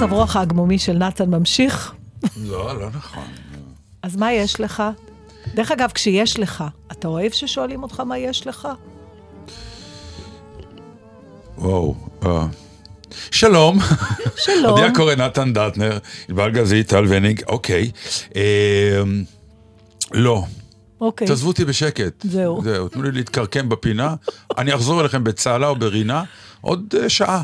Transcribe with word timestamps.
והמצב 0.00 0.14
רוח 0.14 0.36
העגמומי 0.36 0.78
של 0.78 0.92
נתן 0.92 1.30
ממשיך. 1.30 1.94
לא, 2.36 2.80
לא 2.80 2.88
נכון. 2.90 3.24
אז 4.02 4.16
מה 4.16 4.32
יש 4.32 4.60
לך? 4.60 4.82
דרך 5.54 5.70
אגב, 5.70 5.90
כשיש 5.94 6.38
לך, 6.38 6.64
אתה 6.92 7.08
אוהב 7.08 7.32
ששואלים 7.32 7.82
אותך 7.82 8.00
מה 8.00 8.18
יש 8.18 8.46
לך? 8.46 8.68
וואו. 11.58 11.94
אה. 12.26 12.46
שלום. 13.30 13.78
שלום. 14.36 14.78
עדי 14.78 14.86
הקורא 14.86 15.14
נתן 15.14 15.52
דטנר, 15.52 15.98
ענבל 16.28 16.50
גזית, 16.50 16.88
טל 16.88 17.04
וניג, 17.08 17.42
אוקיי. 17.48 17.90
אה, 18.36 19.02
לא. 20.12 20.44
אוקיי. 21.00 21.26
תעזבו 21.26 21.48
אותי 21.48 21.64
בשקט. 21.64 22.22
זהו. 22.22 22.62
זהו, 22.62 22.88
תנו 22.88 23.02
לי 23.02 23.12
להתקרקם 23.12 23.68
בפינה. 23.68 24.14
אני 24.58 24.74
אחזור 24.74 25.00
אליכם 25.00 25.24
בצהלה 25.24 25.68
או 25.68 25.76
ברינה 25.76 26.22
עוד 26.60 26.94
אה, 27.02 27.08
שעה. 27.08 27.42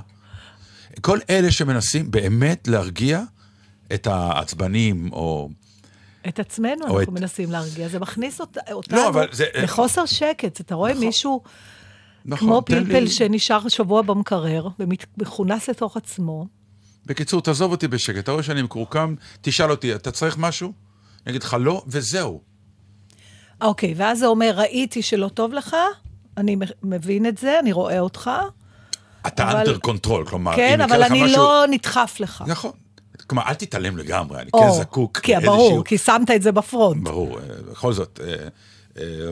כל 1.00 1.18
אלה 1.30 1.50
שמנסים 1.52 2.10
באמת 2.10 2.68
להרגיע 2.68 3.22
את 3.94 4.06
העצבנים, 4.06 5.12
או... 5.12 5.48
את 6.28 6.38
עצמנו 6.40 6.72
או 6.82 6.86
אנחנו 6.86 7.02
את- 7.02 7.08
מנסים 7.08 7.50
להרגיע, 7.52 7.88
זה 7.88 7.98
מכניס 7.98 8.40
אות- 8.40 8.56
אותנו 8.72 8.96
לא, 8.96 9.22
זה- 9.32 9.44
לחוסר 9.62 10.06
שקט. 10.06 10.60
אתה 10.60 10.74
רואה 10.74 10.94
מישהו 10.94 11.42
נכון, 12.24 12.48
כמו 12.48 12.62
פלפל 12.66 12.98
לי- 13.00 13.10
שנשאר 13.10 13.68
שבוע 13.68 14.02
במקרר 14.02 14.68
ומכונס 14.78 15.68
לתוך 15.68 15.96
עצמו. 15.96 16.46
בקיצור, 17.06 17.42
תעזוב 17.42 17.70
אותי 17.72 17.88
בשקט. 17.88 18.18
אתה 18.18 18.32
רואה 18.32 18.42
שאני 18.42 18.62
מקורקם, 18.62 19.14
תשאל 19.40 19.70
אותי, 19.70 19.94
אתה 19.94 20.10
צריך 20.10 20.38
משהו? 20.38 20.72
אני 21.26 21.30
אגיד 21.30 21.42
לך 21.42 21.56
לא, 21.60 21.82
וזהו. 21.86 22.40
אוקיי, 23.60 23.94
ואז 23.96 24.18
זה 24.18 24.26
אומר, 24.26 24.52
ראיתי 24.56 25.02
שלא 25.02 25.28
טוב 25.28 25.52
לך, 25.52 25.76
אני 26.36 26.56
מבין 26.82 27.26
את 27.26 27.38
זה, 27.38 27.58
אני 27.58 27.72
רואה 27.72 28.00
אותך, 28.00 28.30
אתה 29.26 29.50
אבל- 29.50 29.58
under 29.58 29.78
control, 29.78 30.26
כלומר, 30.26 30.56
כן, 30.56 30.80
אבל 30.80 31.02
אני 31.02 31.22
משהו... 31.22 31.36
לא 31.36 31.64
נדחף 31.70 32.16
לך. 32.20 32.44
נכון. 32.46 32.72
כלומר, 33.26 33.42
אל 33.46 33.54
תתעלם 33.54 33.96
לגמרי, 33.96 34.40
אני 34.40 34.50
או, 34.54 34.60
כן 34.60 34.82
זקוק 34.82 35.18
כי 35.18 35.32
לאיזשהו... 35.32 35.52
ברור, 35.56 35.84
כי 35.84 35.98
שמת 35.98 36.30
את 36.30 36.42
זה 36.42 36.52
ב 36.52 36.60
front. 36.60 37.04
ברור, 37.04 37.38
אה, 37.38 37.44
בכל 37.70 37.92
זאת. 37.92 38.20
אה, 38.22 38.48
אה, 38.98 39.30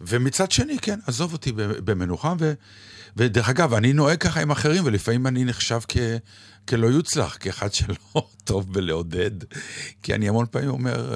ומצד 0.00 0.50
שני, 0.50 0.78
כן, 0.78 0.98
עזוב 1.06 1.32
אותי 1.32 1.52
במנוחה, 1.56 2.34
ו, 2.38 2.52
ודרך 3.16 3.48
אגב, 3.48 3.74
אני 3.74 3.92
נוהג 3.92 4.18
ככה 4.18 4.40
עם 4.40 4.50
אחרים, 4.50 4.84
ולפעמים 4.84 5.26
אני 5.26 5.44
נחשב 5.44 5.80
כ, 5.88 5.96
כלא 6.68 6.86
יוצלח, 6.86 7.36
כאחד 7.40 7.72
שלא 7.72 7.94
טוב 8.44 8.72
בלעודד, 8.72 9.30
כי 10.02 10.14
אני 10.14 10.28
המון 10.28 10.46
פעמים 10.50 10.70
אומר, 10.70 11.14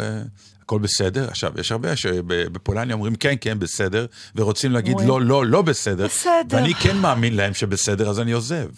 הכל 0.67 0.79
בסדר. 0.79 1.29
עכשיו, 1.29 1.53
יש 1.61 1.73
הרבה 1.73 1.97
שבפולניה 1.97 2.95
אומרים 2.95 3.15
כן, 3.15 3.35
כן, 3.41 3.59
בסדר, 3.59 4.07
ורוצים 4.37 4.73
להגיד 4.73 4.97
לא, 5.07 5.21
לא, 5.21 5.47
לא 5.47 5.63
בסדר. 5.63 6.07
בסדר. 6.07 6.57
ואני 6.57 6.75
כן 6.75 6.97
מאמין 6.97 7.37
להם 7.37 7.55
שבסדר, 7.55 8.11
אז 8.11 8.21
אני 8.21 8.33
עוזב. 8.33 8.69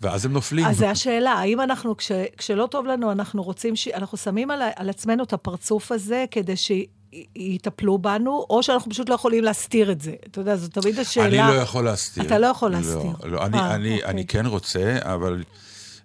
ואז 0.00 0.24
הם 0.24 0.32
נופלים. 0.32 0.66
אז 0.66 0.76
זו 0.76 0.86
השאלה, 0.86 1.32
האם 1.32 1.60
אנחנו, 1.60 1.96
כש, 1.96 2.12
כשלא 2.36 2.68
טוב 2.70 2.86
לנו, 2.86 3.12
אנחנו 3.12 3.42
רוצים, 3.42 3.76
ש... 3.76 3.88
אנחנו 3.88 4.18
שמים 4.18 4.50
על, 4.50 4.62
על 4.76 4.90
עצמנו 4.90 5.24
את 5.24 5.32
הפרצוף 5.32 5.92
הזה 5.92 6.24
כדי 6.30 6.54
שיטפלו 6.56 7.98
בנו, 7.98 8.46
או 8.50 8.62
שאנחנו 8.62 8.90
פשוט 8.90 9.08
לא 9.08 9.14
יכולים 9.14 9.44
להסתיר 9.44 9.92
את 9.92 10.00
זה. 10.00 10.12
אתה 10.30 10.40
יודע, 10.40 10.56
זו 10.56 10.68
תמיד 10.68 10.98
השאלה. 10.98 11.46
אני 11.46 11.56
לא 11.56 11.60
יכול 11.60 11.84
להסתיר. 11.84 12.24
אתה 12.24 12.38
לא 12.38 12.46
יכול 12.46 12.70
להסתיר. 12.70 13.12
לא, 13.22 13.30
לא. 13.30 13.46
אני, 13.46 13.58
אה, 13.58 13.74
אני, 13.74 13.94
אוקיי. 13.94 14.10
אני 14.10 14.26
כן 14.26 14.46
רוצה, 14.46 14.96
אבל 15.00 15.42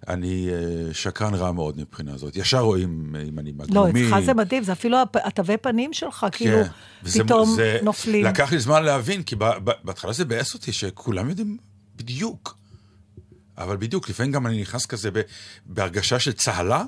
אני 0.08 0.48
אה, 0.50 0.56
שקרן 0.94 1.34
רע 1.34 1.52
מאוד 1.52 1.78
מבחינה 1.78 2.14
הזאת. 2.14 2.36
ישר 2.36 2.58
רואים 2.60 3.16
אה, 3.16 3.22
אם 3.22 3.38
אני 3.38 3.52
לא, 3.52 3.64
מגלומי. 3.64 4.08
אצלך 4.08 4.20
זה 4.24 4.34
מדהים, 4.34 4.62
זה 4.62 4.72
אפילו 4.72 4.96
התווי 5.14 5.56
פנים 5.56 5.92
שלך, 5.92 6.26
כאילו, 6.32 6.64
כן. 6.64 6.70
וזה- 7.02 7.24
פתאום 7.24 7.54
זה- 7.56 7.78
נופלים. 7.82 8.24
לקח 8.24 8.52
לי 8.52 8.58
זמן 8.58 8.82
להבין, 8.82 9.22
כי 9.22 9.36
בהתחלה 9.84 10.12
זה 10.12 10.24
ביאס 10.24 10.54
אותי 10.54 10.72
שכולם 10.72 11.28
יודעים 11.28 11.56
בדיוק. 11.96 12.56
אבל 13.58 13.76
בדיוק, 13.76 14.08
לפעמים 14.08 14.32
גם 14.32 14.46
אני 14.46 14.60
נכנס 14.60 14.86
כזה 14.86 15.10
בהרגשה 15.66 16.18
של 16.18 16.32
צהלה, 16.32 16.84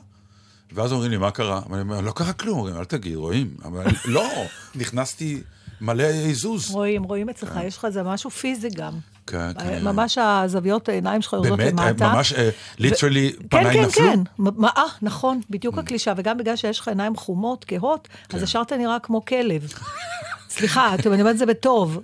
ואז 0.73 0.93
אומרים 0.93 1.11
לי, 1.11 1.17
מה 1.17 1.31
קרה? 1.31 1.61
ואני 1.71 1.81
אומר, 1.83 2.01
לא 2.01 2.13
קרה 2.13 2.33
כלום, 2.33 2.59
אומרים, 2.59 2.77
אל 2.77 2.85
תגיד, 2.85 3.15
רואים. 3.17 3.57
אבל 3.65 3.85
לא, 4.05 4.29
נכנסתי 4.75 5.43
מלא 5.81 6.03
עיזוז. 6.05 6.71
רואים, 6.71 7.03
רואים 7.03 7.29
אצלך, 7.29 7.59
יש 7.65 7.77
לך 7.77 7.85
איזה 7.85 8.03
משהו 8.03 8.31
פיזי 8.31 8.69
גם. 8.71 8.99
כן, 9.27 9.53
כן. 9.59 9.85
ממש 9.85 10.19
הזוויות 10.19 10.89
העיניים 10.89 11.23
שלך 11.23 11.33
יורדות 11.33 11.59
באמת, 11.59 11.73
למטה. 11.73 12.13
ממש, 12.13 12.33
ליטרלי, 12.79 13.33
כן, 13.33 13.47
פניי 13.49 13.75
כן, 13.75 13.83
נפלו? 13.85 14.05
כן. 14.05 14.21
מה, 14.39 14.69
אה, 14.77 14.83
נכון, 15.03 15.41
בדיוק 15.51 15.79
הקלישה, 15.79 16.13
וגם 16.17 16.39
בגלל 16.39 16.57
שיש 16.57 16.81
לך 16.81 16.89
עיניים 16.89 17.17
חומות, 17.17 17.65
כהות, 17.69 18.09
כן. 18.29 18.37
אז 18.37 18.43
ישר 18.43 18.63
אתה 18.63 18.77
נראה 18.77 18.99
כמו 18.99 19.25
כלב. 19.25 19.73
סליחה, 20.51 20.95
אני 20.95 21.21
אומרת 21.21 21.33
את 21.35 21.39
זה 21.39 21.47
בטוב. 21.47 21.99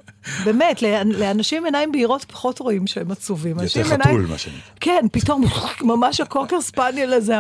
באמת, 0.45 0.83
לאנ- 0.83 1.17
לאנשים 1.19 1.65
עיניים 1.65 1.93
בהירות 1.93 2.25
פחות 2.25 2.59
רואים 2.59 2.87
שהם 2.87 3.11
עצובים. 3.11 3.57
יותר 3.61 3.85
חתול, 3.85 4.27
מה 4.31 4.39
שנקרא. 4.39 4.59
כן, 4.81 5.07
פתאום 5.13 5.45
ממש 5.81 6.21
הקוקר 6.21 6.61
ספניאל 6.61 7.13
הזה 7.13 7.35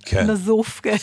כן. 0.00 0.18
הנזוף, 0.18 0.80
כן. 0.82 0.96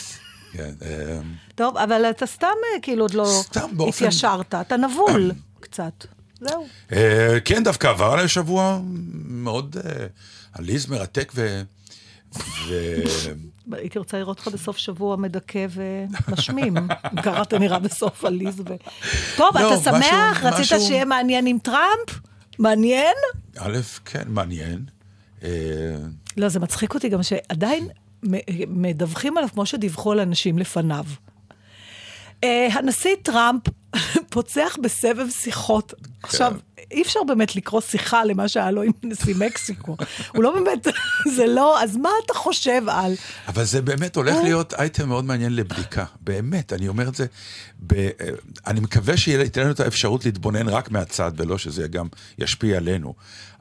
כן, 0.52 0.70
אה, 0.82 1.18
טוב, 1.54 1.76
אבל 1.76 2.04
אתה 2.10 2.26
סתם 2.26 2.46
אה, 2.74 2.80
כאילו 2.80 3.04
עוד 3.04 3.14
לא 3.14 3.40
התיישרת, 3.88 4.54
אתה 4.54 4.76
נבול 4.76 5.32
קצת. 5.60 6.04
זהו. 6.48 6.66
אה, 6.92 7.38
כן, 7.44 7.64
דווקא 7.64 7.86
עבר 7.86 8.12
עליי 8.12 8.28
שבוע 8.28 8.80
מאוד 9.24 9.76
אה, 9.84 10.06
עליז, 10.52 10.86
מרתק 10.86 11.32
ו... 11.34 11.62
הייתי 13.72 13.98
רוצה 13.98 14.18
לראות 14.18 14.38
אותך 14.38 14.48
בסוף 14.54 14.76
שבוע 14.76 15.16
מדכא 15.16 15.66
ומשמים. 15.70 16.74
קראת 17.22 17.54
נראה 17.60 17.78
בסוף 17.78 18.24
עליז 18.24 18.60
ו... 18.60 18.64
טוב, 19.36 19.56
לא, 19.58 19.74
אתה 19.74 19.82
שמח? 19.82 20.44
רצית 20.44 20.66
שיהיה 20.80 21.04
מעניין 21.04 21.46
עם 21.46 21.58
טראמפ? 21.58 22.20
מעניין? 22.58 23.14
א', 23.58 23.78
כן, 24.04 24.22
מעניין. 24.26 24.84
אה, 25.42 25.48
לא, 26.36 26.48
זה 26.48 26.60
מצחיק 26.60 26.94
אותי 26.94 27.08
גם 27.08 27.22
שעדיין 27.22 27.88
מדווחים 28.68 29.36
עליו 29.36 29.48
כמו 29.52 29.66
שדיווחו 29.66 30.12
על 30.12 30.20
אנשים 30.20 30.58
לפניו. 30.58 31.04
אה, 32.44 32.68
הנשיא 32.72 33.14
טראמפ 33.22 33.62
פוצח 34.30 34.76
בסבב 34.82 35.30
שיחות. 35.30 35.94
עכשיו, 36.22 36.54
אי 36.90 37.02
אפשר 37.02 37.20
באמת 37.26 37.56
לקרוא 37.56 37.80
שיחה 37.80 38.24
למה 38.24 38.48
שהיה 38.48 38.70
לו 38.70 38.82
עם 38.82 38.92
נשיא 39.02 39.34
מקסיקו. 39.38 39.96
הוא 40.34 40.42
לא 40.42 40.54
באמת, 40.54 40.86
זה 41.36 41.46
לא, 41.46 41.82
אז 41.82 41.96
מה 41.96 42.08
אתה 42.24 42.34
חושב 42.34 42.82
על... 42.88 43.14
אבל 43.48 43.64
זה 43.64 43.82
באמת 43.82 44.16
הולך 44.16 44.36
להיות 44.42 44.74
אייטם 44.74 45.08
מאוד 45.08 45.24
מעניין 45.24 45.56
לבדיקה. 45.56 46.04
באמת, 46.20 46.72
אני 46.72 46.88
אומר 46.88 47.08
את 47.08 47.14
זה. 47.14 47.26
ב... 47.86 47.92
אה, 47.94 48.08
אני 48.66 48.80
מקווה 48.80 49.16
שייתן 49.16 49.60
לנו 49.60 49.70
את 49.70 49.80
האפשרות 49.80 50.24
להתבונן 50.24 50.68
רק 50.68 50.90
מהצד, 50.90 51.32
ולא 51.36 51.58
שזה 51.58 51.88
גם 51.88 52.06
ישפיע 52.38 52.76
עלינו. 52.76 53.14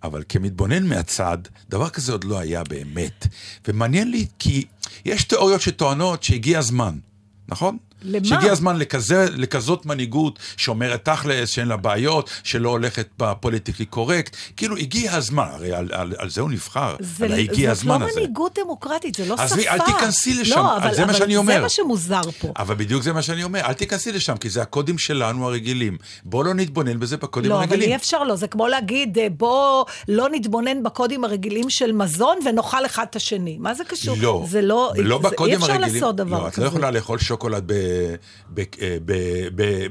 אבל 0.04 0.24
כמתבונן 0.30 0.84
מהצד, 0.84 1.38
דבר 1.70 1.90
כזה 1.90 2.12
עוד 2.12 2.24
לא 2.24 2.40
היה 2.40 2.64
באמת. 2.64 3.28
ומעניין 3.68 4.12
לי, 4.12 4.28
כי 4.40 4.66
יש 5.06 5.24
תיאוריות 5.24 5.62
שטוענות 5.62 6.24
שהגיע 6.24 6.60
הזמן, 6.60 6.98
נכון? 7.48 7.78
למה? 8.04 8.26
שהגיע 8.26 8.52
הזמן 8.52 8.78
לכזה, 8.78 9.26
לכזאת 9.38 9.86
מנהיגות 9.86 10.40
שאומרת 10.58 11.06
תכלס, 11.06 11.50
שאין 11.50 11.68
לה 11.68 11.78
בעיות, 11.78 12.30
שלא 12.44 12.70
הולכת 12.70 13.08
בפוליטיקלי 13.20 13.86
קורקט. 13.86 14.36
כאילו, 14.58 14.78
הגיע 14.78 15.16
הזמן, 15.16 15.48
הרי 15.52 15.74
על, 15.74 15.90
על, 15.94 16.14
על 16.18 16.30
זה 16.30 16.42
הוא 16.42 16.50
נבחר, 16.52 16.96
זה, 17.00 17.26
על 17.26 17.32
הגיע 17.32 17.72
הזמן 17.72 17.94
זאת 18.00 18.02
הזה. 18.02 18.12
לא 18.20 18.22
מנהיגות 18.22 18.60
דמוקרטית, 18.64 19.16
זה 19.16 19.26
לא 19.26 19.36
שפה. 19.36 19.44
עזבי, 19.44 19.68
אל 19.68 19.80
תיכנסי 19.80 20.34
לשם, 20.34 20.56
לא, 20.56 20.78
אז 20.78 20.84
אבל, 20.84 20.94
זה 20.96 21.06
מה 21.06 21.12
אבל 21.12 21.20
שאני 21.20 21.36
אומר. 21.36 21.54
זה 21.54 21.62
מה 21.62 21.70
שמוזר 21.70 22.22
פה. 22.42 22.54
אבל 22.58 22.76
בדיוק 22.76 23.04
זה 23.04 23.14
מה 23.14 23.22
שאני 23.22 23.44
אומר, 23.44 23.60
אל 23.60 23.74
תיכנסי 23.74 24.12
לשם, 24.12 24.38
כי 24.38 24.50
זה 24.50 24.62
הקודים 24.62 24.98
שלנו 24.98 25.48
הרגילים. 25.48 25.98
בוא 26.24 26.44
לא 26.44 26.54
נתבונן 26.54 27.00
בזה 27.00 27.18
בקודים 27.18 27.52
לא, 27.52 27.56
אבל 27.56 27.64
הרגילים. 27.64 27.90
אי 27.90 27.96
אפשר 27.96 28.24
לא, 28.24 28.36
זה 28.36 28.48
כמו 28.48 28.68
להגיד, 28.68 29.18
אה, 29.18 29.28
בוא 29.30 29.86
לא 30.08 30.28
נתבונן 30.32 30.84
בקודים 30.84 31.24
הרגילים 31.24 31.70
של 31.70 31.92
מזון 31.92 32.38
ונאכל 32.46 32.86
אחד 32.86 33.06
את 33.10 33.16
השני. 33.16 33.58
מה 33.60 33.74
זה 33.74 33.84
קשור? 33.84 34.16
לא, 34.20 34.46
זה 34.50 34.62
לא, 34.62 34.92
לא 34.98 35.20
זה, 35.24 35.30
בקודים 35.30 35.54
אי 35.54 35.58
אפשר 35.58 35.74
הרגילים. 35.74 35.94
לעשות 35.94 36.16
דבר 36.16 36.40
לא, 36.42 36.48
את 36.48 36.54
כזה. 36.54 36.62
לא 36.62 36.68
יכולה 36.68 36.92
לאכול 36.92 37.20
שוקולד 37.20 37.64
ב- 37.66 37.91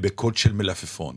בקוד 0.00 0.36
של 0.36 0.52
מלפפון. 0.52 1.16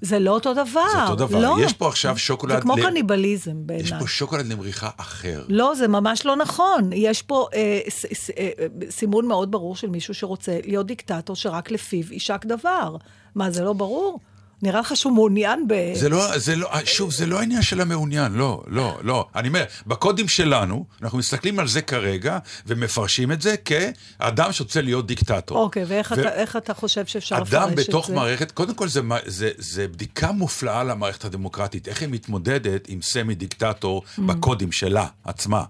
זה 0.00 0.18
לא 0.18 0.30
אותו 0.30 0.54
דבר. 0.54 0.64
זה 0.92 1.02
אותו 1.02 1.14
דבר. 1.14 1.38
לא. 1.40 1.56
יש 1.60 1.72
פה 1.72 1.88
עכשיו 1.88 2.18
שוקולד... 2.18 2.54
זה 2.54 2.60
כמו 2.60 2.76
ל- 2.76 2.82
קניבליזם 2.82 3.50
יש 3.50 3.56
בעיניי. 3.66 4.00
פה 4.00 4.06
שוקולד 4.06 4.46
למריחה 4.46 4.90
אחר. 4.96 5.44
לא, 5.48 5.74
זה 5.74 5.88
ממש 5.88 6.26
לא 6.26 6.36
נכון. 6.36 6.90
יש 6.92 7.22
פה 7.22 7.46
אה, 7.54 7.80
ס, 7.88 8.06
ס, 8.12 8.30
אה, 8.30 8.50
סימון 8.90 9.26
מאוד 9.26 9.50
ברור 9.50 9.76
של 9.76 9.90
מישהו 9.90 10.14
שרוצה 10.14 10.58
להיות 10.64 10.86
דיקטטור 10.86 11.36
שרק 11.36 11.70
לפיו 11.70 12.12
יישק 12.12 12.44
דבר. 12.46 12.96
מה, 13.34 13.50
זה 13.50 13.64
לא 13.64 13.72
ברור? 13.72 14.20
נראה 14.62 14.80
לך 14.80 14.96
שהוא 14.96 15.12
מעוניין 15.12 15.68
ב... 15.68 15.74
זה 15.94 16.08
לא, 16.08 16.38
זה 16.38 16.56
לא, 16.56 16.68
שוב, 16.84 17.12
זה 17.12 17.26
לא 17.26 17.40
העניין 17.40 17.62
של 17.62 17.80
המעוניין, 17.80 18.32
לא, 18.32 18.62
לא, 18.66 18.98
לא. 19.02 19.26
אני 19.34 19.48
אומר, 19.48 19.64
בקודים 19.86 20.28
שלנו, 20.28 20.84
אנחנו 21.02 21.18
מסתכלים 21.18 21.58
על 21.58 21.68
זה 21.68 21.82
כרגע, 21.82 22.38
ומפרשים 22.66 23.32
את 23.32 23.42
זה 23.42 23.54
כאדם 23.56 24.52
שרוצה 24.52 24.80
להיות 24.80 25.06
דיקטטור. 25.06 25.58
אוקיי, 25.58 25.84
ואיך 25.88 26.14
ו- 26.16 26.20
אתה, 26.20 26.58
אתה 26.58 26.74
חושב 26.74 27.06
שאפשר 27.06 27.36
לפרש 27.36 27.48
את 27.48 27.54
אדם 27.54 27.68
זה? 27.76 27.82
בתוך 27.84 28.10
מערכת, 28.10 28.50
קודם 28.52 28.74
כל 28.74 28.88
זה, 28.88 29.00
זה, 29.26 29.50
זה 29.58 29.88
בדיקה 29.88 30.32
מופלאה 30.32 30.84
למערכת 30.84 31.24
הדמוקרטית, 31.24 31.88
איך 31.88 32.00
היא 32.00 32.08
מתמודדת 32.08 32.88
עם 32.88 33.02
סמי 33.02 33.34
דיקטטור 33.34 34.02
Mm. 34.18 34.22
בקודים 34.22 34.72
שלה 34.72 35.06
עצמה. 35.24 35.64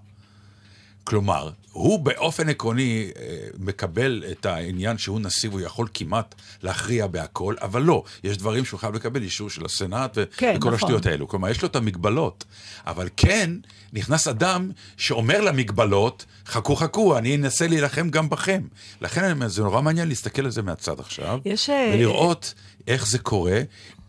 כלומר, 1.04 1.50
הוא 1.76 1.98
באופן 1.98 2.48
עקרוני 2.48 3.10
אה, 3.18 3.36
מקבל 3.58 4.24
את 4.30 4.46
העניין 4.46 4.98
שהוא 4.98 5.20
נשיא 5.20 5.48
והוא 5.48 5.60
יכול 5.60 5.88
כמעט 5.94 6.34
להכריע 6.62 7.06
בהכל, 7.06 7.54
אבל 7.62 7.82
לא, 7.82 8.02
יש 8.24 8.38
דברים 8.38 8.64
שהוא 8.64 8.80
חייב 8.80 8.94
לקבל 8.94 9.22
אישור 9.22 9.50
של 9.50 9.64
הסנאט 9.64 10.18
ו- 10.18 10.24
כן, 10.36 10.54
וכל 10.56 10.68
נכון. 10.68 10.74
השטויות 10.74 11.06
האלו. 11.06 11.28
כלומר, 11.28 11.48
יש 11.48 11.62
לו 11.62 11.68
את 11.68 11.76
המגבלות, 11.76 12.44
אבל 12.86 13.08
כן 13.16 13.50
נכנס 13.92 14.28
אדם 14.28 14.70
שאומר 14.96 15.40
למגבלות, 15.40 16.24
חכו 16.46 16.76
חכו, 16.76 17.18
אני 17.18 17.36
אנסה 17.36 17.66
להילחם 17.66 18.10
גם 18.10 18.28
בכם. 18.28 18.62
לכן 19.00 19.48
זה 19.48 19.62
נורא 19.62 19.82
מעניין 19.82 20.08
להסתכל 20.08 20.44
על 20.44 20.50
זה 20.50 20.62
מהצד 20.62 21.00
עכשיו, 21.00 21.40
יש, 21.44 21.70
אה, 21.70 21.90
ולראות 21.94 22.54
איך 22.88 23.06
זה 23.06 23.18
קורה, 23.18 23.60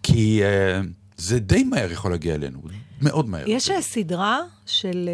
כי 0.03 0.43
אה, 0.43 0.81
זה 1.17 1.39
די 1.39 1.63
מהר 1.63 1.91
יכול 1.91 2.11
להגיע 2.11 2.35
אלינו, 2.35 2.59
מאוד 3.01 3.29
מהר. 3.29 3.43
יש 3.47 3.71
סדרה 3.81 4.39
של... 4.65 5.09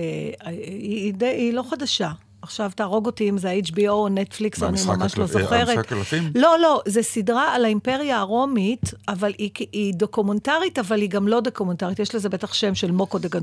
היא, 0.46 0.54
היא, 0.60 1.14
היא 1.22 1.54
לא 1.54 1.64
חדשה. 1.70 2.12
עכשיו 2.44 2.72
תהרוג 2.76 3.06
אותי 3.06 3.30
אם 3.30 3.38
זה 3.38 3.50
ה-HBO 3.50 3.90
או 3.90 4.10
נטפליקס, 4.10 4.64
אני 4.64 4.78
ממש 4.88 5.18
לא 5.18 5.22
אה, 5.22 5.28
זוכרת. 5.28 5.52
המשחק 5.70 5.78
הקלפים? 5.80 6.32
לא, 6.36 6.56
לא, 6.62 6.82
זו 6.88 7.04
סדרה 7.04 7.56
על 7.56 7.66
האימפריה 7.66 8.20
הרומית, 8.20 8.92
אבל 9.08 9.34
היא, 9.38 9.50
היא 9.72 9.94
דוקומנטרית, 9.94 10.80
אבל 10.80 11.02
היא 11.02 11.10
גם 11.10 11.28
לא 11.28 11.40
דוקומנטרית. 11.40 12.00
יש 12.00 12.16
לזה 12.16 12.30
בטח 12.30 12.54
שם 12.54 12.76
של 12.76 12.92
מוקו 12.92 13.18
דגן, 13.20 13.40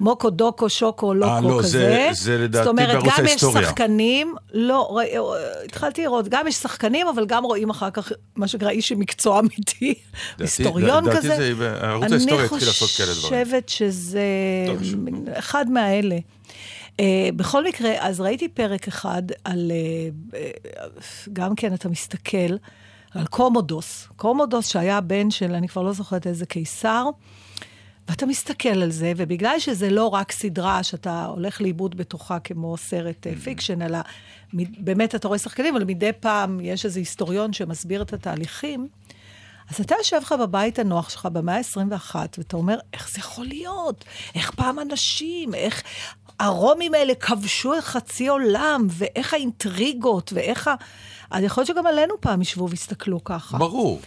מוקו, 0.00 0.30
דוקו, 0.30 0.68
שוקו, 0.68 1.14
לוקו, 1.14 1.48
לא, 1.48 1.58
כזה. 1.58 1.68
זה- 1.68 2.08
זה 2.12 2.38
לדעתי 2.38 2.64
זאת 2.64 2.70
אומרת, 2.70 2.88
בערוץ 2.88 3.04
גם 3.18 3.24
יש 3.24 3.30
ההיסטוריה. 3.30 3.62
שחקנים, 3.68 4.34
לא, 4.52 4.98
ר- 4.98 5.34
התחלתי 5.64 6.02
לראות, 6.02 6.28
גם 6.28 6.46
יש 6.46 6.54
שחקנים, 6.54 7.06
אבל 7.08 7.26
גם 7.26 7.44
רואים 7.44 7.70
אחר 7.70 7.90
כך, 7.90 8.12
מה 8.36 8.48
שנקרא, 8.48 8.70
איש 8.70 8.92
מקצוע 8.92 9.38
אמיתי, 9.38 9.94
היסטוריון 10.38 11.04
לדעתי 11.04 11.16
כזה. 11.18 11.36
זה- 11.36 11.54
בערוץ 11.54 12.12
ההיסטוריה 12.12 12.44
התחיל 12.44 12.68
לעשות 12.68 12.90
כאלה 12.96 13.14
דברים. 13.14 13.34
אני 13.34 13.44
חושבת 13.44 13.68
שזה 13.68 14.20
טוב. 14.66 14.78
אחד 15.32 15.70
מהאלה. 15.70 16.16
Uh, 16.16 16.41
בכל 17.36 17.64
מקרה, 17.64 17.90
אז 17.98 18.20
ראיתי 18.20 18.48
פרק 18.48 18.88
אחד 18.88 19.22
על, 19.44 19.72
uh, 19.72 20.34
uh, 20.34 21.30
גם 21.32 21.54
כן 21.54 21.74
אתה 21.74 21.88
מסתכל, 21.88 22.56
על 23.14 23.26
קומודוס. 23.26 24.08
קומודוס 24.16 24.68
שהיה 24.68 25.00
בן 25.00 25.30
של, 25.30 25.54
אני 25.54 25.68
כבר 25.68 25.82
לא 25.82 25.92
זוכרת 25.92 26.26
איזה 26.26 26.46
קיסר, 26.46 27.04
ואתה 28.08 28.26
מסתכל 28.26 28.82
על 28.82 28.90
זה, 28.90 29.12
ובגלל 29.16 29.58
שזה 29.58 29.90
לא 29.90 30.06
רק 30.06 30.32
סדרה 30.32 30.82
שאתה 30.82 31.24
הולך 31.24 31.60
לאיבוד 31.60 31.96
בתוכה 31.96 32.38
כמו 32.38 32.76
סרט 32.76 33.26
uh, 33.26 33.38
fiction, 33.44 33.82
אלא 33.82 33.98
באמת 34.78 35.14
אתה 35.14 35.28
רואה 35.28 35.38
שחקנים, 35.38 35.76
אבל 35.76 35.84
מדי 35.84 36.10
פעם 36.20 36.60
יש 36.62 36.84
איזה 36.84 37.00
היסטוריון 37.00 37.52
שמסביר 37.52 38.02
את 38.02 38.12
התהליכים, 38.12 38.88
אז 39.70 39.80
אתה 39.80 39.94
יושב 39.98 40.16
לך 40.22 40.34
בבית 40.40 40.78
הנוח 40.78 41.10
שלך 41.10 41.28
במאה 41.32 41.56
ה-21, 41.56 42.14
ואתה 42.38 42.56
אומר, 42.56 42.78
איך 42.92 43.10
זה 43.10 43.18
יכול 43.18 43.46
להיות? 43.46 44.04
איך 44.34 44.50
פעם 44.50 44.78
אנשים, 44.80 45.54
איך 45.54 45.82
הרומים 46.42 46.94
האלה 46.94 47.14
כבשו 47.14 47.72
חצי 47.80 48.28
עולם, 48.28 48.86
ואיך 48.90 49.34
האינטריגות, 49.34 50.32
ואיך 50.32 50.68
ה... 50.68 50.74
אז 51.30 51.44
יכול 51.44 51.60
להיות 51.60 51.68
שגם 51.68 51.86
עלינו 51.86 52.14
פעם 52.20 52.42
ישבו 52.42 52.70
ויסתכלו 52.70 53.24
ככה. 53.24 53.58
ברור. 53.58 54.00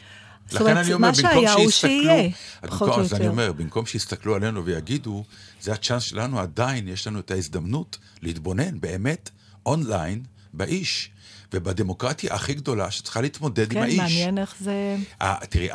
זאת 0.45 0.53
לכן 0.53 0.63
אומרת, 0.63 0.85
אני 0.85 0.93
אומר, 0.93 1.07
מה 1.07 1.13
במקום 1.13 1.31
שהיה 1.31 1.53
הוא 1.53 1.71
שיסתכלו... 1.71 1.89
שיהיה, 1.89 2.29
אז 2.61 2.69
פחות 2.69 2.89
או 2.89 3.01
אז 3.01 3.13
אני 3.13 3.19
יותר. 3.19 3.31
אומר, 3.31 3.51
במקום 3.51 3.85
שיסתכלו 3.85 4.35
עלינו 4.35 4.65
ויגידו, 4.65 5.23
זה 5.61 5.73
הצ'אנס 5.73 6.03
שלנו, 6.03 6.39
עדיין 6.39 6.87
יש 6.87 7.07
לנו 7.07 7.19
את 7.19 7.31
ההזדמנות 7.31 7.97
להתבונן 8.21 8.79
באמת 8.79 9.29
אונליין 9.65 10.23
באיש, 10.53 11.09
ובדמוקרטיה 11.53 12.33
הכי 12.33 12.53
גדולה 12.53 12.91
שצריכה 12.91 13.21
להתמודד 13.21 13.71
עם 13.71 13.79
כן, 13.79 13.83
האיש. 13.83 13.97
מעניין 13.97 14.37
איך 14.37 14.55
זה... 14.59 14.97
ה- 15.21 15.45
תראי, 15.45 15.69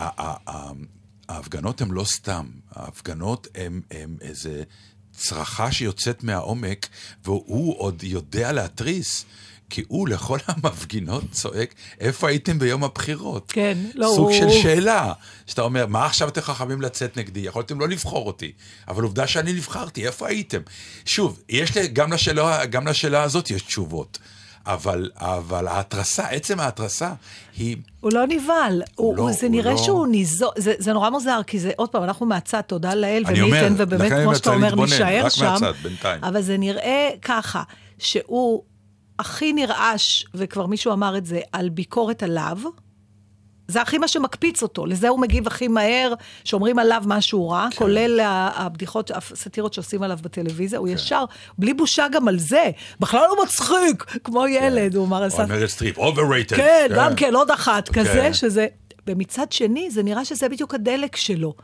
ההפגנות 1.28 1.80
הן 1.80 1.90
לא 1.90 2.04
סתם, 2.04 2.46
ההפגנות 2.72 3.48
הן 3.90 4.16
איזה 4.20 4.62
צרחה 5.20 5.72
שיוצאת 5.72 6.24
מהעומק, 6.24 6.86
והוא 7.24 7.78
עוד 7.78 8.02
יודע 8.02 8.52
להתריס. 8.52 9.24
כי 9.72 9.82
הוא 9.88 10.08
לכל 10.08 10.38
המפגינות 10.46 11.24
צועק, 11.30 11.74
איפה 12.00 12.28
הייתם 12.28 12.58
ביום 12.58 12.84
הבחירות? 12.84 13.52
כן, 13.52 13.78
לא, 13.94 14.12
סוג 14.16 14.30
הוא- 14.30 14.38
של 14.38 14.50
שאלה, 14.62 15.12
שאתה 15.46 15.62
אומר, 15.62 15.86
מה 15.86 16.06
עכשיו 16.06 16.28
אתם 16.28 16.40
חכמים 16.40 16.80
לצאת 16.82 17.16
נגדי? 17.16 17.40
יכולתם 17.40 17.80
לא 17.80 17.88
לבחור 17.88 18.26
אותי, 18.26 18.52
אבל 18.88 19.02
עובדה 19.02 19.26
שאני 19.26 19.52
נבחרתי, 19.52 20.06
איפה 20.06 20.28
הייתם? 20.28 20.60
שוב, 21.04 21.40
יש 21.48 21.76
לי, 21.76 21.88
גם 21.88 22.12
לשאלה, 22.12 22.66
גם 22.66 22.88
לשאלה 22.88 23.22
הזאת 23.22 23.50
יש 23.50 23.62
תשובות, 23.62 24.18
אבל, 24.72 25.10
אבל 25.16 25.68
ההתרסה, 25.68 26.26
עצם 26.28 26.60
ההתרסה, 26.60 27.12
היא... 27.56 27.76
הוא 28.00 28.12
לא 28.12 28.26
נבהל, 28.26 28.82
הוא, 28.94 29.16
לא, 29.16 29.32
זה 29.32 29.46
הוא 29.46 29.54
נראה 29.54 29.72
לא- 29.72 29.78
שהוא 29.78 30.06
ניזו, 30.06 30.50
זה, 30.58 30.74
זה 30.78 30.92
נורא 30.92 31.10
מוזר, 31.10 31.40
כי 31.46 31.58
זה, 31.58 31.70
עוד 31.76 31.88
פעם, 31.88 32.04
אנחנו 32.04 32.26
מהצד, 32.26 32.60
תודה 32.60 32.94
לאל, 32.94 33.24
ומי 33.26 33.38
ייתן, 33.38 33.74
ובאמת, 33.76 34.12
כמו 34.24 34.34
שאתה 34.34 34.50
אומר, 34.50 34.66
להתבונן, 34.66 34.90
נישאר 34.90 35.28
שם. 35.28 35.44
מהצד, 35.44 35.72
בינתיים. 35.82 36.24
אבל 36.24 36.42
זה 36.42 36.56
נראה 36.56 37.10
ככה, 37.22 37.62
שהוא 37.98 38.62
הכי 39.18 39.52
נרעש, 39.52 40.24
וכבר 40.34 40.66
מישהו 40.66 40.92
אמר 40.92 41.16
את 41.16 41.26
זה, 41.26 41.40
על 41.52 41.68
ביקורת 41.68 42.22
עליו. 42.22 42.58
זה 43.70 43.82
הכי 43.82 43.98
מה 43.98 44.08
שמקפיץ 44.08 44.62
אותו, 44.62 44.86
לזה 44.86 45.08
הוא 45.08 45.20
מגיב 45.20 45.46
הכי 45.46 45.68
מהר, 45.68 46.14
שאומרים 46.44 46.78
עליו 46.78 47.02
משהו 47.06 47.48
רע, 47.48 47.68
כן. 47.70 47.76
כולל 47.76 48.20
הבדיחות, 48.54 49.10
הסאטירות 49.14 49.74
שעושים 49.74 50.02
עליו 50.02 50.18
בטלוויזיה, 50.22 50.78
הוא 50.78 50.88
ישר, 50.88 51.24
בלי 51.58 51.74
בושה 51.74 52.06
גם 52.12 52.28
על 52.28 52.38
זה, 52.38 52.70
בכלל 53.00 53.20
לא 53.20 53.42
מצחיק, 53.42 54.04
כמו 54.24 54.46
ילד, 54.46 54.94
הוא 54.94 55.06
אמר 55.06 55.24
או 55.24 55.30
סאט... 55.30 55.48
מריל 55.48 55.66
סטריפ, 55.66 55.98
overrated. 55.98 56.56
כן, 56.56 56.86
גם 56.96 57.14
כן, 57.16 57.34
עוד 57.34 57.50
אחת 57.50 57.88
כן. 57.88 58.00
כזה, 58.00 58.34
שזה... 58.34 58.66
ומצד 59.06 59.52
שני, 59.52 59.90
זה 59.90 60.02
נראה 60.02 60.24
שזה 60.24 60.48
בדיוק 60.48 60.74
הדלק 60.74 61.16
שלו. 61.16 61.54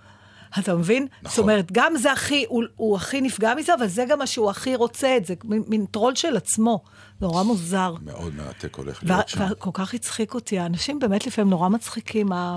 אתה 0.58 0.74
מבין? 0.74 1.06
נכון. 1.22 1.30
זאת 1.30 1.38
אומרת, 1.38 1.72
גם 1.72 1.96
זה 1.96 2.12
הכי, 2.12 2.44
הוא, 2.48 2.64
הוא 2.76 2.96
הכי 2.96 3.20
נפגע 3.20 3.54
מזה, 3.54 3.74
אבל 3.74 3.86
זה 3.86 4.04
גם 4.08 4.18
מה 4.18 4.26
שהוא 4.26 4.50
הכי 4.50 4.76
רוצה 4.76 5.16
את 5.16 5.26
זה, 5.26 5.34
מין, 5.44 5.62
מין 5.68 5.86
טרול 5.86 6.14
של 6.14 6.36
עצמו. 6.36 6.84
נורא 7.20 7.42
מוזר. 7.42 7.94
מאוד 8.04 8.34
מרתק 8.34 8.76
הולך 8.76 9.04
להיות 9.04 9.28
שם. 9.28 9.46
וכל 9.50 9.70
כך 9.72 9.94
הצחיק 9.94 10.34
אותי, 10.34 10.58
האנשים 10.58 10.98
באמת 10.98 11.26
לפעמים 11.26 11.50
נורא 11.50 11.68
מצחיקים. 11.68 12.32
ה... 12.32 12.56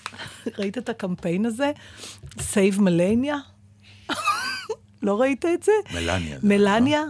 ראית 0.58 0.78
את 0.78 0.88
הקמפיין 0.88 1.46
הזה? 1.46 1.72
Save 2.36 2.78
Melania? 2.78 3.34
לא 5.02 5.20
ראית 5.20 5.44
את 5.44 5.62
זה? 5.62 5.72
מלניה. 5.94 6.38
מלניה? 6.42 7.02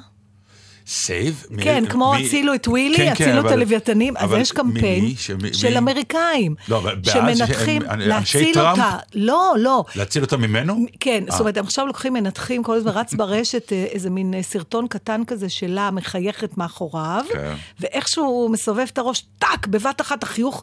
Save? 0.90 1.46
מ- 1.50 1.62
כן, 1.62 1.84
כמו 1.88 2.14
הצילו 2.14 2.54
את 2.54 2.68
ווילי, 2.68 2.96
כן, 2.96 3.14
כן, 3.14 3.24
הצילו 3.28 3.46
את 3.46 3.52
הלוויתנים, 3.52 4.16
אז 4.16 4.30
יש 4.32 4.52
קמפיין 4.52 5.14
של 5.16 5.36
מי? 5.70 5.78
אמריקאים, 5.78 6.54
לא, 6.68 6.78
אבל 6.78 6.96
שמנתחים, 7.02 7.82
שהם- 7.82 7.98
להציל 8.00 8.54
טראמפ? 8.54 8.78
אותה. 8.78 8.96
לא, 9.14 9.54
לא. 9.58 9.84
להציל 9.96 10.22
אותה 10.22 10.36
ממנו? 10.36 10.86
כן, 11.00 11.24
אה. 11.26 11.30
זאת 11.32 11.40
אומרת, 11.40 11.56
הם 11.56 11.64
עכשיו 11.64 11.86
לוקחים, 11.86 12.12
מנתחים, 12.12 12.62
כל 12.62 12.74
הזמן 12.76 12.90
רץ 12.90 13.14
ברשת 13.14 13.72
אה, 13.72 13.84
איזה 13.90 14.10
מין 14.10 14.34
אה, 14.34 14.42
סרטון 14.42 14.86
קטן 14.88 15.22
כזה 15.26 15.48
שלה 15.48 15.90
מחייכת 15.90 16.56
מאחוריו, 16.58 17.24
כן. 17.32 17.54
ואיכשהו 17.80 18.24
הוא 18.24 18.50
מסובב 18.50 18.86
את 18.92 18.98
הראש, 18.98 19.24
טאק, 19.38 19.66
בבת 19.66 20.00
אחת 20.00 20.22
החיוך 20.22 20.62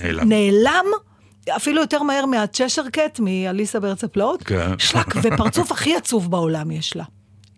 נעלם. 0.00 0.28
נעלם. 0.28 0.84
אפילו 1.56 1.80
יותר 1.80 2.02
מהר 2.02 2.26
מהצ'שר 2.26 2.82
קט, 2.92 3.20
מאליסה 3.22 3.80
בארץ 3.80 4.04
הפלאות, 4.04 4.42
כן. 4.42 4.78
שלק, 4.78 5.06
ופרצוף 5.22 5.72
הכי 5.72 5.96
עצוב 5.96 6.30
בעולם 6.30 6.70
יש 6.70 6.96
לה. 6.96 7.04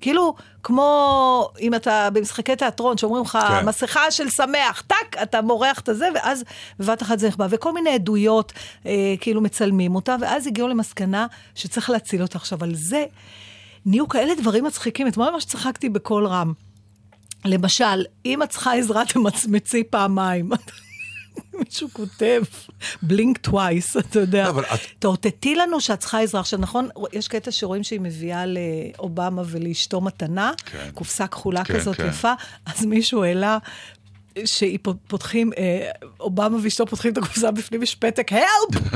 כאילו, 0.03 0.35
כמו 0.63 1.49
אם 1.61 1.75
אתה 1.75 2.09
במשחקי 2.13 2.57
תיאטרון, 2.57 2.99
שאומרים 2.99 3.25
לך, 3.25 3.39
כן. 3.49 3.67
מסכה 3.67 4.11
של 4.11 4.31
שמח, 4.31 4.83
טאק, 4.87 5.17
אתה 5.23 5.43
מורח 5.43 5.81
את 5.81 5.89
הזה, 5.89 6.09
ואז 6.15 6.45
בבת 6.79 7.03
אחת 7.03 7.19
זה 7.19 7.29
נחבא. 7.29 7.47
וכל 7.51 7.73
מיני 7.73 7.91
עדויות, 7.91 8.53
אה, 8.87 9.15
כאילו 9.21 9.41
מצלמים 9.41 9.95
אותה, 9.95 10.17
ואז 10.21 10.47
הגיעו 10.47 10.69
למסקנה 10.69 11.27
שצריך 11.55 11.91
להציל 11.91 12.23
אותה. 12.23 12.39
עכשיו, 12.39 12.65
על 12.65 12.75
זה 12.75 13.05
נהיו 13.87 14.09
כאלה 14.09 14.35
דברים 14.35 14.65
מצחיקים. 14.65 15.09
אתמול 15.09 15.31
ממש 15.31 15.45
צחקתי 15.45 15.89
בקול 15.89 16.27
רם. 16.27 16.53
למשל, 17.45 18.05
אם 18.27 18.43
את 18.43 18.51
צריכה 18.51 18.75
עזרה, 18.75 19.03
תמצמצי 19.05 19.85
פעמיים. 19.85 20.51
מישהו 21.59 21.89
כותב, 21.93 22.43
בלינק 23.03 23.39
טווייס, 23.39 23.97
אתה 23.97 24.21
יודע. 24.21 24.45
לא, 24.45 24.49
אבל 24.51 24.65
את- 24.65 24.81
תאותתי 24.99 25.55
לנו 25.55 25.81
שאת 25.81 25.99
צריכה 26.01 26.21
עזרה. 26.21 26.41
עכשיו, 26.41 26.59
נכון, 26.59 26.89
יש 27.13 27.29
קטע 27.29 27.51
שרואים 27.51 27.85
שהיא 27.85 28.01
מביאה 28.01 28.45
לאובמה 28.47 29.43
ולאשתו 29.47 30.01
מתנה, 30.01 30.53
כן. 30.67 30.91
קופסה 30.95 31.27
כחולה 31.27 31.65
כן, 31.65 31.75
כזאת 31.79 31.97
כן. 31.97 32.07
יפה, 32.09 32.33
אז 32.67 32.85
מישהו 32.85 33.23
העלה 33.25 33.59
שפותחים, 34.45 35.51
אה, 35.59 35.91
אובמה 36.21 36.57
ואשתו 36.63 36.87
פותחים 36.87 37.13
את 37.13 37.19
הקופסה 37.19 37.51
בפנים, 37.51 37.83
יש 37.83 37.95
פתק, 37.95 38.31
הלפ! 38.33 38.83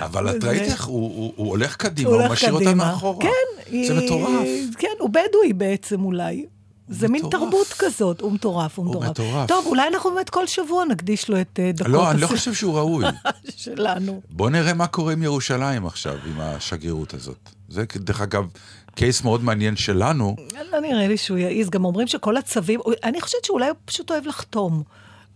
אבל 0.00 0.36
את 0.36 0.44
ראית 0.44 0.62
איך 0.62 0.84
הוא 0.84 1.32
הולך 1.36 1.76
קדימה, 1.76 2.10
הוא 2.10 2.28
משאיר 2.28 2.52
אותה. 2.52 2.74
מאחורה. 2.74 3.24
כן. 3.26 3.80
זה 3.86 3.94
מטורף. 3.94 4.48
כן, 4.78 4.88
הוא 4.98 5.10
בדואי 5.10 5.52
בעצם 5.54 6.04
אולי. 6.04 6.46
זה 6.90 7.08
מין. 7.08 7.22
תרבות 7.30 7.74
כזאת, 7.78 8.20
הוא 8.20 8.32
מטורף, 8.32 8.78
הוא 8.78 8.94
הוא 8.94 9.04
מטורף. 9.04 9.48
טוב, 9.48 9.66
אולי 9.66 9.88
אנחנו 9.88 10.10
באמת 10.14 10.30
כל 10.30 10.46
שבוע 10.46 10.84
נקדיש 10.84 11.28
לו 11.28 11.40
את 11.40 11.60
אה, 11.62 11.72
דקות 11.72 11.92
לא, 11.92 12.10
אני 12.10 12.20
לא 12.20 12.26
חושב 12.26 12.54
שהוא 12.54 12.74
ראוי. 12.78 13.04
שלנו. 13.56 14.20
בוא 14.30 14.50
נראה 14.50 14.74
מה 14.74 14.86
קורה 14.86 15.12
עם 15.12 15.22
ירושלים 15.22 15.86
עכשיו, 15.86 16.14
עם 16.26 16.40
השגרירות 16.40 17.14
הזאת. 17.14 17.50
זה, 17.68 17.84
דרך 17.96 18.20
אגב, 18.20 18.44
קייס 18.94 19.22
מאוד 19.24 19.44
מעניין 19.44 19.76
שלנו. 19.76 20.36
לא 20.72 20.80
נראה 20.80 21.08
לי 21.08 21.16
שהוא 21.16 21.38
יעז, 21.38 21.70
גם 21.70 21.84
אומרים 21.84 22.06
שכל 22.06 22.36
הצווים, 22.36 22.80
אני 23.04 23.20
חושבת 23.20 23.44
שאולי 23.44 23.68
הוא 23.68 23.76
פשוט 23.84 24.10
אוהב 24.10 24.26
לחתום. 24.26 24.82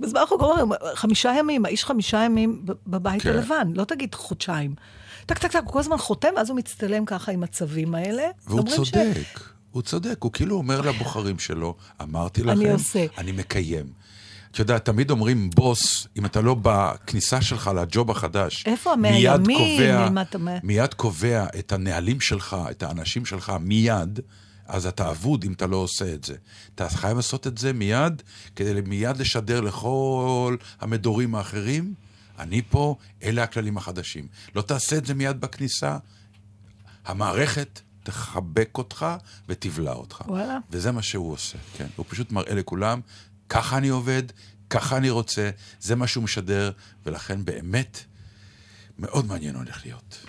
בזמן 0.00 0.20
אנחנו 0.20 0.38
קוראים, 0.38 0.66
חמישה 0.94 1.34
ימים, 1.38 1.64
האיש 1.64 1.84
חמישה 1.84 2.18
ימים 2.18 2.62
בבית 2.86 3.22
כן. 3.22 3.28
הלבן, 3.30 3.68
לא 3.74 3.84
תגיד 3.84 4.14
חודשיים. 4.14 4.74
טק, 5.26 5.38
טק, 5.38 5.52
טק, 5.52 5.60
הוא 5.64 5.72
כל 5.72 5.78
הזמן 5.78 5.98
חותם, 5.98 6.28
ואז 6.36 6.50
הוא 6.50 6.56
מצטלם 6.58 7.04
ככה 7.04 7.32
עם 7.32 7.42
הצווים 7.42 7.94
האלה. 7.94 8.22
והוא 8.46 8.58
אומרים 8.60 8.84
ש- 8.84 8.90
צודק, 8.90 9.40
הוא 9.74 9.82
צודק, 9.82 10.16
הוא 10.20 10.32
כאילו 10.32 10.56
אומר 10.56 10.80
לבוחרים 10.80 11.38
שלו, 11.38 11.74
אמרתי 12.02 12.42
לכם, 12.42 12.60
אני 12.60 12.70
עושה. 12.70 13.06
אני 13.18 13.32
מקיים. 13.32 13.86
את 14.50 14.58
יודעת, 14.58 14.84
תמיד 14.84 15.10
אומרים 15.10 15.50
בוס, 15.50 16.08
אם 16.16 16.26
אתה 16.26 16.40
לא 16.40 16.56
בכניסה 16.62 17.42
שלך 17.42 17.70
לג'וב 17.76 18.10
החדש, 18.10 18.66
איפה 18.66 18.92
המאה 18.92 19.38
מיד? 19.38 19.58
קובע, 19.58 20.08
מיד 20.62 20.94
קובע 20.94 21.46
את 21.58 21.72
הנהלים 21.72 22.20
שלך, 22.20 22.56
את 22.70 22.82
האנשים 22.82 23.26
שלך 23.26 23.52
מיד, 23.60 24.20
אז 24.66 24.86
אתה 24.86 25.10
אבוד 25.10 25.44
אם 25.44 25.52
אתה 25.52 25.66
לא 25.66 25.76
עושה 25.76 26.14
את 26.14 26.24
זה. 26.24 26.34
אתה 26.74 26.88
חייב 26.88 27.16
לעשות 27.16 27.46
את 27.46 27.58
זה 27.58 27.72
מיד, 27.72 28.22
כדי 28.56 28.80
מיד 28.86 29.16
לשדר 29.16 29.60
לכל 29.60 30.56
המדורים 30.80 31.34
האחרים, 31.34 31.94
אני 32.38 32.62
פה, 32.70 32.96
אלה 33.22 33.42
הכללים 33.42 33.76
החדשים. 33.76 34.26
לא 34.54 34.62
תעשה 34.62 34.96
את 34.96 35.06
זה 35.06 35.14
מיד 35.14 35.40
בכניסה, 35.40 35.98
המערכת 37.04 37.80
תחבק 38.04 38.70
אותך 38.78 39.06
ותבלע 39.48 39.92
אותך. 39.92 40.22
וואלה. 40.26 40.58
וזה 40.70 40.92
מה 40.92 41.02
שהוא 41.02 41.32
עושה, 41.32 41.58
כן. 41.76 41.86
הוא 41.96 42.06
פשוט 42.08 42.32
מראה 42.32 42.54
לכולם, 42.54 43.00
ככה 43.48 43.76
אני 43.76 43.88
עובד, 43.88 44.22
ככה 44.70 44.96
אני 44.96 45.10
רוצה, 45.10 45.50
זה 45.80 45.94
מה 45.94 46.06
שהוא 46.06 46.24
משדר, 46.24 46.70
ולכן 47.06 47.44
באמת, 47.44 48.04
מאוד 48.98 49.26
מעניין 49.26 49.56
הולך 49.56 49.86
להיות. 49.86 50.26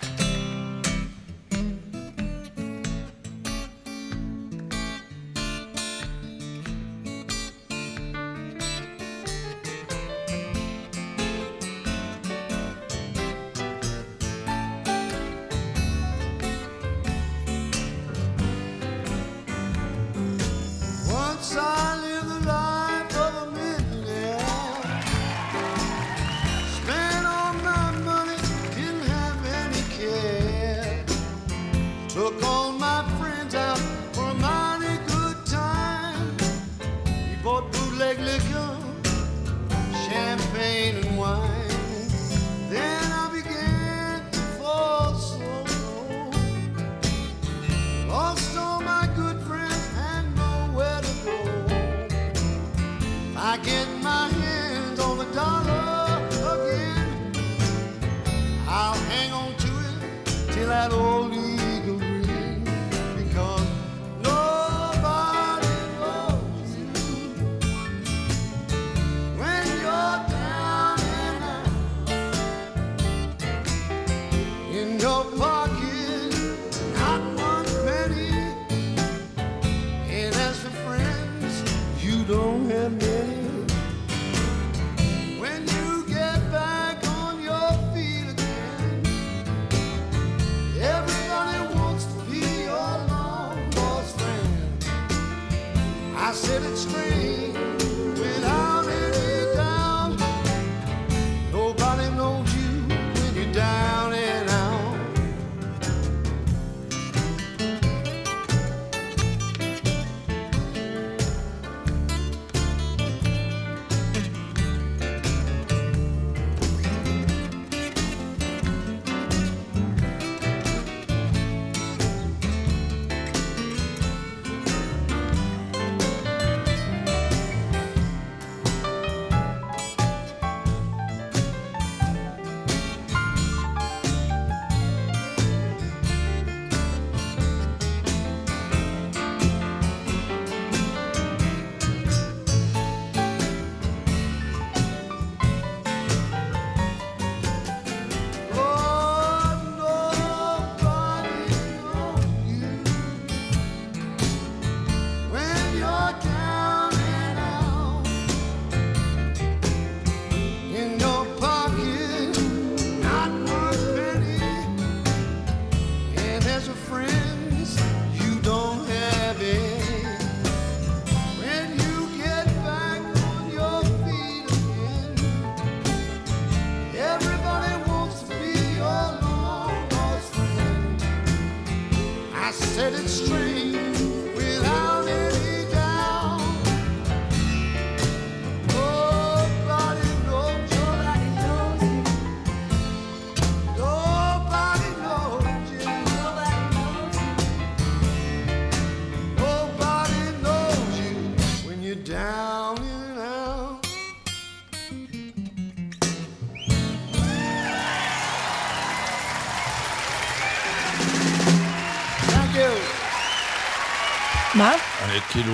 מה? 214.56 214.74
אני 215.04 215.20
כאילו 215.32 215.54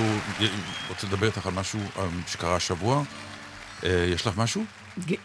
רוצה 0.89 1.07
לדבר 1.07 1.27
איתך 1.27 1.47
על 1.47 1.53
משהו 1.53 1.79
אה, 1.97 2.07
שקרה 2.27 2.55
השבוע. 2.55 3.03
אה, 3.83 4.09
יש 4.13 4.27
לך 4.27 4.37
משהו? 4.37 4.63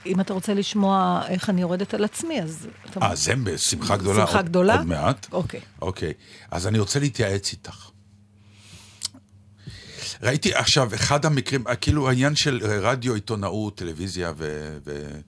אם 0.07 0.21
אתה 0.21 0.33
רוצה 0.33 0.55
לשמוע 0.55 1.23
איך 1.29 1.51
אני 1.51 1.61
יורדת 1.61 1.95
על 1.95 2.05
עצמי, 2.05 2.43
אז... 2.43 2.69
אה, 3.03 3.15
זה 3.17 3.37
בשמחה 3.37 3.97
גדולה. 3.97 4.27
שמחה 4.27 4.43
גדולה? 4.43 4.77
עוד 4.77 4.87
מעט. 4.87 5.27
אוקיי. 5.33 5.61
אוקיי. 5.83 6.13
אז 6.51 6.67
אני 6.67 6.79
רוצה 6.79 7.01
להתייעץ 7.01 7.53
איתך. 7.53 7.91
ראיתי 10.23 10.55
עכשיו, 10.55 10.95
אחד 10.95 11.25
המקרים, 11.25 11.67
אה, 11.69 11.77
כאילו 11.77 12.09
העניין 12.09 12.37
של 12.37 12.61
אה, 12.65 12.79
רדיו, 12.81 13.15
עיתונאות, 13.15 13.79
טלוויזיה 13.79 14.33
ו- 14.37 14.79
ו- 14.87 15.21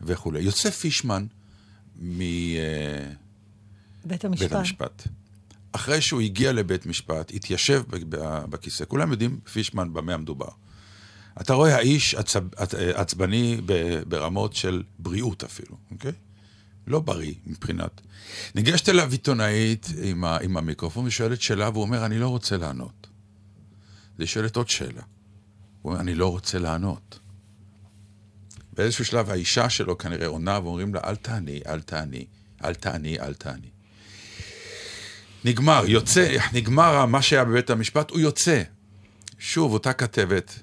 וכולי. 0.00 0.40
יוסף 0.40 0.76
פישמן 0.76 1.26
מבית 1.96 2.58
בית 4.04 4.24
המשפט. 4.24 4.52
המשפט. 4.52 5.02
אחרי 5.72 6.00
שהוא 6.00 6.20
הגיע 6.20 6.52
לבית 6.52 6.86
משפט, 6.86 7.32
התיישב 7.34 7.82
בכיסא, 8.50 8.84
כולם 8.88 9.10
יודעים, 9.10 9.40
פישמן, 9.52 9.92
במה 9.92 10.14
המדובר. 10.14 10.48
אתה 11.40 11.54
רואה 11.54 11.76
האיש 11.76 12.14
עצב, 12.14 12.54
עצ- 12.54 12.74
עצבני 12.94 13.60
ברמות 14.08 14.54
של 14.54 14.82
בריאות 14.98 15.44
אפילו, 15.44 15.76
אוקיי? 15.90 16.12
לא 16.86 17.00
בריא 17.00 17.34
מבחינת... 17.46 18.00
ניגשת 18.54 18.88
אליו 18.88 19.12
עיתונאית 19.12 19.86
עם, 20.02 20.24
ה, 20.24 20.38
עם 20.38 20.56
המיקרופון 20.56 21.06
ושואלת 21.06 21.42
שאלה, 21.42 21.68
והוא 21.68 21.82
אומר, 21.82 22.06
אני 22.06 22.18
לא 22.18 22.28
רוצה 22.28 22.56
לענות. 22.56 23.06
אז 24.14 24.20
היא 24.20 24.26
שואלת 24.26 24.56
עוד 24.56 24.68
שאלה. 24.68 25.02
הוא 25.82 25.92
אומר, 25.92 26.00
אני 26.00 26.14
לא 26.14 26.30
רוצה 26.30 26.58
לענות. 26.58 27.18
באיזשהו 28.72 29.04
שלב 29.04 29.30
האישה 29.30 29.70
שלו 29.70 29.98
כנראה 29.98 30.26
עונה 30.26 30.60
ואומרים 30.62 30.94
לה, 30.94 31.00
אל 31.04 31.16
תעני, 31.16 31.60
אל 31.66 31.80
תעני, 31.80 32.26
אל 32.64 32.74
תעני, 32.74 33.20
אל 33.20 33.34
תעני. 33.34 33.70
נגמר, 35.46 35.82
יוצא, 35.86 36.36
נגמר 36.52 37.06
מה 37.06 37.22
שהיה 37.22 37.44
בבית 37.44 37.70
המשפט, 37.70 38.10
הוא 38.10 38.20
יוצא. 38.20 38.62
שוב, 39.38 39.72
אותה 39.72 39.92
כתבת 39.92 40.58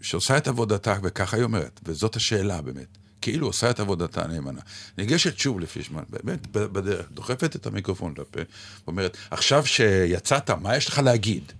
שעושה 0.00 0.36
את 0.36 0.48
עבודתה, 0.48 0.96
וככה 1.02 1.36
היא 1.36 1.44
אומרת, 1.44 1.80
וזאת 1.84 2.16
השאלה 2.16 2.62
באמת, 2.62 2.98
כאילו 3.20 3.46
עושה 3.46 3.70
את 3.70 3.80
עבודתה 3.80 4.26
נאמנה. 4.26 4.60
ניגשת 4.98 5.38
שוב 5.38 5.60
לפישמן, 5.60 6.02
באמת, 6.10 6.46
בדרך, 6.52 7.06
דוחפת 7.10 7.56
את 7.56 7.66
המיקרופון 7.66 8.14
לפה, 8.18 8.40
ואומרת, 8.86 9.16
עכשיו 9.30 9.66
שיצאת, 9.66 10.50
מה 10.50 10.76
יש 10.76 10.88
לך 10.88 10.98
להגיד? 10.98 11.52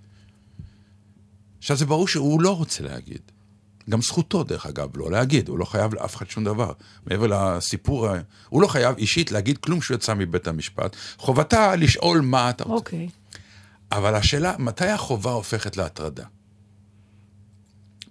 עכשיו 1.59 1.77
זה 1.77 1.85
ברור 1.85 2.07
שהוא 2.07 2.41
לא 2.41 2.57
רוצה 2.57 2.83
להגיד. 2.83 3.21
גם 3.89 4.01
זכותו, 4.01 4.43
דרך 4.43 4.65
אגב, 4.65 4.97
לא 4.97 5.11
להגיד, 5.11 5.49
הוא 5.49 5.59
לא 5.59 5.65
חייב 5.65 5.93
לאף 5.93 6.15
אחד 6.15 6.29
שום 6.29 6.43
דבר. 6.43 6.71
מעבר 7.05 7.27
לסיפור, 7.27 8.07
הוא 8.49 8.61
לא 8.61 8.67
חייב 8.67 8.97
אישית 8.97 9.31
להגיד 9.31 9.57
כלום 9.57 9.81
שהוא 9.81 9.95
יצא 9.95 10.13
מבית 10.13 10.47
המשפט. 10.47 10.95
חובתה 11.17 11.75
לשאול 11.75 12.21
מה 12.21 12.49
אתה 12.49 12.63
רוצה. 12.63 12.75
אוקיי. 12.75 13.09
אבל 13.91 14.15
השאלה, 14.15 14.55
מתי 14.59 14.87
החובה 14.87 15.31
הופכת 15.31 15.77
להטרדה? 15.77 16.23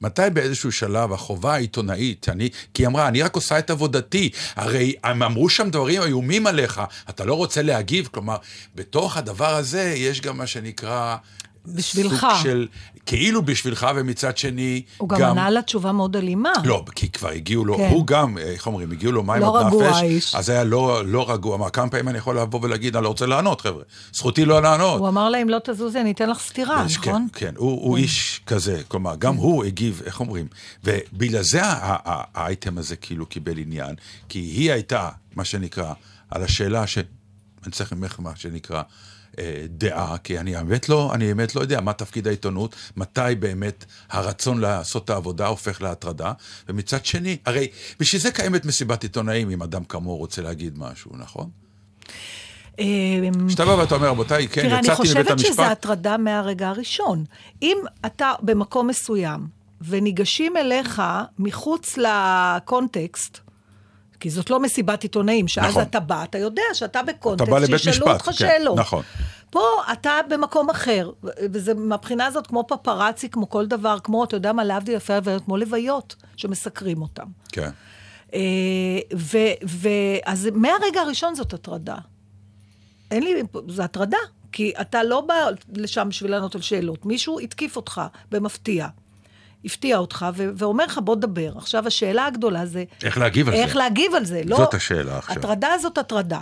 מתי 0.03 0.23
באיזשהו 0.33 0.73
שלב 0.73 1.13
החובה 1.13 1.55
העיתונאית, 1.55 2.29
אני, 2.29 2.51
כי 2.75 2.83
היא 2.83 2.87
אמרה, 2.87 3.09
אני 3.09 3.23
רק 3.23 3.35
עושה 3.35 3.59
את 3.59 3.71
עבודתי, 3.71 4.31
הרי 4.57 4.95
הם 5.05 5.23
אמרו 5.23 5.49
שם 5.49 5.71
דברים 5.71 6.03
איומים 6.03 6.47
עליך, 6.47 6.81
אתה 7.11 7.25
לא 7.25 7.35
רוצה 7.35 7.63
להגיב, 7.63 8.09
כלומר, 8.13 8.37
בתוך 8.75 9.17
הדבר 9.17 9.55
הזה 9.55 9.95
יש 9.97 10.21
גם 10.21 10.37
מה 10.37 10.47
שנקרא... 10.47 11.17
בשבילך. 11.67 12.27
סוג 12.31 12.43
של, 12.43 12.67
כאילו 13.07 13.43
בשבילך, 13.43 13.87
ומצד 13.97 14.39
שני, 14.39 14.83
הוא 14.99 15.09
גם 15.09 15.23
ענה 15.23 15.51
לה 15.51 15.63
תשובה 15.63 15.93
מאוד 15.93 16.17
אלימה. 16.17 16.53
לא, 16.65 16.85
כי 16.95 17.09
כבר 17.09 17.29
הגיעו 17.29 17.65
לו, 17.65 17.77
כן. 17.77 17.89
הוא 17.93 18.07
גם, 18.07 18.39
אה, 18.39 18.43
איך 18.43 18.67
אומרים, 18.67 18.93
הגיעו 18.93 19.13
לו 19.13 19.23
מים 19.23 19.43
לא 19.43 19.61
עד 19.61 19.67
רגוע 19.67 19.89
נפש, 19.89 19.97
האיש. 19.97 20.35
אז 20.35 20.49
היה 20.49 20.65
לא, 20.65 21.03
לא 21.07 21.31
רגוע. 21.33 21.57
אמר, 21.57 21.71
כמה 21.71 21.89
פעמים 21.89 22.09
אני 22.09 22.19
יכול 22.19 22.39
לבוא 22.39 22.61
ולהגיד, 22.63 22.97
אני 22.97 23.05
לא 23.05 23.09
רוצה 23.09 23.27
לענות, 23.27 23.61
חבר'ה. 23.61 23.83
זכותי 24.13 24.45
לא 24.45 24.63
לענות. 24.63 25.01
הוא 25.01 25.09
אמר 25.09 25.29
לה, 25.29 25.43
אם 25.43 25.49
לא 25.49 25.59
תזוזי, 25.65 26.01
אני 26.01 26.13
אתן 26.13 26.31
לך 26.31 26.39
סטירה, 26.39 26.85
יש, 26.87 26.99
נכון? 26.99 27.27
כן, 27.33 27.47
כן, 27.47 27.55
הוא, 27.57 27.71
הוא 27.71 27.97
איש 27.97 28.41
כזה, 28.47 28.83
כלומר, 28.89 29.17
גם 29.19 29.35
הוא 29.35 29.65
הגיב, 29.65 30.03
איך 30.07 30.21
אומרים, 30.21 30.47
ובגלל 30.85 31.43
זה 31.43 31.61
האייטם 31.65 32.79
הזה 32.79 32.97
כאילו 32.97 33.27
קיבל 33.27 33.59
עניין, 33.59 33.95
כי 34.29 34.39
היא 34.39 34.73
הייתה, 34.73 35.09
מה 35.37 35.45
שנקרא, 35.45 35.93
על 36.31 36.43
השאלה 36.43 36.87
ש... 36.87 36.99
אני 37.65 37.73
צריך 37.73 37.93
ממך 37.93 38.21
מה 38.21 38.37
שנקרא 38.37 38.83
דעה, 39.69 40.19
כי 40.19 40.39
אני 40.39 40.55
באמת 40.55 40.89
לא, 40.89 41.11
אני 41.15 41.27
באמת 41.27 41.55
לא 41.55 41.61
יודע 41.61 41.81
מה 41.81 41.93
תפקיד 41.93 42.27
העיתונות, 42.27 42.75
מתי 42.97 43.35
באמת 43.39 43.85
הרצון 44.11 44.61
לעשות 44.61 45.05
את 45.05 45.11
העבודה 45.11 45.47
הופך 45.47 45.83
להטרדה, 45.83 46.33
ומצד 46.69 47.07
שני, 47.07 47.37
הרי 47.47 47.69
בשביל 48.01 48.21
זה 48.23 48.31
קיימת 48.31 48.65
מסיבת 48.65 49.03
עיתונאים, 49.03 49.51
אם 49.51 49.63
אדם 49.63 49.85
כמוהו 49.85 50.17
רוצה 50.17 50.43
להגיד 50.43 50.79
משהו, 50.79 51.11
נכון? 51.19 51.51
אמ, 52.79 53.49
כשאתה 53.49 53.65
בא 53.65 53.71
ואתה 53.71 53.95
אומר, 53.95 54.09
רבותיי, 54.09 54.49
כן, 54.49 54.63
תראה, 54.63 54.79
אני 54.79 54.87
יצאתי 54.87 55.01
מבית 55.01 55.07
חושבת 55.07 55.31
המשפט, 55.31 55.53
שזה 55.53 55.67
הטרדה 55.67 56.17
מהרגע 56.17 56.69
הראשון. 56.69 57.25
אם 57.63 57.77
אתה 58.07 58.33
במקום 58.43 58.87
מסוים, 58.87 59.47
וניגשים 59.81 60.57
אליך 60.57 61.03
מחוץ 61.39 61.99
לקונטקסט, 61.99 63.39
כי 64.23 64.31
זאת 64.31 64.51
לא 64.51 64.61
מסיבת 64.61 65.03
עיתונאים, 65.03 65.49
שאז 65.49 65.71
נכון. 65.71 65.83
אתה 65.83 66.01
בא, 66.01 66.25
אתה 66.25 66.39
יודע 66.39 66.63
שאתה 66.73 67.03
בקונטקסט, 67.03 67.51
לבית 67.51 67.79
שישאלו 67.79 68.13
אותך 68.13 68.25
כן, 68.25 68.33
שאלות. 68.33 68.79
נכון. 68.79 69.03
פה 69.51 69.61
אתה 69.93 70.11
במקום 70.29 70.71
אחר, 70.71 71.11
וזה 71.53 71.75
מהבחינה 71.75 72.27
הזאת 72.27 72.47
כמו 72.47 72.65
פפרצי, 72.69 73.29
כמו 73.29 73.51
כל 73.51 73.67
דבר, 73.67 73.99
כמו, 74.05 74.25
אתה 74.25 74.37
יודע 74.37 74.53
מה, 74.53 74.65
להבדיל 74.65 74.95
יפה 74.95 75.17
עברת, 75.17 75.45
כמו 75.45 75.57
לוויות 75.57 76.17
שמסקרים 76.37 77.03
אותם. 77.03 77.27
כן. 77.53 77.71
אה, 78.35 78.41
ו, 79.17 79.39
ו, 79.67 79.89
אז 80.25 80.49
מהרגע 80.55 81.01
הראשון 81.01 81.35
זאת 81.35 81.53
הטרדה. 81.53 81.97
אין 83.11 83.23
לי, 83.23 83.43
זו 83.69 83.83
הטרדה, 83.83 84.17
כי 84.53 84.73
אתה 84.81 85.03
לא 85.03 85.21
בא 85.21 85.35
לשם 85.73 86.09
בשביל 86.09 86.31
לענות 86.31 86.55
על 86.55 86.61
שאלות. 86.61 87.07
מישהו 87.07 87.41
התקיף 87.41 87.77
אותך 87.77 88.01
במפתיע, 88.31 88.87
הפתיע 89.65 89.99
אותך, 89.99 90.27
ו- 90.37 90.51
ואומר 90.57 90.85
לך, 90.85 90.99
בוא 91.05 91.17
דבר. 91.17 91.53
עכשיו, 91.57 91.87
השאלה 91.87 92.27
הגדולה 92.27 92.67
זה... 92.67 92.85
איך 93.05 93.19
להגיב 93.19 93.49
על 93.49 93.57
זה? 93.57 93.63
איך 93.63 93.77
להגיב 93.77 94.15
על 94.15 94.25
זה. 94.25 94.43
לא, 94.45 94.57
זאת 94.57 94.75
השאלה 94.75 95.19
עכשיו. 95.19 95.37
הטרדה 95.39 95.69
זאת 95.83 95.99
הטרדה. 95.99 96.41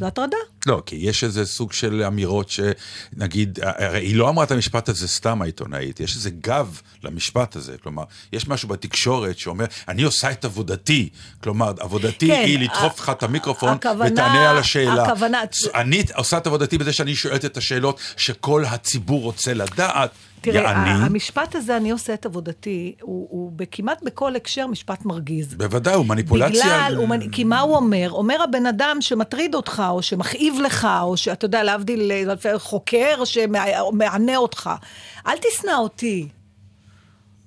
זו 0.00 0.06
הטרדה. 0.06 0.36
לא, 0.66 0.82
כי 0.86 0.96
יש 0.96 1.24
איזה 1.24 1.46
סוג 1.46 1.72
של 1.72 2.02
אמירות 2.06 2.50
שנגיד, 2.50 3.58
הרי 3.62 3.98
היא 3.98 4.16
לא 4.16 4.28
אמרה 4.28 4.44
את 4.44 4.50
המשפט 4.50 4.88
הזה 4.88 5.08
סתם 5.08 5.42
העיתונאית, 5.42 6.00
יש 6.00 6.16
איזה 6.16 6.30
גב 6.30 6.80
למשפט 7.02 7.56
הזה, 7.56 7.76
כלומר, 7.82 8.02
יש 8.32 8.48
משהו 8.48 8.68
בתקשורת 8.68 9.38
שאומר, 9.38 9.64
אני 9.88 10.02
עושה 10.02 10.30
את 10.30 10.44
עבודתי, 10.44 11.08
כלומר, 11.42 11.72
עבודתי 11.80 12.26
כן, 12.26 12.42
היא 12.46 12.58
לדחוף 12.58 13.00
לך 13.00 13.10
את 13.10 13.22
המיקרופון 13.22 13.68
הכוונה- 13.72 14.10
ותענה 14.12 14.50
על 14.50 14.58
השאלה. 14.58 15.04
הכוונה- 15.04 15.42
אני 15.74 16.02
עושה 16.14 16.36
את 16.38 16.46
עבודתי 16.46 16.78
בזה 16.78 16.92
שאני 16.92 17.14
שואלת 17.14 17.44
את 17.44 17.56
השאלות 17.56 18.00
שכל 18.16 18.64
הציבור 18.64 19.22
רוצה 19.22 19.54
לדעת, 19.54 20.10
תראה, 20.52 20.62
יעני, 20.62 20.90
המשפט 20.90 21.54
הזה, 21.54 21.76
אני 21.76 21.90
עושה 21.90 22.14
את 22.14 22.26
עבודתי, 22.26 22.94
הוא, 23.00 23.28
הוא 23.30 23.52
כמעט 23.70 24.02
בכל 24.02 24.36
הקשר 24.36 24.66
משפט 24.66 25.04
מרגיז. 25.04 25.54
בוודאי, 25.54 25.94
הוא 25.94 26.06
מניפולציה. 26.06 26.64
בגלל, 26.64 26.94
הוא, 26.96 27.08
כי 27.32 27.44
מה 27.44 27.60
הוא 27.60 27.76
אומר? 27.76 28.10
אומר 28.10 28.42
הבן 28.42 28.66
אדם 28.66 28.96
שמטריד 29.00 29.54
אותך, 29.54 29.82
או 29.90 30.02
שמכאיב 30.02 30.54
לך, 30.64 30.88
או 31.02 31.16
שאתה 31.16 31.44
יודע, 31.44 31.62
להבדיל, 31.62 32.12
חוקר 32.58 33.24
שמענה 33.24 34.36
אותך. 34.36 34.70
אל 35.26 35.36
תשנא 35.36 35.72
אותי. 35.78 36.28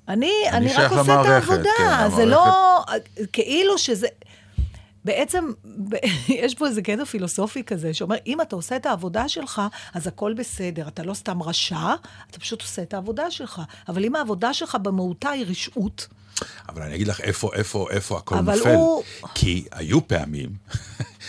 אני, 0.08 0.32
אני, 0.52 0.68
רק 0.68 0.76
שייך 0.76 0.92
עושה 0.92 1.02
את 1.02 1.08
למערכת, 1.08 1.50
העבודה, 1.50 1.70
כן, 1.78 2.16
זה 2.16 2.26
לא... 2.26 2.80
כאילו 3.34 3.78
שזה... 3.78 4.08
בעצם, 5.06 5.46
יש 6.44 6.56
פה 6.56 6.68
איזה 6.68 6.82
קטע 6.82 7.06
פילוסופי 7.06 7.64
כזה, 7.64 7.94
שאומר, 7.94 8.16
אם 8.28 8.42
אתה 8.42 8.56
עושה 8.56 8.76
את 8.76 8.86
העבודה 8.86 9.30
שלך, 9.30 9.62
אז 9.94 10.08
הכל 10.08 10.34
בסדר. 10.34 10.88
אתה 10.88 11.04
לא 11.04 11.14
סתם 11.14 11.44
רשע, 11.44 11.94
אתה 12.32 12.40
פשוט 12.40 12.62
עושה 12.62 12.82
את 12.82 12.94
העבודה 12.94 13.32
שלך. 13.32 13.62
אבל 13.90 14.06
אם 14.06 14.16
העבודה 14.16 14.54
שלך 14.54 14.76
במהותה 14.82 15.30
היא 15.30 15.46
רשעות, 15.50 16.08
אבל 16.70 16.82
אני 16.82 16.96
אגיד 16.96 17.08
לך 17.08 17.22
איפה, 17.22 17.50
איפה, 17.54 17.88
איפה 17.92 18.18
הכל 18.18 18.36
נופל. 18.58 18.70
הוא- 18.76 19.04
כי 19.36 19.66
היו 19.72 20.08
פעמים 20.08 20.50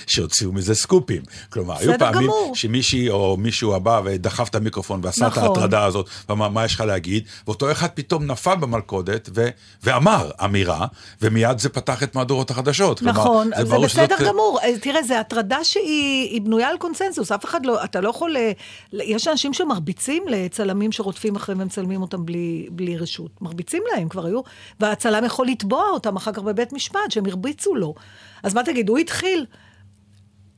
שהוציאו 0.06 0.52
מזה 0.52 0.74
סקופים. 0.74 1.22
כלומר, 1.52 1.74
היו 1.78 1.92
פעמים 1.98 2.22
גמור. 2.22 2.52
שמישהי 2.54 3.08
או 3.10 3.36
מישהו 3.36 3.74
הבא 3.74 4.00
ודחף 4.04 4.48
את 4.48 4.54
המיקרופון 4.54 5.00
ועשה 5.02 5.26
את 5.26 5.32
נכון. 5.32 5.42
ההטרדה 5.44 5.84
הזאת, 5.84 6.08
ואמר, 6.28 6.48
מה 6.48 6.64
יש 6.64 6.74
לך 6.74 6.80
להגיד? 6.80 7.24
ואותו 7.46 7.70
אחד 7.72 7.88
פתאום 7.94 8.26
נפל 8.26 8.54
במלכודת 8.54 9.28
ו- 9.34 9.48
ואמר 9.82 10.30
אמירה, 10.44 10.86
ומיד 11.22 11.58
זה 11.58 11.68
פתח 11.68 12.02
את 12.02 12.14
מהדורות 12.14 12.50
החדשות. 12.50 12.98
כלומר, 12.98 13.12
נכון, 13.20 13.50
זה, 13.58 13.64
ברור 13.64 13.84
בסדר 13.84 14.16
שזאת- 14.16 14.28
גמור. 14.28 14.58
אה, 14.62 14.78
תראה, 14.78 15.02
זו 15.02 15.14
הטרדה 15.14 15.64
שהיא 15.64 16.28
היא 16.30 16.40
בנויה 16.42 16.68
על 16.68 16.76
קונסנזוס. 16.78 17.32
אף 17.32 17.44
אחד 17.44 17.66
לא, 17.66 17.84
אתה 17.84 18.00
לא 18.00 18.08
יכול... 18.08 18.36
אה, 18.36 18.52
יש 18.92 19.28
אנשים 19.28 19.52
שמרביצים 19.52 20.22
לצלמים 20.28 20.92
שרודפים 20.92 21.36
אחריהם 21.36 21.60
ומצלמים 21.60 22.02
אותם 22.02 22.26
בלי, 22.26 22.66
בלי 22.70 22.96
רשות. 22.96 23.30
מרביצים 23.40 23.82
להם, 23.94 24.08
כבר 24.08 24.26
היו... 24.26 24.40
והצלם 24.80 25.24
יכול 25.24 25.46
לתבוע 25.46 25.84
אותם 25.92 26.16
אחר 26.16 26.32
כך 26.32 26.38
בבית 26.38 26.72
משפט, 26.72 27.00
שהם 27.10 27.26
הרביצו 27.26 27.74
לו. 27.74 27.94
אז 28.42 28.54
מה 28.54 28.62
תגיד, 28.62 28.88
הוא 28.88 28.98
התחיל. 28.98 29.46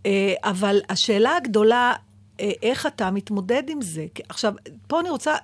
אה, 0.07 0.35
אבל 0.45 0.81
השאלה 0.89 1.37
הגדולה, 1.37 1.93
אה, 2.41 2.51
איך 2.63 2.87
אתה 2.87 3.11
מתמודד 3.11 3.63
עם 3.69 3.83
זה? 3.83 4.07
עכשיו, 4.29 4.55
פה 4.87 5.01
אני 5.01 5.11
רוצה... 5.11 5.35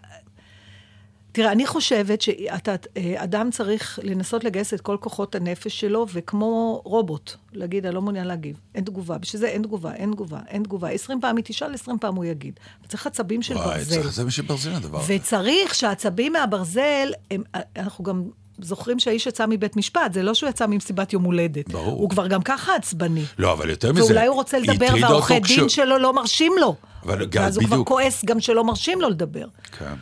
תראה, 1.33 1.53
אני 1.53 1.67
חושבת 1.67 2.23
שאדם 2.23 3.51
צריך 3.51 3.99
לנסות 4.03 4.45
לגייס 4.45 4.75
את 4.75 4.81
כל 4.81 4.97
כוחות 5.01 5.35
הנפש 5.35 5.81
שלו, 5.81 6.07
וכמו 6.13 6.83
רובוט, 6.85 7.33
להגיד, 7.53 7.87
אני 7.87 7.95
לא 7.95 8.03
מעוניין 8.03 8.27
להגיב. 8.27 8.61
אין 8.75 8.85
תגובה. 8.85 9.19
בשביל 9.19 9.41
זה 9.41 9.49
אין 9.49 9.63
תגובה, 9.63 9.95
אין 9.95 10.13
תגובה, 10.13 10.39
אין 10.49 10.63
תגובה. 10.63 10.89
20 10.89 11.21
פעם 11.21 11.37
היא 11.37 11.45
תשאל, 11.45 11.75
20 11.75 11.99
פעם 11.99 12.15
הוא 12.15 12.25
יגיד. 12.25 12.61
צריך 12.89 13.07
עצבים 13.07 13.43
של 13.43 13.55
וואי, 13.55 13.79
ברזל. 13.79 13.95
צריך 13.95 14.13
זה 14.13 14.31
של 14.31 14.43
ברזל 14.43 14.73
הדבר 14.73 15.01
הזה. 15.01 15.17
וצריך 15.17 15.75
שהעצבים 15.75 16.33
מהברזל, 16.33 17.13
הם, 17.31 17.43
אנחנו 17.77 18.05
גם 18.05 18.25
זוכרים 18.63 18.99
שהאיש 19.01 19.27
יצא 19.27 19.47
מבית 19.49 19.77
משפט, 19.77 20.13
זה 20.13 20.23
לא 20.23 20.35
שהוא 20.35 20.51
יצא 20.51 20.67
ממסיבת 20.67 21.13
יום 21.13 21.25
הולדת. 21.25 21.69
ברור. 21.69 22.01
הוא 22.01 22.11
כבר 22.11 22.27
גם 22.27 22.43
ככה 22.43 22.75
עצבני. 22.77 23.25
לא, 23.39 23.53
אבל 23.53 23.71
יותר 23.71 23.93
מזה, 23.93 24.05
ואולי 24.05 24.27
הוא 24.27 24.35
רוצה 24.35 24.59
לדבר 24.59 24.87
והעורכי 25.03 25.41
דין 25.41 25.69
כש- 25.69 25.75
שלו 25.75 25.99
לא 25.99 26.13
מרשים 26.15 26.53
לו. 26.61 26.77
אבל 27.05 27.27
גם 27.27 27.43
ואז 27.43 27.57
הוא 27.57 27.65
כבר 27.65 27.77
בדיוק. 27.77 27.89
כועס 27.89 28.25
גם 28.25 28.41
שלא 28.41 28.65
מרשים 28.65 29.01
לו 29.01 29.09
לדבר. 29.09 29.45
כן. 29.79 29.95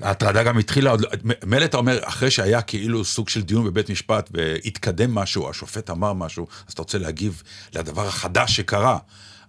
ההטרדה 0.00 0.42
גם 0.42 0.58
התחילה, 0.58 0.92
מילא 1.46 1.64
אתה 1.64 1.76
אומר, 1.76 1.98
אחרי 2.04 2.30
שהיה 2.30 2.62
כאילו 2.62 3.04
סוג 3.04 3.28
של 3.28 3.42
דיון 3.42 3.64
בבית 3.64 3.90
משפט 3.90 4.30
והתקדם 4.32 5.14
משהו, 5.14 5.50
השופט 5.50 5.90
אמר 5.90 6.12
משהו, 6.12 6.46
אז 6.68 6.72
אתה 6.72 6.82
רוצה 6.82 6.98
להגיב 6.98 7.42
לדבר 7.74 8.06
החדש 8.06 8.56
שקרה. 8.56 8.98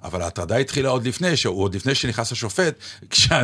אבל 0.04 0.22
ההטרדה 0.22 0.58
התחילה 0.58 0.90
עוד 0.90 1.08
לפני, 1.08 1.38
שהוא 1.38 1.64
עוד 1.64 1.76
לפני 1.76 1.96
שנכנס 1.96 2.32
השופט, 2.32 2.74
כשהוא 3.10 3.38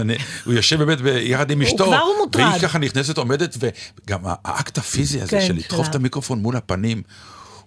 יושב 0.53 0.83
באמת 0.83 0.99
יחד 1.21 1.51
עם 1.51 1.61
אשתו. 1.61 1.85
כבר 1.85 1.99
הוא 1.99 2.15
מוטרד. 2.21 2.43
והיא 2.43 2.61
ככה 2.61 2.79
נכנסת, 2.79 3.17
עומדת, 3.17 3.57
וגם 3.59 4.19
האקט 4.23 4.77
הפיזי 4.77 5.21
הזה 5.21 5.31
כן, 5.31 5.47
של 5.47 5.53
לדחוף. 5.53 5.87
את 5.87 5.95
המיקרופון 5.95 6.39
מול 6.39 6.55
הפנים, 6.55 7.01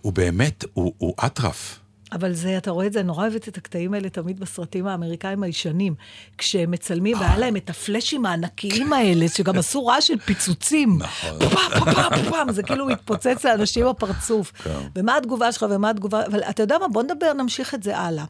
הוא 0.00 0.12
באמת, 0.12 0.64
הוא 0.74 1.14
אטרף. 1.26 1.78
אבל 2.12 2.32
זה, 2.32 2.58
אתה 2.58 2.70
רואה 2.70 2.86
את 2.86 2.92
זה, 2.92 3.00
אני 3.00 3.06
נורא 3.06 3.22
אוהבת 3.22 3.48
את 3.48 3.56
הקטעים 3.56 3.94
האלה 3.94 4.08
תמיד 4.08 4.40
בסרטים 4.40 4.86
האמריקאים 4.86 5.42
הישנים. 5.42 5.94
כשהם 6.38 6.70
מצלמים, 6.70 7.16
והיה 7.20 7.38
להם 7.38 7.56
את 7.56 7.70
הפלאשים 7.70 8.26
הענקיים 8.26 8.92
האלה, 8.92 9.28
שגם 9.28 9.58
עשו 9.58 9.86
רעש 9.86 10.06
של 10.06 10.18
פיצוצים. 10.18 10.98
נכון. 10.98 11.38
פאם, 11.38 11.94
פאם, 11.94 12.30
פאם, 12.30 12.52
זה 12.52 12.62
כאילו 12.62 12.86
מתפוצץ 12.86 13.44
לאנשים 13.44 13.86
בפרצוף. 13.88 14.52
ומה 14.96 15.16
התגובה 15.16 15.52
שלך 15.52 15.66
ומה 15.70 15.90
התגובה, 15.90 16.26
אבל 16.26 16.42
אתה 16.42 16.62
יודע 16.62 16.78
מה, 16.78 16.88
בוא 16.88 17.02
נדבר, 17.02 17.32
נמשיך 17.32 17.74
את 17.74 17.82
זה 17.82 17.98
הלאה. 17.98 18.24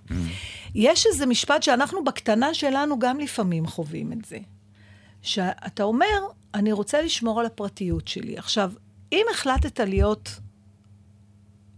יש 0.74 1.06
איזה 1.06 1.26
משפט 1.26 1.62
שאנחנו 1.62 2.04
בקטנה 2.04 2.54
שלנו 2.54 2.98
גם 2.98 3.18
לפעמים 3.18 3.66
חווים 3.66 4.12
את 4.12 4.24
זה. 4.24 4.38
שאתה 5.22 5.82
אומר, 5.82 6.20
אני 6.54 6.72
רוצה 6.72 7.02
לשמור 7.02 7.40
על 7.40 7.46
הפרטיות 7.46 8.08
שלי. 8.08 8.38
עכשיו, 8.38 8.72
אם 9.12 9.26
החלטת 9.30 9.80
להיות 9.80 10.30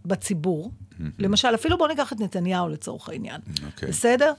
בציבור, 0.05 0.71
למשל, 1.19 1.55
אפילו 1.55 1.77
בוא 1.77 1.87
ניקח 1.87 2.13
את 2.13 2.19
נתניהו 2.19 2.69
לצורך 2.69 3.09
העניין, 3.09 3.41
אוקיי. 3.65 3.89
בסדר? 3.89 4.33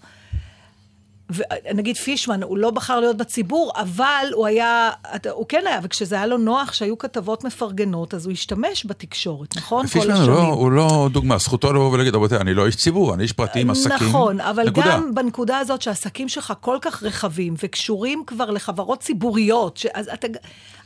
ונגיד 1.35 1.97
פישמן, 1.97 2.43
הוא 2.43 2.59
לא 2.59 2.71
בחר 2.71 3.01
להיות 3.01 3.17
בציבור, 3.17 3.73
אבל 3.77 4.27
הוא 4.33 4.47
היה, 4.47 4.91
הוא 5.31 5.47
כן 5.49 5.63
היה, 5.67 5.81
וכשזה 5.83 6.15
היה 6.15 6.27
לו 6.27 6.39
נוח 6.39 6.73
שהיו 6.73 6.99
כתבות 6.99 7.45
מפרגנות, 7.45 8.15
אז 8.15 8.27
הוא 8.27 8.33
השתמש 8.33 8.87
בתקשורת, 8.87 9.57
נכון? 9.57 9.87
פישמן 9.87 10.15
הוא. 10.15 10.27
לא, 10.29 10.43
הוא 10.43 10.73
לא 10.73 11.09
דוגמה, 11.13 11.39
זכותו 11.39 11.73
לבוא 11.73 11.91
ולהגיד, 11.93 12.15
רבותיי, 12.15 12.39
אני 12.39 12.55
לא 12.55 12.67
איש 12.67 12.77
ציבור, 12.77 13.15
אני 13.15 13.23
איש 13.23 13.33
פרטי 13.33 13.61
עם 13.61 13.71
עסקים. 13.71 14.09
נכון, 14.09 14.41
אבל 14.41 14.67
נקודה. 14.69 14.87
גם 14.87 15.15
בנקודה 15.15 15.59
הזאת 15.59 15.83
שהעסקים 15.83 16.29
שלך 16.29 16.53
כל 16.61 16.79
כך 16.81 17.03
רחבים 17.03 17.55
וקשורים 17.63 18.23
כבר 18.27 18.51
לחברות 18.51 19.01
ציבוריות, 19.01 19.77
ש... 19.77 19.87
אז 19.95 20.09
אתה... 20.15 20.27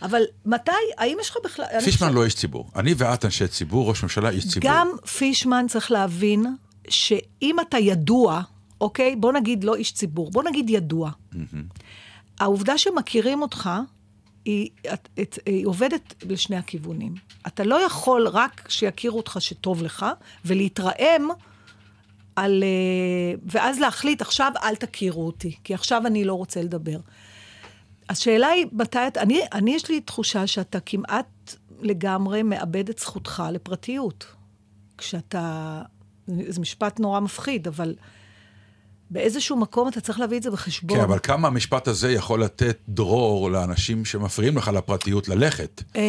אבל 0.03 0.23
מתי, 0.47 0.71
האם 0.99 1.17
יש 1.21 1.31
לך 1.31 1.37
בכלל... 1.45 1.65
פישמן 1.85 1.91
חושבת- 1.93 2.13
לא 2.15 2.25
איש 2.25 2.35
ציבור. 2.35 2.71
אני 2.77 2.95
ואת 2.97 3.25
אנשי 3.25 3.49
ציבור, 3.49 3.89
ראש 3.89 4.03
ממשלה 4.03 4.29
איש 4.31 4.49
ציבור. 4.49 4.71
גם 4.71 4.89
פישמן 5.19 5.67
צריך 5.69 5.91
להבין 5.91 6.47
שאם 6.89 7.57
אתה 7.69 7.79
ידוע, 7.79 8.41
אוקיי? 8.85 9.17
בוא 9.17 9.33
נגיד 9.33 9.65
לא 9.65 9.75
איש 9.75 9.93
ציבור, 9.93 10.31
בוא 10.31 10.43
נגיד 10.43 10.71
ידוע. 10.71 11.11
העובדה 12.41 12.79
שמכירים 12.79 13.43
אותך, 13.43 13.71
היא, 14.45 14.71
את, 14.95 15.09
את, 15.21 15.39
היא 15.47 15.67
עובדת 15.67 16.15
לשני 16.29 16.57
הכיוונים. 16.57 17.15
אתה 17.47 17.65
לא 17.65 17.87
יכול 17.87 18.29
רק 18.29 18.67
שיכירו 18.69 19.17
אותך 19.17 19.37
שטוב 19.41 19.83
לך, 19.83 20.07
ולהתרעם 20.45 21.29
על... 22.37 22.63
אה, 22.63 23.35
ואז 23.47 23.79
להחליט, 23.79 24.23
עכשיו 24.23 24.53
אל 24.63 24.77
תכירו 24.77 25.27
אותי, 25.27 25.57
כי 25.65 25.75
עכשיו 25.75 26.07
אני 26.07 26.25
לא 26.25 26.35
רוצה 26.35 26.63
לדבר. 26.63 26.99
השאלה 28.09 28.49
היא, 28.49 28.67
מתי 28.73 28.99
אתה... 29.07 29.23
אני, 29.23 29.41
אני, 29.53 29.75
יש 29.75 29.91
לי 29.91 30.01
תחושה 30.01 30.47
שאתה 30.47 30.81
כמעט 30.81 31.55
לגמרי 31.81 32.43
מאבד 32.43 32.89
את 32.89 32.99
זכותך 32.99 33.43
לפרטיות. 33.53 34.27
כשאתה... 34.99 35.83
זה 36.27 36.61
משפט 36.61 37.01
נורא 37.01 37.21
מפחיד, 37.21 37.69
אבל 37.69 37.95
באיזשהו 39.11 39.57
מקום 39.57 39.89
אתה 39.89 40.01
צריך 40.01 40.21
להביא 40.21 40.39
את 40.39 40.43
זה 40.43 40.51
בחשבון. 40.51 40.99
כן, 40.99 41.05
אבל 41.05 41.19
כמה 41.23 41.49
המשפט 41.49 41.89
הזה 41.89 42.13
יכול 42.13 42.43
לתת 42.43 42.79
דרור 42.89 43.51
לאנשים 43.51 44.05
שמפריעים 44.05 44.57
לך 44.57 44.69
לפרטיות 44.69 45.29
ללכת? 45.29 45.83
אה, 45.97 46.03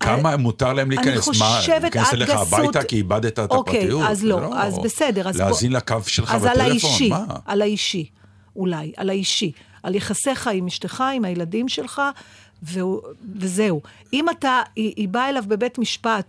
כמה 0.00 0.36
מותר 0.36 0.72
להם 0.72 0.86
אני 0.86 0.96
להיכנס? 0.96 1.28
מה, 1.28 1.58
חושבת 1.58 1.82
להיכנס 1.82 2.08
עד 2.08 2.14
אליך 2.14 2.30
הביתה 2.30 2.82
כי 2.82 2.96
איבדת 2.96 3.38
את 3.38 3.50
אוקיי, 3.50 3.78
הפרטיות? 3.78 4.02
אז 4.08 4.20
זה 4.20 4.26
לא, 4.26 4.58
אז 4.58 4.78
בסדר, 4.78 5.30
להאזין 5.34 5.72
לקו 5.72 5.96
שלך 6.06 6.34
אז 6.34 6.42
בטלפון, 6.42 6.60
על 6.60 6.70
האישי, 6.70 7.08
מה? 7.08 7.24
על 7.46 7.62
האישי, 7.62 8.10
אולי, 8.56 8.92
על 8.96 9.10
האישי. 9.10 9.52
על 9.82 9.94
יחסיך 9.94 10.48
עם 10.54 10.66
אשתך, 10.66 11.04
עם 11.14 11.24
הילדים 11.24 11.68
שלך, 11.68 12.02
והוא, 12.62 13.00
וזהו. 13.36 13.80
אם 14.12 14.30
אתה, 14.30 14.62
היא, 14.76 14.92
היא 14.96 15.08
באה 15.08 15.28
אליו 15.28 15.44
בבית 15.48 15.78
משפט. 15.78 16.28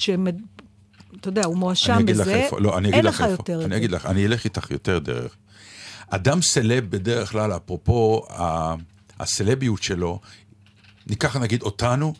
אתה 1.15 1.29
יודע, 1.29 1.45
הוא 1.45 1.57
מואשם 1.57 1.93
אגיד 1.99 2.15
לך 2.15 2.21
בזה, 2.21 2.35
איפה, 2.35 2.59
לא, 2.59 2.77
אין 2.77 3.05
לך 3.05 3.15
לך 3.15 3.21
איפה. 3.21 3.31
יותר 3.31 3.65
אני. 3.65 3.77
אגיד 3.77 3.91
לך, 3.91 4.05
אני 4.05 4.25
אלך 4.25 4.43
איתך 4.43 4.71
יותר 4.71 4.99
דרך. 4.99 5.35
אדם 6.09 6.41
סלב 6.41 6.89
בדרך 6.89 7.31
כלל, 7.31 7.55
אפרופו 7.55 8.21
הסלביות 9.19 9.83
שלו, 9.83 10.19
ניקח 11.07 11.37
נגיד 11.37 11.61
אותנו, 11.61 12.13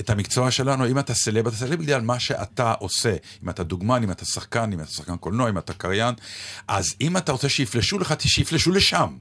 את 0.00 0.10
המקצוע 0.10 0.50
שלנו, 0.50 0.86
אם 0.86 0.98
אתה 0.98 1.14
סלב, 1.14 1.46
אתה 1.46 1.56
סלב 1.56 1.78
בגלל 1.78 2.00
מה 2.00 2.20
שאתה 2.20 2.72
עושה. 2.72 3.16
אם 3.44 3.50
אתה 3.50 3.62
דוגמן, 3.62 4.02
אם 4.02 4.10
אתה 4.10 4.24
שחקן, 4.24 4.72
אם 4.72 4.80
אתה 4.80 4.90
שחקן 4.90 5.16
קולנוע, 5.16 5.50
אם 5.50 5.58
אתה 5.58 5.72
קריין, 5.72 6.14
אז 6.68 6.94
אם 7.00 7.16
אתה 7.16 7.32
רוצה 7.32 7.48
שיפלשו 7.48 7.98
לך, 7.98 8.14
שיפלשו 8.20 8.72
לשם. 8.72 9.16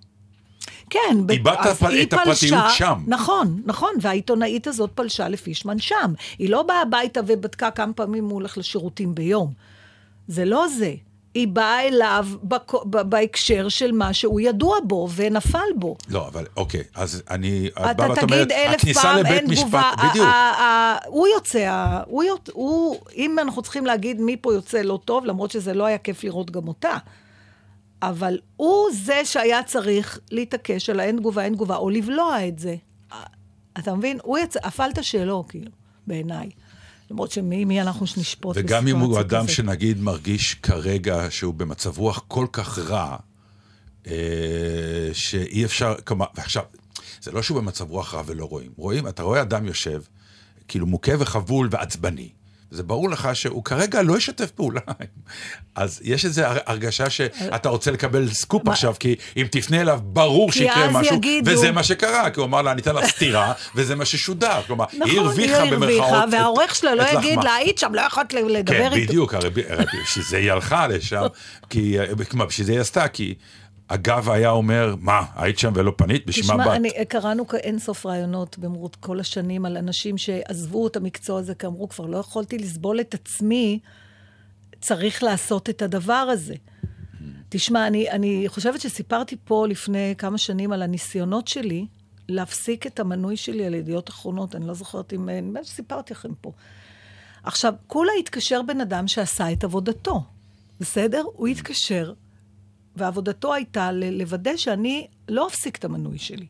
כן, 0.89 1.17
איבדת 1.29 1.57
את 1.59 1.65
הפרטיות 1.65 2.13
פלשה- 2.13 2.69
שם. 2.69 2.99
נכון, 3.07 3.61
נכון, 3.65 3.89
והעיתונאית 4.01 4.67
הזאת 4.67 4.89
פלשה 4.95 5.27
לפישמן 5.29 5.79
שם. 5.79 6.13
היא 6.39 6.49
לא 6.49 6.63
באה 6.63 6.81
הביתה 6.81 7.19
ובדקה 7.27 7.71
כמה 7.71 7.93
פעמים 7.93 8.23
הוא 8.25 8.33
הולך 8.33 8.57
לשירותים 8.57 9.15
ביום. 9.15 9.53
זה 10.27 10.45
לא 10.45 10.65
זה. 10.77 10.93
היא 11.33 11.47
באה 11.47 11.87
אליו 11.87 12.27
בק- 12.43 12.73
בהקשר 12.85 13.69
של 13.69 13.91
מה 13.91 14.13
שהוא 14.13 14.39
ידוע 14.41 14.77
בו 14.83 15.07
ונפל 15.15 15.59
בו. 15.75 15.95
לא, 16.09 16.27
אבל 16.27 16.45
אוקיי, 16.57 16.83
אז 16.95 17.23
אני... 17.29 17.67
את 17.67 17.81
אתה 17.91 17.93
תגיד 18.15 18.23
אומרת, 18.23 18.51
אלף 18.51 18.81
פעם, 19.01 19.25
אין 19.25 19.49
משפט, 19.51 19.61
תגובה. 19.63 19.91
בדיוק. 20.09 20.27
הוא 21.07 21.27
יוצא, 21.27 21.69
הוא, 22.07 22.23
יוצ- 22.23 22.49
הוא, 22.53 22.97
אם 23.15 23.39
אנחנו 23.39 23.61
צריכים 23.61 23.85
להגיד 23.85 24.21
מי 24.21 24.37
פה 24.41 24.53
יוצא 24.53 24.81
לא 24.81 24.99
טוב, 25.05 25.25
למרות 25.25 25.51
שזה 25.51 25.73
לא 25.73 25.85
היה 25.85 25.97
כיף 25.97 26.23
לראות 26.23 26.51
גם 26.51 26.67
אותה. 26.67 26.97
אבל 28.09 28.37
הוא 28.55 28.87
זה 28.93 29.21
שהיה 29.25 29.63
צריך 29.63 30.19
להתעקש 30.31 30.89
על 30.89 30.99
האין 30.99 31.17
תגובה, 31.17 31.43
אין 31.43 31.53
תגובה, 31.53 31.75
או 31.75 31.89
לבלוע 31.89 32.47
את 32.47 32.59
זה. 32.59 32.75
אתה 33.79 33.95
מבין? 33.95 34.19
הוא 34.23 34.37
יצא, 34.37 34.59
הפלת 34.63 35.03
שלו, 35.03 35.45
כאילו, 35.49 35.71
בעיניי. 36.07 36.49
למרות 37.11 37.31
שמי 37.31 37.65
מי 37.65 37.81
אנחנו 37.81 38.07
שנשפוט 38.07 38.57
וגם 38.59 38.87
אם 38.87 38.95
הוא 38.95 39.09
בסיטואציה 39.09 39.37
אדם 39.37 39.45
כזאת. 39.45 39.55
שנגיד 39.55 40.01
מרגיש 40.01 40.53
כרגע 40.53 41.27
שהוא 41.29 41.53
במצב 41.53 41.97
רוח 41.97 42.23
כל 42.27 42.47
כך 42.51 42.79
רע, 42.79 43.17
אה, 44.07 44.13
שאי 45.13 45.65
אפשר, 45.65 45.95
כלומר, 46.03 46.25
ועכשיו, 46.35 46.63
זה 47.21 47.31
לא 47.31 47.41
שהוא 47.41 47.61
במצב 47.61 47.89
רוח 47.89 48.13
רע 48.13 48.21
ולא 48.25 48.45
רואים. 48.45 48.71
רואים, 48.75 49.07
אתה 49.07 49.23
רואה 49.23 49.41
אדם 49.41 49.65
יושב, 49.65 50.01
כאילו 50.67 50.87
מוכה 50.87 51.11
וחבול 51.19 51.67
ועצבני. 51.71 52.29
זה 52.71 52.83
ברור 52.83 53.09
לך 53.09 53.29
שהוא 53.33 53.63
כרגע 53.63 54.01
לא 54.01 54.17
ישתף 54.17 54.51
פעולה. 54.51 54.81
אז 55.75 56.01
יש 56.03 56.25
איזו 56.25 56.41
הר- 56.43 56.57
הרגשה 56.65 57.09
שאתה 57.09 57.69
רוצה 57.69 57.91
לקבל 57.91 58.29
סקופ 58.29 58.67
עכשיו, 58.67 58.93
כי 58.99 59.15
אם 59.37 59.47
תפנה 59.51 59.81
אליו, 59.81 59.99
ברור 60.03 60.51
שיקרה 60.51 60.89
משהו, 60.91 61.15
יגידו- 61.15 61.51
וזה 61.51 61.71
מה 61.71 61.83
שקרה, 61.83 62.29
כי 62.29 62.39
הוא 62.39 62.45
אמר 62.47 62.61
לה, 62.61 62.71
אני 62.71 62.81
אתן 62.81 62.95
לך 62.95 63.05
סטירה, 63.05 63.53
וזה 63.75 63.95
מה 63.95 64.05
ששודר. 64.05 64.61
כלומר, 64.67 64.85
נכון, 64.93 65.09
היא 65.09 65.19
במרכאות. 65.21 65.61
הרוויחה, 65.71 66.23
את- 66.23 66.29
והעורך 66.31 66.75
שלה 66.75 66.95
לא 66.95 67.03
יגיד. 67.13 67.39
לה, 67.43 67.55
היית 67.55 67.77
שם, 67.77 67.93
לא 67.95 68.01
יכולת 68.01 68.33
לדבר 68.33 68.63
כן, 68.77 68.93
איתו. 68.93 69.07
בדיוק, 69.07 69.33
הרי 69.33 69.49
בשביל 69.49 70.25
זה 70.29 70.37
היא 70.37 70.51
הלכה 70.51 70.87
לשם, 70.87 71.21
כי, 71.69 71.97
כלומר, 72.29 72.45
בשביל 72.45 72.67
זה 72.67 72.71
היא 72.73 72.79
עשתה, 72.81 73.07
כי 73.07 73.33
הגב 73.89 74.29
היה 74.29 74.49
אומר, 74.49 74.95
מה, 74.99 75.25
היית 75.35 75.59
שם 75.59 75.71
ולא 75.75 75.93
פנית? 75.97 76.25
בשביל 76.25 76.45
מה 76.47 76.53
תשמע, 76.53 76.65
באת? 76.65 76.75
אני, 76.75 77.05
קראנו 77.07 77.45
אין 77.53 77.79
סוף 77.79 78.05
רעיונות 78.05 78.57
במרות 78.57 78.95
כל 78.95 79.19
השנים 79.19 79.65
על 79.65 79.77
אנשים 79.77 80.17
שעזבו 80.17 80.87
את 80.87 80.95
המקצוע 80.95 81.39
הזה, 81.39 81.55
כי 81.55 81.67
אמרו, 81.67 81.89
כבר 81.89 82.05
לא 82.05 82.17
יכולתי 82.17 82.57
לסבול 82.57 82.99
את 82.99 83.13
עצמי, 83.13 83.79
צריך 84.81 85.23
לעשות 85.23 85.69
את 85.69 85.81
הדבר 85.81 86.13
הזה. 86.13 86.55
תשמע, 87.49 87.87
אני, 87.87 88.11
אני 88.11 88.43
חושבת 88.47 88.81
שסיפרתי 88.81 89.35
פה 89.43 89.67
לפני 89.67 90.15
כמה 90.17 90.37
שנים 90.37 90.71
על 90.71 90.81
הניסיונות 90.81 91.47
שלי 91.47 91.85
להפסיק 92.29 92.87
את 92.87 92.99
המנוי 92.99 93.37
שלי 93.37 93.65
על 93.65 93.73
ידיעות 93.73 94.09
אחרונות, 94.09 94.55
אני 94.55 94.67
לא 94.67 94.73
זוכרת 94.73 95.13
אם... 95.13 95.29
נדמה 95.29 95.59
לי 95.59 95.65
שסיפרתי 95.65 96.13
לכם 96.13 96.33
פה. 96.41 96.51
עכשיו, 97.43 97.73
כולה 97.87 98.11
התקשר 98.19 98.61
בן 98.61 98.81
אדם 98.81 99.07
שעשה 99.07 99.51
את 99.51 99.63
עבודתו, 99.63 100.23
בסדר? 100.79 101.23
הוא 101.33 101.47
התקשר, 101.47 102.13
ועבודתו 102.95 103.53
הייתה 103.53 103.91
לוודא 103.91 104.57
שאני 104.57 105.07
לא 105.29 105.47
אפסיק 105.47 105.75
את 105.75 105.85
המנוי 105.85 106.17
שלי. 106.17 106.47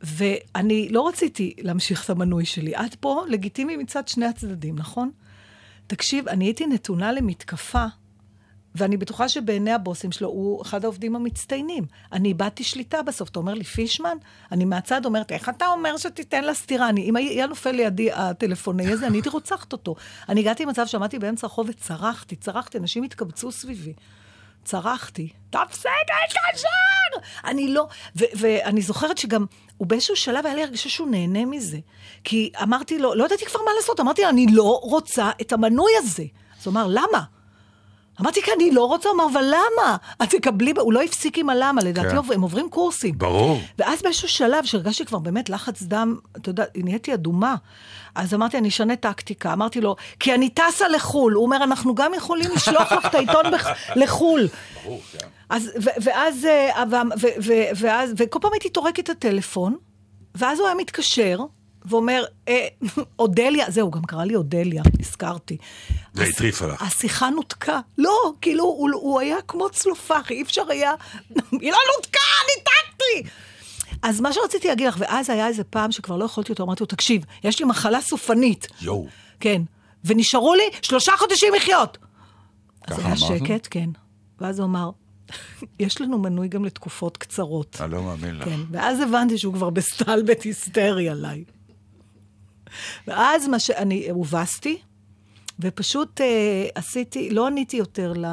ואני 0.00 0.88
לא 0.88 1.08
רציתי 1.08 1.54
להמשיך 1.58 2.04
את 2.04 2.10
המנוי 2.10 2.44
שלי. 2.44 2.74
עד 2.74 2.96
פה 3.00 3.24
לגיטימי 3.28 3.76
מצד 3.76 4.08
שני 4.08 4.26
הצדדים, 4.26 4.76
נכון? 4.76 5.10
תקשיב, 5.86 6.28
אני 6.28 6.44
הייתי 6.44 6.66
נתונה 6.66 7.12
למתקפה, 7.12 7.84
ואני 8.74 8.96
בטוחה 8.96 9.28
שבעיני 9.28 9.72
הבוסים 9.72 10.12
שלו 10.12 10.28
הוא 10.28 10.62
אחד 10.62 10.84
העובדים 10.84 11.16
המצטיינים. 11.16 11.84
אני 12.12 12.28
איבדתי 12.28 12.64
שליטה 12.64 13.02
בסוף. 13.02 13.28
אתה 13.28 13.38
אומר 13.38 13.54
לי, 13.54 13.64
פישמן? 13.64 14.16
אני 14.52 14.64
מהצד 14.64 15.04
אומרת, 15.04 15.32
איך 15.32 15.48
אתה 15.48 15.66
אומר 15.66 15.96
שתיתן 15.96 16.44
לה 16.44 16.54
סטירה? 16.54 16.88
אני, 16.88 17.02
אם 17.02 17.16
היה 17.16 17.46
נופל 17.46 17.70
לידי 17.70 18.12
הטלפוני 18.12 18.92
הזה, 18.92 19.06
אני 19.06 19.16
הייתי 19.16 19.28
רוצחת 19.28 19.72
אותו. 19.72 19.94
אני 20.28 20.40
הגעתי 20.40 20.64
למצב 20.64 20.86
שעמדתי 20.86 21.18
באמצע 21.18 21.46
הרחוב 21.46 21.66
וצרחתי, 21.68 22.36
צרחתי, 22.36 22.78
אנשים 22.78 23.02
התקבצו 23.02 23.52
סביבי. 23.52 23.92
צרחתי, 24.64 25.28
תפסיק 25.50 25.90
להתקשר! 26.22 26.68
אני 27.44 27.68
לא... 27.68 27.88
ו- 28.16 28.24
ואני 28.34 28.82
זוכרת 28.82 29.18
שגם, 29.18 29.46
הוא 29.76 29.86
באיזשהו 29.88 30.16
שלב 30.16 30.46
היה 30.46 30.54
לי 30.54 30.62
הרגשה 30.62 30.88
שהוא 30.88 31.08
נהנה 31.08 31.44
מזה. 31.44 31.78
כי 32.24 32.50
אמרתי 32.62 32.98
לו, 32.98 33.14
לא 33.14 33.24
ידעתי 33.24 33.46
כבר 33.46 33.60
מה 33.64 33.70
לעשות, 33.76 34.00
אמרתי 34.00 34.22
לו, 34.22 34.28
אני 34.28 34.46
לא 34.52 34.80
רוצה 34.82 35.30
את 35.40 35.52
המנוי 35.52 35.92
הזה. 35.98 36.24
אז 36.60 36.66
הוא 36.66 36.72
אמר, 36.72 36.86
למה? 36.88 37.24
אמרתי, 38.20 38.42
כי 38.42 38.50
אני 38.56 38.70
לא 38.70 38.84
רוצה, 38.84 39.08
הוא 39.08 39.14
אמר, 39.16 39.26
אבל 39.32 39.44
למה? 39.44 39.96
את 40.22 40.30
תקבלי, 40.30 40.72
הוא 40.78 40.92
לא 40.92 41.02
הפסיק 41.02 41.38
עם 41.38 41.50
הלמה, 41.50 41.82
לדעתי 41.82 42.08
כן. 42.08 42.16
הם 42.34 42.42
עוברים 42.42 42.70
קורסים. 42.70 43.18
ברור. 43.18 43.60
ואז 43.78 44.02
באיזשהו 44.02 44.28
שלב, 44.28 44.64
שהרגשתי 44.64 45.04
כבר 45.04 45.18
באמת 45.18 45.48
לחץ 45.50 45.82
דם, 45.82 46.16
אתה 46.36 46.50
יודע, 46.50 46.64
נהייתי 46.76 47.14
אדומה. 47.14 47.54
אז 48.14 48.34
אמרתי, 48.34 48.58
אני 48.58 48.68
אשנה 48.68 48.96
טקטיקה. 48.96 49.52
אמרתי 49.52 49.80
לו, 49.80 49.96
כי 50.20 50.34
אני 50.34 50.50
טסה 50.50 50.88
לחו"ל. 50.88 51.32
הוא 51.32 51.44
אומר, 51.44 51.56
אנחנו 51.56 51.94
גם 51.94 52.14
יכולים 52.14 52.50
לשלוח 52.56 52.92
לך 52.92 53.06
את 53.06 53.14
העיתון 53.14 53.50
בח... 53.52 53.66
לחו"ל. 54.02 54.48
ברור, 54.84 55.00
כן. 55.12 55.26
אז, 55.50 55.70
ו- 55.84 56.02
ואז, 56.02 56.44
אה, 56.44 56.84
ו- 56.90 57.26
ו- 57.46 57.68
ואז, 57.76 58.14
וכל 58.16 58.38
פעם 58.42 58.52
הייתי 58.52 58.68
טורקת 58.68 59.04
את 59.04 59.08
הטלפון, 59.08 59.76
ואז 60.34 60.58
הוא 60.58 60.66
היה 60.66 60.76
מתקשר, 60.76 61.38
ואומר, 61.88 62.24
אה, 62.48 62.68
אודליה, 63.18 63.70
זהו, 63.70 63.90
גם 63.90 64.02
קרא 64.02 64.24
לי 64.24 64.34
אודליה, 64.34 64.82
הזכרתי. 65.00 65.56
זה 66.14 66.24
הטריף 66.24 66.62
עליך. 66.62 66.82
השיחה 66.82 67.30
נותקה. 67.30 67.80
לא, 67.98 68.32
כאילו, 68.40 68.64
הוא, 68.64 68.90
הוא 68.94 69.20
היה 69.20 69.36
כמו 69.48 69.70
צלופח, 69.70 70.30
אי 70.30 70.42
אפשר 70.42 70.62
היה... 70.68 70.92
היא 71.60 71.72
לא 71.72 71.78
נותקה, 71.96 72.20
ניתקתי! 72.56 73.30
אז 74.02 74.20
מה 74.20 74.32
שרציתי 74.32 74.68
להגיד 74.68 74.86
לך, 74.86 74.96
ואז 74.98 75.30
היה 75.30 75.46
איזה 75.46 75.64
פעם 75.64 75.92
שכבר 75.92 76.16
לא 76.16 76.24
יכולתי 76.24 76.52
אותו, 76.52 76.62
אמרתי 76.62 76.82
לו, 76.82 76.86
תקשיב, 76.86 77.24
יש 77.44 77.58
לי 77.58 77.64
מחלה 77.64 78.00
סופנית. 78.00 78.66
יואו. 78.80 79.06
כן. 79.40 79.62
ונשארו 80.04 80.54
לי 80.54 80.62
שלושה 80.82 81.12
חודשים 81.18 81.54
לחיות. 81.54 81.98
אז 82.86 82.98
היה? 82.98 83.16
שקט, 83.16 83.68
כן. 83.70 83.90
ואז 84.40 84.58
הוא 84.58 84.66
אמר, 84.66 84.90
יש 85.80 86.00
לנו 86.00 86.18
מנוי 86.18 86.48
גם 86.48 86.64
לתקופות 86.64 87.16
קצרות. 87.16 87.76
אני 87.80 87.92
לא 87.92 88.02
מאמין 88.02 88.36
לך. 88.36 88.44
כן, 88.44 88.60
ואז 88.70 89.00
הבנתי 89.00 89.38
שהוא 89.38 89.54
כבר 89.54 89.70
בסטלבט 89.70 90.42
היסטרי 90.42 91.08
עליי. 91.08 91.44
ואז 93.06 93.48
מה 93.48 93.58
שאני 93.58 94.10
הובסתי, 94.10 94.78
ופשוט 95.60 96.20
אה, 96.20 96.68
עשיתי, 96.74 97.30
לא 97.30 97.46
עניתי 97.46 97.76
יותר 97.76 98.12
ל... 98.16 98.24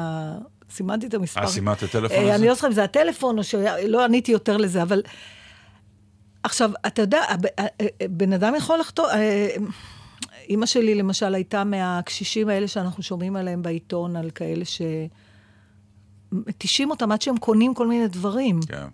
סימנתי 0.70 1.06
את 1.06 1.14
המספר. 1.14 1.40
אה, 1.40 1.46
סימנת 1.46 1.78
את 1.78 1.82
הטלפון 1.82 2.16
אה, 2.16 2.22
הזה? 2.22 2.34
אני 2.34 2.46
לא 2.46 2.54
זוכרת 2.54 2.70
אם 2.70 2.74
זה 2.74 2.84
הטלפון 2.84 3.38
או 3.38 3.44
שלא 3.44 4.04
עניתי 4.04 4.32
יותר 4.32 4.56
לזה, 4.56 4.82
אבל... 4.82 5.02
עכשיו, 6.42 6.70
אתה 6.86 7.02
יודע, 7.02 7.22
אה, 7.58 7.66
אה, 7.80 7.86
בן 8.10 8.32
אדם 8.32 8.54
יכול 8.54 8.78
לחתום... 8.78 9.06
אה, 9.12 9.48
אימא 10.48 10.66
שלי, 10.66 10.94
למשל, 10.94 11.34
הייתה 11.34 11.64
מהקשישים 11.64 12.48
האלה 12.48 12.68
שאנחנו 12.68 13.02
שומעים 13.02 13.36
עליהם 13.36 13.62
בעיתון, 13.62 14.16
על 14.16 14.30
כאלה 14.30 14.64
ש... 14.64 14.82
מתישים 16.32 16.90
אותם 16.90 17.12
עד 17.12 17.22
שהם 17.22 17.36
קונים 17.36 17.74
כל 17.74 17.86
מיני 17.86 18.08
דברים. 18.08 18.60
כן. 18.68 18.86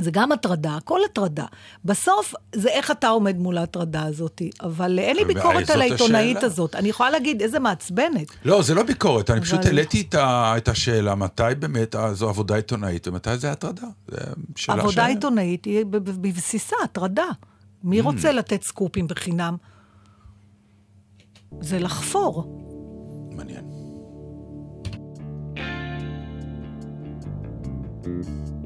זה 0.00 0.10
גם 0.10 0.32
הטרדה, 0.32 0.76
הכל 0.76 1.00
הטרדה. 1.04 1.44
בסוף, 1.84 2.34
זה 2.54 2.68
איך 2.68 2.90
אתה 2.90 3.08
עומד 3.08 3.38
מול 3.38 3.58
ההטרדה 3.58 4.02
הזאת. 4.02 4.42
אבל 4.62 4.98
אין 4.98 5.16
לי 5.16 5.24
ביקורת 5.24 5.70
על 5.70 5.80
העיתונאית 5.80 6.36
השאלה. 6.36 6.52
הזאת. 6.52 6.74
אני 6.74 6.88
יכולה 6.88 7.10
להגיד, 7.10 7.42
איזה 7.42 7.58
מעצבנת. 7.58 8.26
לא, 8.44 8.62
זה 8.62 8.74
לא 8.74 8.82
ביקורת, 8.82 9.30
אני 9.30 9.40
פשוט 9.40 9.58
אבל- 9.58 9.66
העליתי 9.68 10.00
את 10.08 10.14
ה- 10.14 10.54
את 10.56 10.68
השאלה, 10.68 11.14
מתי 11.14 11.42
באמת 11.58 11.94
אה, 11.94 12.14
זו 12.14 12.28
עבודה 12.28 12.54
עיתונאית 12.56 13.08
ומתי 13.08 13.36
זה 13.38 13.52
הטרדה. 13.52 13.86
שאלה 14.56 14.78
עבודה 14.82 15.04
ש- 15.04 15.08
עיתונאית 15.08 15.64
היא 15.64 15.84
בבסיסה 15.90 16.76
הטרדה. 16.84 17.26
מי 17.84 18.00
Mm. 18.00 18.04
רוצה 18.04 18.32
לתת 18.32 18.62
סקופים 18.62 19.06
בחינם? 19.08 19.56
זה 21.60 21.78
לחפור. 21.78 22.60
מעניין. 23.36 23.64
הם 28.04 28.63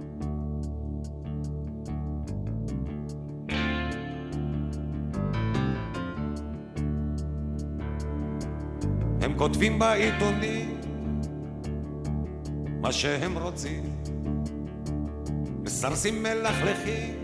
כותבים 9.38 9.78
בעיתונים 9.78 10.80
מה 12.80 12.92
שהם 12.92 13.38
רוצים, 13.38 13.82
מסרסים 15.62 16.22
מלכלכים 16.22 17.22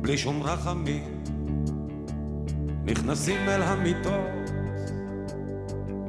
בלי 0.00 0.18
שום 0.18 0.42
רחמים, 0.42 1.22
נכנסים 2.84 3.48
אל 3.48 3.62
המיטות, 3.62 4.50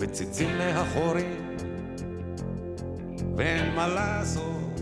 מציצים 0.02 0.50
לאחורים, 0.58 1.56
ואין 3.36 3.76
מה 3.76 3.88
לעשות, 3.88 4.82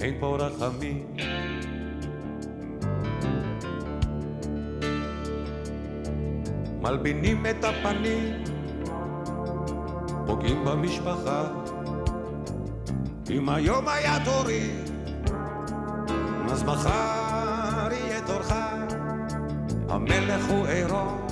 אין 0.00 0.14
פה 0.20 0.36
רחמים. 0.36 1.09
מלבינים 6.90 7.46
את 7.46 7.64
הפנים, 7.64 8.44
פוגעים 10.26 10.64
במשפחה. 10.64 11.44
אם 13.30 13.48
היום 13.48 13.88
היה 13.88 14.24
תורי, 14.24 14.70
אז 16.50 16.62
מחר 16.62 17.88
יהיה 17.92 18.20
תורך. 18.26 18.52
המלך 19.88 20.44
הוא 20.50 20.66
עירום, 20.66 21.26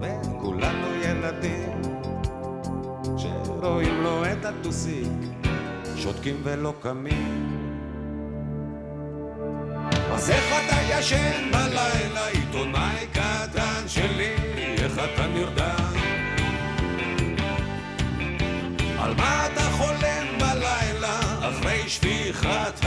וכולנו 0.00 0.94
ילדים, 1.02 1.82
שרואים 3.16 4.02
לו 4.02 4.24
את 4.32 4.44
הטוסיק, 4.44 5.08
שותקים 5.96 6.36
ולא 6.44 6.74
קמים. 6.80 7.60
אז 10.12 10.30
איך 10.30 10.44
אתה 10.44 10.76
ישן 10.90 11.50
בלילה, 11.52 12.33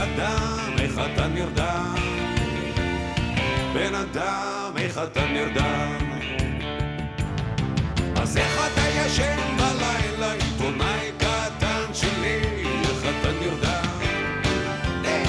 הדם, 0.00 0.74
איך 0.78 1.00
אתה 1.12 1.26
נרדם? 1.26 1.94
בן 3.74 3.94
אדם, 3.94 4.72
איך 4.76 4.98
אתה 4.98 5.26
נרדם? 5.26 5.98
אז 8.16 8.36
איך 8.36 8.60
אתה 8.72 8.88
ישן 8.88 9.56
בלילה, 9.56 10.32
עיתונאי 10.32 11.10
קטן 11.18 11.94
שלי, 11.94 12.40
איך 12.80 13.04
אתה 13.20 13.28
נרדם? 13.40 13.98
אה. 15.04 15.24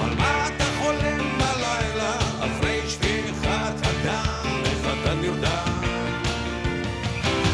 על 0.00 0.14
מה 0.14 0.48
אתה 0.48 0.64
חולם 0.78 1.38
בלילה 1.38 2.16
אחרי 2.18 2.80
שפיכת 2.88 3.86
הדם? 3.86 4.62
איך 4.64 4.86
אתה 5.02 5.14
נרדם? 5.14 5.80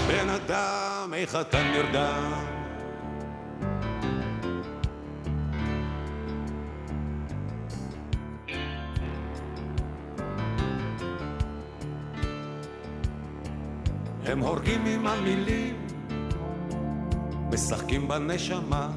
בן 0.08 0.28
אדם, 0.28 1.14
איך 1.14 1.36
אתה 1.36 1.62
נרדם? 1.62 2.59
הם 14.40 14.46
הורגים 14.46 14.86
עם 14.86 15.06
המילים, 15.06 15.86
משחקים 17.52 18.08
בנשמה. 18.08 18.88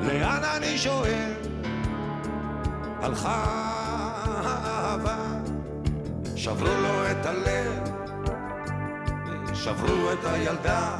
לאן 0.00 0.42
אני 0.56 0.78
שואל? 0.78 1.32
הלכה 3.00 3.44
האהבה, 4.44 5.16
שברו 6.36 6.74
לו 6.82 7.10
את 7.10 7.26
הלב, 7.26 7.90
שברו 9.54 10.12
את 10.12 10.24
הילדה, 10.24 10.96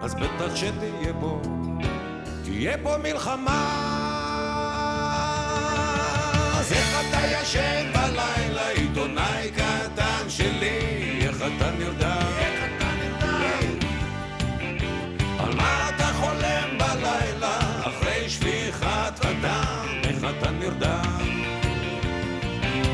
אז 0.00 0.14
בטח 0.14 0.56
שתהיה 0.56 1.12
פה, 1.20 1.40
תהיה 2.44 2.78
פה 2.82 2.96
מלחמה. 3.02 3.60
אז 6.58 6.72
איך 6.72 6.96
אתה 7.08 7.26
ישן 7.26 7.92
בלילה, 7.92 8.68
עיתונאי 8.68 9.50
איך 9.56 9.73
אתה 11.56 11.70
נרדם? 11.78 12.26
איך 12.38 12.60
אתה 12.76 12.86
נרדם? 13.00 13.78
על 15.38 15.54
מה 15.56 15.88
אתה 15.88 16.04
חולם 16.04 16.78
בלילה 16.78 17.58
אחרי 17.80 18.28
שפיכת 18.28 19.24
הדם? 19.24 19.86
איך 20.04 20.18
אתה 20.38 20.50
נרדם? 20.50 21.18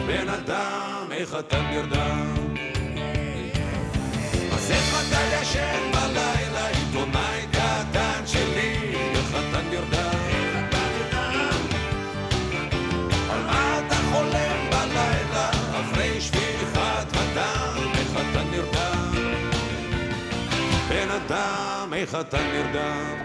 בן 0.06 0.28
אדם, 0.28 1.06
איך 1.12 1.34
אתה 1.38 1.62
נרדם? 1.62 2.34
אז 4.52 4.70
איך 4.70 4.94
אתה 5.08 5.20
ישן 5.42 5.90
בלילה? 5.92 6.39
אדם, 21.30 21.94
איך 21.94 22.14
אתה 22.14 22.38
נרדם? 22.52 23.16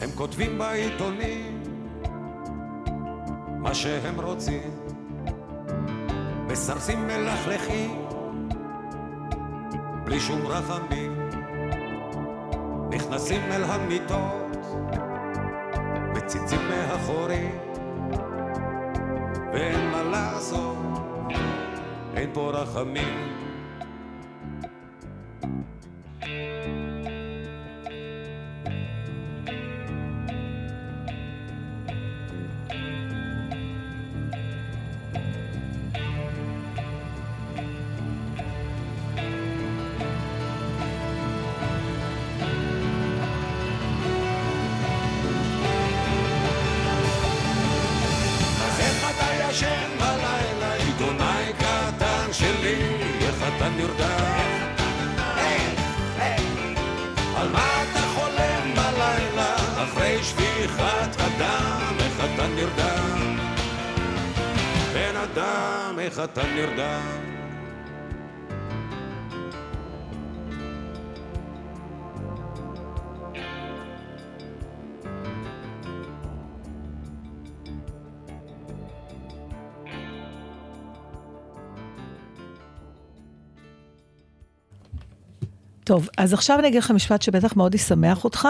הם 0.00 0.10
כותבים 0.14 0.58
בעיתונים 0.58 1.62
מה 3.58 3.74
שהם 3.74 4.20
רוצים, 4.20 4.70
מסרסים 6.48 7.06
מלכלכים 7.06 8.06
בלי 10.04 10.20
שום 10.20 10.46
רחמים, 10.46 11.30
נכנסים 12.90 13.40
אל 13.52 13.64
המיטות, 13.64 14.46
מציצים 16.26 16.60
מאחורים, 16.68 17.58
ואין 19.52 19.90
מה 19.90 20.02
לעשות, 20.02 20.76
אין 22.16 22.30
פה 22.32 22.50
רחמים. 22.50 23.25
טוב, 85.96 86.08
אז 86.18 86.32
עכשיו 86.32 86.58
אני 86.58 86.68
אגיד 86.68 86.82
לך 86.82 86.90
משפט 86.90 87.22
שבטח 87.22 87.56
מאוד 87.56 87.74
ישמח 87.74 88.24
אותך, 88.24 88.48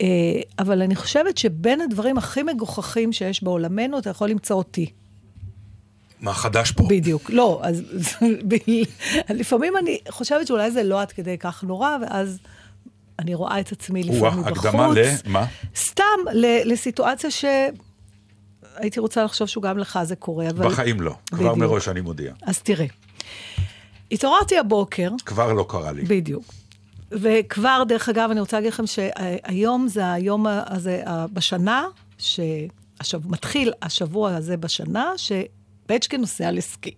אה, 0.00 0.06
אבל 0.58 0.82
אני 0.82 0.96
חושבת 0.96 1.38
שבין 1.38 1.80
הדברים 1.80 2.18
הכי 2.18 2.42
מגוחכים 2.42 3.12
שיש 3.12 3.42
בעולמנו, 3.42 3.98
אתה 3.98 4.10
יכול 4.10 4.28
למצוא 4.28 4.56
אותי. 4.56 4.90
מה 6.20 6.34
חדש 6.34 6.72
פה? 6.72 6.84
בדיוק. 6.88 7.30
לא, 7.30 7.60
אז 7.64 7.82
לפעמים 9.40 9.76
אני 9.76 9.98
חושבת 10.08 10.46
שאולי 10.46 10.70
זה 10.70 10.82
לא 10.82 11.00
עד 11.00 11.12
כדי 11.12 11.38
כך 11.38 11.64
נורא, 11.64 11.96
ואז 12.02 12.38
אני 13.18 13.34
רואה 13.34 13.60
את 13.60 13.72
עצמי 13.72 14.02
לפעמים 14.02 14.44
בחוץ. 14.44 14.58
הקדמה 14.58 14.88
למה? 15.26 15.46
סתם, 15.76 16.02
ל- 16.32 16.72
לסיטואציה 16.72 17.30
שהייתי 17.30 19.00
רוצה 19.00 19.24
לחשוב 19.24 19.48
שהוא 19.48 19.62
גם 19.62 19.78
לך 19.78 19.98
זה 20.02 20.16
קורה, 20.16 20.50
אבל... 20.50 20.66
בחיים 20.68 21.00
לא. 21.00 21.14
כבר. 21.26 21.54
מראש 21.54 21.88
אני 21.88 22.00
מודיע. 22.00 22.32
אז 22.42 22.58
תראה, 22.58 22.86
התעוררתי 24.12 24.58
הבוקר, 24.58 25.10
כבר 25.26 25.52
לא 25.52 25.66
קרה 25.68 25.92
לי. 25.92 26.02
בדיוק. 26.02 26.44
וכבר, 27.10 27.82
דרך 27.88 28.08
אגב, 28.08 28.30
אני 28.30 28.40
רוצה 28.40 28.56
להגיד 28.56 28.72
לכם 28.72 28.86
שהיום 28.86 29.88
זה 29.88 30.12
היום 30.12 30.46
הזה 30.66 31.02
בשנה, 31.32 31.84
שמתחיל 33.02 33.72
השבוע 33.82 34.34
הזה 34.36 34.56
בשנה, 34.56 35.12
שבצ'קה 35.16 36.16
נוסע 36.16 36.50
לסקי. 36.52 36.94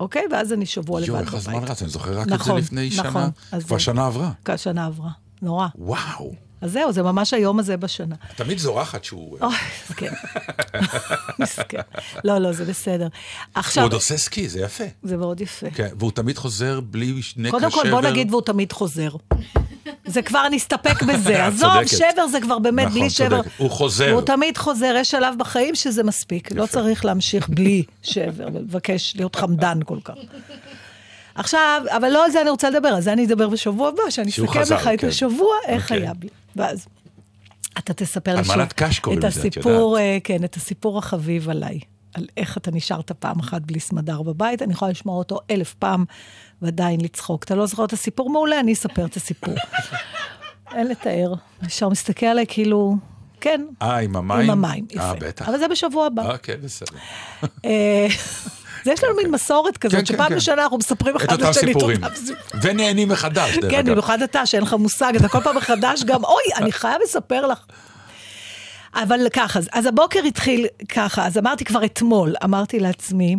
אוקיי? 0.00 0.22
ואז 0.30 0.52
אני 0.52 0.66
שבוע 0.66 1.00
לבד 1.00 1.08
יואו, 1.08 1.18
בבית. 1.18 1.28
איך 1.34 1.48
הזמן 1.48 1.64
רץ, 1.64 1.82
אני 1.82 1.90
זוכר 1.90 2.18
רק 2.18 2.26
את 2.26 2.32
נכון, 2.32 2.54
זה 2.54 2.60
לפני 2.66 2.90
נכון. 2.96 3.12
שנה. 3.12 3.60
כבר 3.62 3.76
זה- 3.76 3.82
שנה 3.84 4.06
עברה. 4.06 4.30
כן, 4.44 4.56
שנה 4.56 4.86
עברה. 4.86 5.10
נורא. 5.42 5.66
וואו. 5.78 6.34
אז 6.64 6.72
זהו, 6.72 6.92
זה 6.92 7.02
ממש 7.02 7.34
היום 7.34 7.58
הזה 7.58 7.76
בשנה. 7.76 8.14
תמיד 8.36 8.58
זורחת 8.58 9.04
שהוא... 9.04 9.38
אוי, 9.40 9.54
מסכן. 9.90 10.12
מסכן. 11.38 11.80
לא, 12.24 12.38
לא, 12.38 12.52
זה 12.52 12.64
בסדר. 12.64 13.04
הוא 13.04 13.10
עכשיו, 13.54 13.82
עוד 13.82 13.92
עושה 13.92 14.16
סקי, 14.16 14.48
זה 14.48 14.60
יפה. 14.60 14.84
זה 15.02 15.16
מאוד 15.16 15.40
יפה. 15.40 15.70
כן, 15.70 15.88
והוא 15.98 16.10
תמיד 16.10 16.38
חוזר 16.38 16.80
בלי 16.80 17.12
נקע 17.36 17.48
שבר. 17.48 17.50
קודם 17.50 17.70
כל, 17.70 17.90
בוא 17.90 18.00
נגיד, 18.00 18.30
והוא 18.30 18.42
תמיד 18.42 18.72
חוזר. 18.72 19.08
זה 20.06 20.22
כבר 20.22 20.48
נסתפק 20.48 21.02
בזה. 21.02 21.44
עזוב. 21.46 21.86
שבר 21.86 22.26
זה 22.30 22.40
כבר 22.40 22.58
באמת 22.58 22.86
נכון, 22.86 23.00
בלי 23.00 23.10
שבר. 23.10 23.36
צודקת. 23.36 23.50
הוא 23.56 23.70
חוזר. 23.70 24.12
הוא 24.12 24.22
תמיד 24.22 24.58
חוזר, 24.58 24.94
יש 24.98 25.10
שלב 25.10 25.34
בחיים 25.38 25.74
שזה 25.74 26.02
מספיק. 26.02 26.52
לא 26.52 26.66
צריך 26.66 27.04
להמשיך 27.04 27.48
בלי 27.48 27.82
שבר 28.02 28.48
ולבקש 28.54 29.12
להיות 29.16 29.36
חמדן 29.36 29.78
כל 29.84 29.98
כך. 30.04 30.14
עכשיו, 31.34 31.82
אבל 31.96 32.08
לא 32.08 32.24
על 32.24 32.30
זה 32.30 32.40
אני 32.40 32.50
רוצה 32.50 32.70
לדבר, 32.70 32.88
על 32.88 33.00
זה 33.00 33.12
אני 33.12 33.26
אדבר 33.26 33.48
בשבוע 33.48 33.88
הבא, 33.88 34.02
שאני 34.10 34.30
אסכם 34.30 34.60
לך 34.60 34.88
את 34.94 35.00
כן. 35.00 35.08
השבוע, 35.08 35.54
איך 35.66 35.82
אוקיי. 35.82 36.02
היה 36.02 36.12
לי. 36.22 36.28
ואז 36.56 36.86
אתה 37.78 37.94
תספר 37.94 38.34
לי 38.34 38.42
קוראים 39.00 39.18
את 39.18 39.24
הסיפור, 39.24 39.98
אה, 39.98 40.18
כן, 40.24 40.44
את 40.44 40.56
הסיפור 40.56 40.98
החביב 40.98 41.48
עליי. 41.48 41.80
על 42.14 42.26
איך 42.36 42.56
אתה 42.56 42.70
נשארת 42.70 43.12
פעם 43.12 43.38
אחת 43.38 43.62
בלי 43.62 43.80
סמדר 43.80 44.22
בבית, 44.22 44.62
אני 44.62 44.72
יכולה 44.72 44.90
לשמוע 44.90 45.18
אותו 45.18 45.38
אלף 45.50 45.74
פעם 45.74 46.04
ועדיין 46.62 47.00
לצחוק. 47.00 47.44
אתה 47.44 47.54
לא 47.54 47.66
זוכר 47.66 47.84
את 47.84 47.92
הסיפור 47.92 48.30
מעולה, 48.30 48.60
אני 48.60 48.72
אספר 48.72 49.04
את 49.06 49.16
הסיפור. 49.16 49.54
אין 50.74 50.86
לתאר. 50.86 51.34
ישר 51.66 51.88
מסתכל 51.88 52.26
עליי 52.26 52.44
כאילו, 52.48 52.96
כן, 53.40 53.66
אה, 53.82 53.98
עם 53.98 54.16
המים? 54.16 54.50
עם 54.50 54.50
המים, 54.50 54.86
יפה. 54.90 55.02
אה, 55.02 55.14
בטח. 55.14 55.48
אבל 55.48 55.58
זה 55.58 55.68
בשבוע 55.68 56.06
הבא. 56.06 56.30
אה, 56.30 56.38
כן, 56.38 56.56
בסדר. 56.62 56.98
אז 58.84 58.88
יש 58.88 59.04
לנו 59.04 59.16
מין 59.16 59.30
מסורת 59.30 59.76
כן, 59.76 59.88
כזאת, 59.88 60.00
כן, 60.00 60.06
שפעם 60.06 60.28
כן. 60.28 60.36
בשנה 60.36 60.62
אנחנו 60.62 60.78
מספרים 60.78 61.16
אחד 61.16 61.40
לשני 61.40 61.50
את. 61.50 61.56
אותם 61.56 61.66
סיפורים. 61.66 62.00
ונהנים 62.62 63.08
מחדש, 63.08 63.58
דרך 63.58 63.70
כן, 63.70 63.78
אגב. 63.78 63.90
במיוחד 63.90 64.22
אתה, 64.22 64.46
שאין 64.46 64.62
לך 64.62 64.72
מושג, 64.72 65.12
אתה 65.16 65.28
כל 65.28 65.40
פעם 65.40 65.56
מחדש 65.56 66.04
גם, 66.04 66.24
אוי, 66.24 66.42
אני 66.56 66.72
חייב 66.72 67.00
לספר 67.04 67.46
לך. 67.46 67.64
אבל 68.94 69.28
ככה, 69.32 69.60
אז 69.72 69.86
הבוקר 69.86 70.20
התחיל 70.24 70.66
ככה, 70.88 71.26
אז 71.26 71.38
אמרתי 71.38 71.64
כבר 71.64 71.84
אתמול, 71.84 72.34
אמרתי 72.44 72.80
לעצמי, 72.80 73.36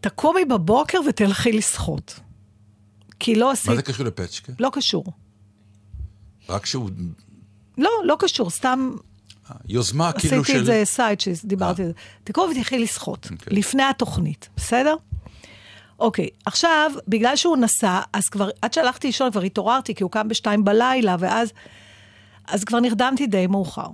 תקומי 0.00 0.44
בבוקר 0.44 0.98
ותלכי 1.08 1.52
לשחות. 1.52 2.20
כי 3.20 3.34
לא 3.34 3.50
עשית, 3.50 3.68
מה 3.68 3.76
זה 3.76 3.82
קשור 3.82 4.06
לפצ'קה? 4.06 4.52
לא 4.58 4.70
קשור. 4.72 5.04
רק 6.48 6.66
שהוא... 6.66 6.90
לא, 7.78 7.90
לא 8.04 8.16
קשור, 8.18 8.50
סתם 8.50 8.90
יוזמה 9.68 10.12
כאילו 10.12 10.42
עשיתי 10.42 10.52
של... 10.52 10.60
את 10.60 10.66
זה 10.66 10.82
סייד 10.84 11.20
שדיברתי 11.20 11.82
על 11.82 11.88
זה. 11.88 11.94
תקומי 12.24 12.52
ותלכי 12.52 12.78
לשחות, 12.78 13.28
אוקיי. 13.30 13.56
לפני 13.58 13.82
התוכנית, 13.82 14.48
בסדר? 14.56 14.96
אוקיי, 15.98 16.28
עכשיו, 16.46 16.92
בגלל 17.08 17.36
שהוא 17.36 17.56
נסע, 17.56 18.00
אז 18.12 18.28
כבר, 18.28 18.50
עד 18.62 18.72
שהלכתי 18.72 19.06
לישון, 19.06 19.30
כבר 19.30 19.42
התעוררתי, 19.42 19.94
כי 19.94 20.02
הוא 20.02 20.10
קם 20.10 20.28
בשתיים 20.28 20.64
בלילה, 20.64 21.16
ואז, 21.18 21.52
אז 22.46 22.64
כבר 22.64 22.80
נרדמתי 22.80 23.26
די 23.26 23.46
מאוחר. 23.46 23.86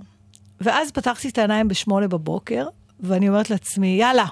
ואז 0.61 0.91
פתחתי 0.91 1.29
את 1.29 1.37
העיניים 1.37 1.67
בשמונה 1.67 2.07
בבוקר, 2.07 2.67
ואני 2.99 3.29
אומרת 3.29 3.49
לעצמי, 3.49 3.87
יאללה, 3.87 4.25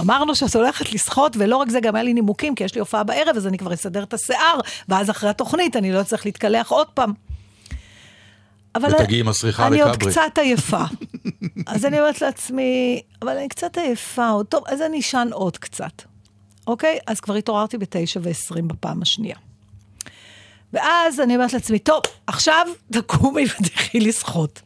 אמרנו 0.00 0.34
שאת 0.34 0.56
הולכת 0.56 0.92
לשחות, 0.92 1.36
ולא 1.38 1.56
רק 1.56 1.70
זה, 1.70 1.80
גם 1.80 1.94
היה 1.94 2.02
לי 2.02 2.14
נימוקים, 2.14 2.54
כי 2.54 2.64
יש 2.64 2.74
לי 2.74 2.80
הופעה 2.80 3.04
בערב, 3.04 3.36
אז 3.36 3.46
אני 3.46 3.58
כבר 3.58 3.74
אסדר 3.74 4.02
את 4.02 4.14
השיער, 4.14 4.60
ואז 4.88 5.10
אחרי 5.10 5.30
התוכנית 5.30 5.76
אני 5.76 5.92
לא 5.92 6.00
אצטרך 6.00 6.26
להתקלח 6.26 6.70
עוד 6.70 6.86
פעם. 6.86 7.12
אבל 8.74 8.88
ותגיעי 8.94 9.20
עם 9.20 9.28
הסריחה 9.28 9.66
אני 9.66 9.82
עוד 9.82 9.90
לכברי. 9.90 10.12
קצת 10.12 10.38
עייפה. 10.38 10.84
אז 11.66 11.84
אני 11.84 12.00
אומרת 12.00 12.20
לעצמי, 12.20 13.02
אבל 13.22 13.36
אני 13.36 13.48
קצת 13.48 13.78
עייפה, 13.78 14.28
עוד 14.28 14.46
טוב, 14.46 14.64
אז 14.66 14.82
אני 14.82 15.00
אשן 15.00 15.28
עוד 15.32 15.56
קצת. 15.58 16.02
אוקיי? 16.66 16.98
אז 17.06 17.20
כבר 17.20 17.34
התעוררתי 17.34 17.78
בתשע 17.78 18.20
ועשרים 18.22 18.68
בפעם 18.68 19.02
השנייה. 19.02 19.36
ואז 20.72 21.20
אני 21.20 21.34
אומרת 21.36 21.52
לעצמי, 21.52 21.78
טוב, 21.78 22.02
עכשיו 22.26 22.66
תקומי 22.92 23.44
ותלכי 23.44 24.00
לשחות. 24.00 24.62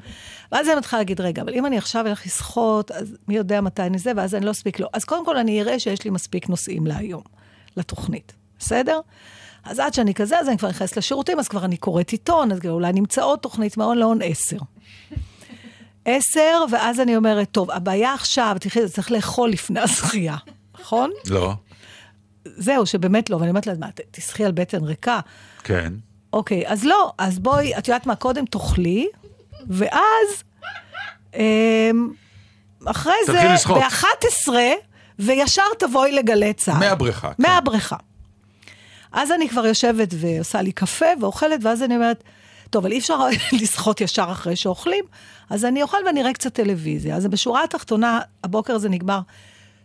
ואז 0.52 0.68
אני 0.68 0.76
מתחילה 0.76 1.00
להגיד, 1.00 1.20
רגע, 1.20 1.42
אבל 1.42 1.54
אם 1.54 1.66
אני 1.66 1.78
עכשיו 1.78 2.06
אלך 2.06 2.26
לשחות, 2.26 2.90
אז 2.90 3.16
מי 3.28 3.36
יודע 3.36 3.60
מתי 3.60 3.82
אני 3.82 3.98
זה, 3.98 4.12
ואז 4.16 4.34
אני 4.34 4.46
לא 4.46 4.50
אספיק 4.50 4.80
לו. 4.80 4.88
אז 4.92 5.04
קודם 5.04 5.24
כל 5.24 5.36
אני 5.36 5.62
אראה 5.62 5.78
שיש 5.78 6.04
לי 6.04 6.10
מספיק 6.10 6.48
נושאים 6.48 6.86
להיום, 6.86 7.22
לתוכנית. 7.76 8.32
בסדר? 8.58 9.00
אז 9.66 9.78
עד 9.78 9.94
שאני 9.94 10.14
כזה, 10.14 10.38
אז 10.38 10.48
אני 10.48 10.58
כבר 10.58 10.68
נכנסת 10.68 10.96
לשירותים, 10.96 11.38
אז 11.38 11.48
כבר 11.48 11.64
אני 11.64 11.76
קוראת 11.76 12.10
עיתון, 12.10 12.52
אז 12.52 12.58
אולי 12.68 12.92
נמצא 12.92 13.24
עוד 13.24 13.38
תוכנית 13.38 13.76
מהון 13.76 13.98
להון 13.98 14.18
עשר. 14.22 14.58
עשר, 16.04 16.64
ואז 16.70 17.00
אני 17.00 17.16
אומרת, 17.16 17.50
טוב, 17.50 17.70
הבעיה 17.70 18.14
עכשיו, 18.14 18.56
תראי, 18.60 18.88
צריך 18.88 19.10
לאכול 19.10 19.50
לפני 19.50 19.80
הזכייה, 19.80 20.36
נכון? 20.80 21.10
לא. 21.26 21.54
זהו, 22.44 22.86
שבאמת 22.86 23.30
לא, 23.30 23.36
ואני 23.36 23.48
אומרת 23.48 23.66
לה, 23.66 23.74
מה, 23.78 23.86
תשחי 24.10 24.44
על 24.44 24.52
בטן 24.52 24.84
ריקה? 24.84 25.20
כן. 25.64 25.92
אוקיי, 26.32 26.62
אז 26.66 26.84
לא, 26.84 27.12
אז 27.18 27.38
בואי, 27.38 27.78
את 27.78 27.88
יודעת 27.88 28.06
מה, 28.06 28.16
קודם 28.16 28.44
תאכלי, 28.44 29.08
ואז, 29.66 30.44
אמ, 31.34 32.10
אחרי 32.84 33.14
זה, 33.26 33.32
תתחילי 33.32 33.54
לשחות. 33.54 33.78
ב-11, 33.78 34.52
וישר 35.18 35.62
תבואי 35.78 36.12
לגלי 36.12 36.52
צה"ל. 36.52 36.78
מהבריכה, 36.78 37.34
כן. 37.34 37.42
מהבריכה. 37.42 37.96
אז 39.12 39.32
אני 39.32 39.48
כבר 39.48 39.66
יושבת 39.66 40.08
ועושה 40.12 40.62
לי 40.62 40.72
קפה 40.72 41.06
ואוכלת, 41.20 41.60
ואז 41.62 41.82
אני 41.82 41.94
אומרת, 41.96 42.22
טוב, 42.70 42.84
אבל 42.84 42.92
אי 42.92 42.98
אפשר 42.98 43.18
לשחות 43.62 44.00
ישר 44.00 44.26
אחרי 44.32 44.56
שאוכלים, 44.56 45.04
אז 45.50 45.64
אני 45.64 45.82
אוכל 45.82 45.96
ואני 46.06 46.20
אראה 46.22 46.32
קצת 46.32 46.54
טלוויזיה. 46.54 47.16
אז 47.16 47.26
בשורה 47.26 47.64
התחתונה, 47.64 48.20
הבוקר 48.44 48.74
הזה 48.74 48.88
נגמר, 48.88 49.20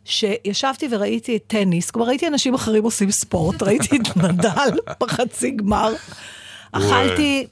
שישבתי 0.06 0.88
וראיתי 0.92 1.36
את 1.36 1.44
טניס, 1.48 1.92
כלומר 1.92 2.08
ראיתי 2.08 2.28
אנשים 2.28 2.54
אחרים 2.54 2.84
עושים 2.84 3.12
ספורט, 3.12 3.64
ראיתי 3.68 3.98
את 3.98 4.18
נדל 4.18 4.80
בחצי 5.02 5.52
גמר, 5.52 5.94
אכלתי... 6.72 7.48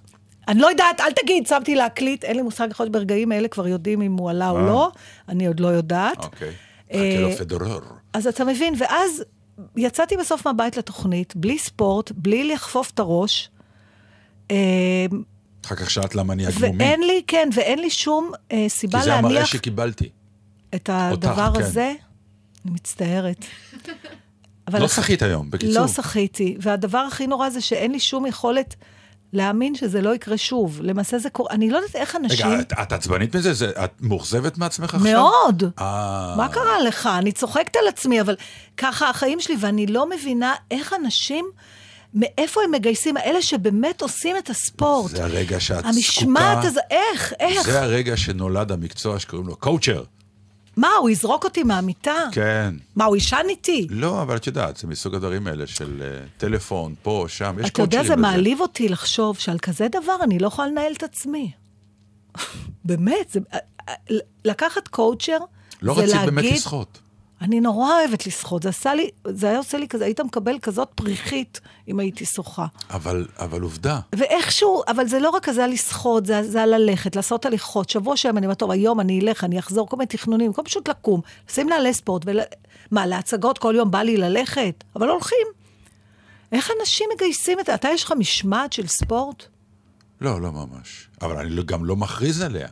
אני 0.47 0.59
לא 0.59 0.67
יודעת, 0.67 0.99
אל 0.99 1.11
תגיד, 1.11 1.47
שמתי 1.47 1.75
להקליט, 1.75 2.23
אין 2.23 2.35
לי 2.35 2.41
מושג, 2.41 2.67
יכול 2.71 2.83
להיות 2.83 2.93
ברגעים 2.93 3.31
האלה 3.31 3.47
כבר 3.47 3.67
יודעים 3.67 4.01
אם 4.01 4.17
הוא 4.17 4.29
עלה 4.29 4.49
או 4.49 4.59
לא, 4.59 4.91
אני 5.29 5.47
עוד 5.47 5.59
לא 5.59 5.67
יודעת. 5.67 6.23
אוקיי. 6.23 6.53
אה, 6.93 7.11
חכה 7.13 7.21
לו 7.21 7.31
פדרר. 7.31 7.79
אז 8.13 8.27
אתה 8.27 8.45
מבין, 8.45 8.73
ואז 8.77 9.23
יצאתי 9.77 10.17
בסוף 10.17 10.47
מהבית 10.47 10.77
לתוכנית, 10.77 11.35
בלי 11.35 11.59
ספורט, 11.59 12.11
בלי 12.15 12.43
לחפוף 12.53 12.91
את 12.91 12.99
הראש, 12.99 13.49
אה, 14.51 14.55
אחר 15.65 15.75
כך 15.75 15.89
שאלת 15.91 16.15
למה 16.15 16.33
אני 16.33 16.45
הגמומי. 16.47 16.77
ואין 16.83 17.01
לי, 17.03 17.21
כן, 17.27 17.49
ואין 17.53 17.79
לי 17.79 17.89
שום 17.89 18.31
אה, 18.51 18.65
סיבה 18.69 18.99
כי 18.99 19.03
זה 19.05 19.13
המראה 19.13 19.33
להניח 19.33 19.47
שקיבלתי. 19.49 20.09
את 20.75 20.89
הדבר 20.93 21.51
כן. 21.55 21.61
הזה. 21.61 21.93
אני 22.65 22.73
מצטערת. 22.73 23.45
אבל 24.67 24.79
לא 24.79 24.85
אח- 24.85 24.95
שחית 24.95 25.21
היום, 25.21 25.51
בקיצור. 25.51 25.81
לא 25.81 25.87
שחיתי, 25.87 26.57
והדבר 26.61 26.97
הכי 26.97 27.27
נורא 27.27 27.49
זה 27.49 27.61
שאין 27.61 27.91
לי 27.91 27.99
שום 27.99 28.25
יכולת 28.25 28.75
להאמין 29.33 29.75
שזה 29.75 30.01
לא 30.01 30.15
יקרה 30.15 30.37
שוב. 30.37 30.79
למעשה 30.83 31.19
זה 31.19 31.29
קורה, 31.29 31.49
אני 31.51 31.69
לא 31.69 31.77
יודעת 31.77 31.95
איך 31.95 32.15
אנשים... 32.15 32.47
רגע, 32.47 32.59
את- 32.59 32.73
את 32.81 32.91
עצבנית 32.93 33.35
מזה? 33.35 33.53
זה- 33.53 33.71
את 33.83 33.91
מאוכזבת 34.01 34.57
מעצמך 34.57 34.95
עכשיו? 34.95 35.11
מאוד. 35.13 35.63
אה. 35.79 36.33
מה 36.37 36.47
קרה 36.49 36.79
לך? 36.87 37.09
אני 37.17 37.31
צוחקת 37.31 37.75
על 37.75 37.87
עצמי, 37.87 38.21
אבל 38.21 38.35
ככה 38.77 39.09
החיים 39.09 39.39
שלי, 39.39 39.55
ואני 39.59 39.87
לא 39.87 40.09
מבינה 40.09 40.53
איך 40.71 40.93
אנשים, 41.03 41.45
מאיפה 42.13 42.61
הם 42.63 42.71
מגייסים, 42.71 43.17
האלה 43.17 43.41
שבאמת 43.41 44.01
עושים 44.01 44.37
את 44.37 44.49
הספורט. 44.49 45.11
זה 45.11 45.23
הרגע 45.23 45.59
שאת 45.59 45.85
המשמעת 45.85 46.57
זקוקה- 46.57 46.67
הזה, 46.67 46.79
איך, 46.91 47.33
איך? 47.39 47.65
זה 47.65 47.81
הרגע 47.81 48.17
שנולד 48.17 48.71
המקצוע 48.71 49.19
שקוראים 49.19 49.47
לו 49.47 49.55
coacher. 49.55 50.03
מה, 50.79 50.89
הוא 50.99 51.09
יזרוק 51.09 51.43
אותי 51.43 51.63
מהמיטה? 51.63 52.15
כן. 52.31 52.75
מה, 52.95 53.05
הוא 53.05 53.15
יישן 53.15 53.45
איתי? 53.49 53.87
לא, 53.89 54.21
אבל 54.21 54.35
את 54.35 54.47
יודעת, 54.47 54.77
זה 54.77 54.87
מסוג 54.87 55.15
הדברים 55.15 55.47
האלה 55.47 55.67
של 55.67 56.01
אה, 56.01 56.25
טלפון, 56.37 56.95
פה, 57.03 57.25
שם, 57.27 57.55
יש 57.61 57.69
אתה 57.69 57.81
יודע, 57.81 58.03
זה 58.03 58.03
בזה. 58.03 58.15
מעליב 58.15 58.61
אותי 58.61 58.89
לחשוב 58.89 59.37
שעל 59.37 59.59
כזה 59.59 59.87
דבר 59.87 60.15
אני 60.23 60.39
לא 60.39 60.47
יכולה 60.47 60.67
לנהל 60.67 60.93
את 60.97 61.03
עצמי. 61.03 61.51
באמת, 62.85 63.29
זה, 63.31 63.39
לקחת 64.45 64.87
coacher, 64.87 65.37
לא 65.81 65.93
זה 65.95 66.01
רצית 66.01 66.15
להגיד... 66.15 66.33
באמת 66.33 66.53
לשחות. 66.53 66.99
אני 67.41 67.61
נורא 67.61 67.99
אוהבת 67.99 68.27
לשחות, 68.27 68.63
זה 68.63 68.69
עשה 68.69 68.93
לי, 68.93 69.09
זה 69.27 69.49
היה 69.49 69.57
עושה 69.57 69.77
לי 69.77 69.87
כזה, 69.87 70.05
היית 70.05 70.19
מקבל 70.19 70.59
כזאת 70.59 70.89
פריחית 70.95 71.61
אם 71.87 71.99
הייתי 71.99 72.25
שוחה. 72.25 72.65
אבל, 72.89 73.25
אבל 73.39 73.61
עובדה, 73.61 73.99
ואיכשהו, 74.15 74.81
אבל 74.87 75.07
זה 75.07 75.19
לא 75.19 75.29
רק 75.29 75.43
כזה 75.43 75.67
לשחות, 75.67 76.25
זה, 76.25 76.43
זה 76.43 76.65
ללכת, 76.65 77.15
לעשות 77.15 77.45
הליכות. 77.45 77.89
שבוע 77.89 78.17
שלם 78.17 78.37
אני 78.37 78.45
אומרת, 78.45 78.59
טוב, 78.59 78.71
היום 78.71 78.99
אני 78.99 79.19
אלך, 79.19 79.43
אני 79.43 79.59
אחזור, 79.59 79.87
כל 79.87 79.97
מיני 79.97 80.07
תכנונים, 80.07 80.47
במקום 80.47 80.65
פשוט 80.65 80.89
לקום, 80.89 81.21
לשים 81.49 81.69
נעלי 81.69 81.93
ספורט, 81.93 82.21
ול... 82.25 82.39
מה, 82.91 83.05
להצגות 83.05 83.57
כל 83.57 83.73
יום 83.77 83.91
בא 83.91 84.01
לי 84.01 84.17
ללכת? 84.17 84.83
אבל 84.95 85.09
הולכים. 85.09 85.47
איך 86.51 86.71
אנשים 86.79 87.09
מגייסים 87.15 87.59
את 87.59 87.65
זה? 87.65 87.75
אתה, 87.75 87.87
יש 87.89 88.03
לך 88.03 88.13
משמעת 88.17 88.73
של 88.73 88.87
ספורט? 88.87 89.43
לא, 90.21 90.41
לא 90.41 90.51
ממש. 90.51 91.07
אבל 91.21 91.37
אני 91.37 91.63
גם 91.63 91.85
לא 91.85 91.95
מכריז 91.95 92.41
עליה. 92.41 92.67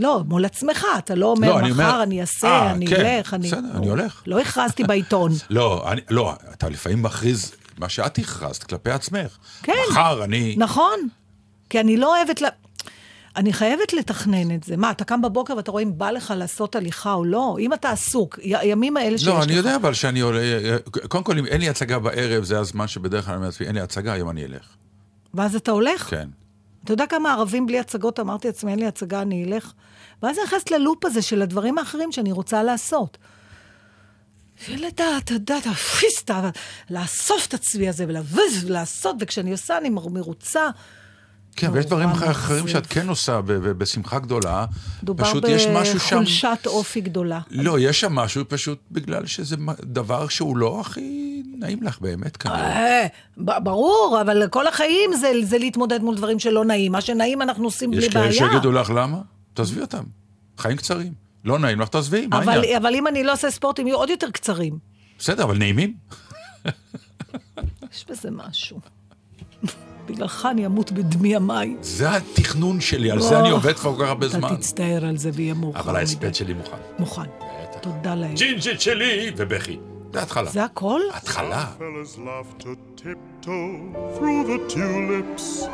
לא, 0.00 0.22
מול 0.26 0.44
עצמך, 0.44 0.86
אתה 0.98 1.14
לא 1.14 1.26
אומר, 1.26 1.48
לא, 1.48 1.58
אני 1.58 1.70
מחר 1.70 1.90
אומר- 1.90 2.02
אני 2.02 2.20
אעשה, 2.20 2.48
אה, 2.48 2.70
אני 2.72 2.86
כן, 2.86 3.06
אלך, 3.06 3.34
אני... 3.34 3.46
בסדר, 3.46 3.76
אני 3.76 3.88
הולך. 3.88 4.22
לא 4.26 4.40
הכרזתי 4.40 4.84
בעיתון. 4.84 5.32
לא, 5.50 5.92
אני, 5.92 6.00
לא, 6.10 6.34
אתה 6.52 6.68
לפעמים 6.68 7.02
מכריז 7.02 7.52
מה 7.78 7.88
שאת 7.88 8.18
הכרזת 8.18 8.62
כלפי 8.62 8.90
עצמך. 8.90 9.36
כן. 9.62 9.72
מחר 9.90 10.24
אני... 10.24 10.54
נכון, 10.58 10.98
כי 11.70 11.80
אני 11.80 11.96
לא 11.96 12.16
אוהבת... 12.16 12.40
לה... 12.40 12.48
אני 13.36 13.52
חייבת 13.52 13.92
לתכנן 13.92 14.54
את 14.54 14.64
זה. 14.64 14.76
מה, 14.76 14.90
אתה 14.90 15.04
קם 15.04 15.22
בבוקר 15.22 15.56
ואתה 15.56 15.70
רואה 15.70 15.82
אם 15.82 15.98
בא 15.98 16.10
לך 16.10 16.34
לעשות 16.36 16.76
הליכה 16.76 17.12
או 17.12 17.24
לא? 17.24 17.56
אם 17.60 17.72
אתה 17.72 17.90
עסוק, 17.90 18.38
הימים 18.42 18.96
האלה 18.96 19.18
שיש 19.18 19.28
לך... 19.28 19.34
לא, 19.34 19.42
אני 19.42 19.52
יודע 19.52 19.76
אבל 19.76 19.94
שאני 19.94 20.20
עולה... 20.20 20.40
קודם 21.08 21.24
כל, 21.24 21.38
אם 21.38 21.46
אין 21.46 21.60
לי 21.60 21.68
הצגה 21.68 21.98
בערב, 21.98 22.44
זה 22.44 22.58
הזמן 22.58 22.88
שבדרך 22.88 23.24
כלל 23.24 23.32
אני 23.32 23.36
אומר 23.36 23.46
לעצמי, 23.46 23.66
אין 23.66 23.74
לי 23.74 23.80
הצגה, 23.80 24.12
היום 24.12 24.30
אני 24.30 24.44
אלך. 24.44 24.64
ואז 25.34 25.56
אתה 25.56 25.70
הולך? 25.70 26.10
כן. 26.10 26.28
אתה 26.84 26.92
יודע 26.92 27.06
כמה 27.06 27.32
ערבים 27.32 27.66
בלי 27.66 27.78
הצגות, 27.80 28.20
אמרתי 28.20 28.46
לעצמי, 28.48 28.70
אין 28.70 28.78
לי 28.78 28.86
הצגה, 28.86 29.22
אני 29.22 29.44
אלך? 29.44 29.72
ואז 30.22 30.38
אני 30.38 30.44
נכנסת 30.46 30.70
ללופ 30.70 31.04
הזה 31.04 31.22
של 31.22 31.42
הדברים 31.42 31.78
האחרים 31.78 32.12
שאני 32.12 32.32
רוצה 32.32 32.62
לעשות. 32.62 33.18
לדעת, 34.68 35.22
אתה 35.24 35.32
יודע, 35.34 35.56
הפיסטה, 35.56 36.50
לאסוף 36.90 37.46
את 37.46 37.54
הצבי 37.54 37.88
הזה 37.88 38.04
ולעשות, 38.64 39.16
וכשאני 39.20 39.52
עושה 39.52 39.78
אני 39.78 39.90
מר- 39.90 40.08
מרוצה. 40.08 40.68
כן, 41.56 41.70
ויש 41.72 41.86
דברים 41.86 42.08
אחרים. 42.08 42.68
שאת 42.68 42.86
כן 42.86 43.08
עושה 43.08 43.40
בשמחה 43.78 44.18
גדולה. 44.18 44.66
דובר. 45.02 45.24
בחולשת 45.40 46.58
אופי 46.66 47.00
גדולה. 47.00 47.40
לא, 47.50 47.78
יש 47.78 48.00
שם 48.00 48.12
משהו 48.12 48.44
פשוט 48.48 48.78
בגלל 48.90 49.26
שזה 49.26 49.56
דבר 49.82 50.28
שהוא 50.28 50.56
לא 50.56 50.80
הכי 50.80 51.42
נעים 51.58 51.82
לך 51.82 52.00
באמת 52.00 52.36
כנראה. 52.36 53.02
אה, 53.02 53.06
ברור, 53.36 54.18
אבל 54.20 54.48
כל 54.48 54.66
החיים 54.66 55.10
זה, 55.14 55.32
זה 55.42 55.58
להתמודד 55.58 56.02
מול 56.02 56.16
דברים 56.16 56.38
שלא 56.38 56.64
נעים. 56.64 56.92
מה 56.92 57.00
שנעים 57.00 57.42
אנחנו 57.42 57.64
עושים 57.64 57.90
בלי 57.90 58.04
יש 58.06 58.08
כאלה 58.08 58.20
בעיה. 58.24 58.32
שיגידו 58.32 58.72
לך 58.72 58.90
למה? 58.90 59.18
תעזבי 59.54 59.80
אותם. 59.80 60.04
חיים 60.58 60.76
קצרים. 60.76 61.12
לא 61.44 61.58
נעים 61.58 61.80
לך, 61.80 61.88
תעזבי, 61.88 62.26
מה 62.26 62.36
העניין? 62.38 62.76
אבל 62.76 62.94
אם 62.94 63.06
אני 63.06 63.24
לא 63.24 63.30
אעשה 63.30 63.50
ספורט, 63.50 63.78
הם 63.78 63.86
יהיו 63.86 63.96
עוד 63.96 64.10
יותר 64.10 64.30
קצרים. 64.30 64.78
בסדר, 65.18 65.44
אבל 65.44 65.58
נעימים. 65.58 65.94
יש 67.92 68.04
בזה 68.08 68.30
משהו. 68.30 68.80
בגללך 70.06 70.48
אני 70.50 70.66
אמות 70.66 70.92
בדמי 70.92 71.28
ימיי. 71.34 71.76
זה 71.80 72.16
התכנון 72.16 72.80
שלי, 72.80 73.10
על 73.10 73.20
זה 73.20 73.40
אני 73.40 73.50
עובד 73.50 73.72
כבר 73.72 73.96
כל 73.96 74.02
כך 74.02 74.08
הרבה 74.08 74.28
זמן. 74.28 74.48
אתה 74.48 74.56
תצטער 74.56 75.04
על 75.06 75.16
זה 75.16 75.30
ויהיה 75.34 75.54
מאוחר. 75.54 75.80
אבל. 75.80 75.96
ההספד 75.96 76.34
שלי 76.34 76.54
מוכן. 76.54 76.76
מוכן. 76.98 77.22
תודה 77.80 78.14
לאל. 78.14 78.34
ג'ינג'ית 78.34 78.80
שלי 78.80 79.30
ובכי. 79.36 79.78
זה 80.12 80.22
התחלה. 80.22 80.50
זה 80.50 80.64
הכל? 80.64 81.00
התחלה. 81.14 81.66
Fellas 81.78 82.18
love 82.18 82.62
to 82.62 82.68
tiptoe 82.96 84.18
through 84.18 84.44
the 84.50 84.74
tulips. 84.74 85.68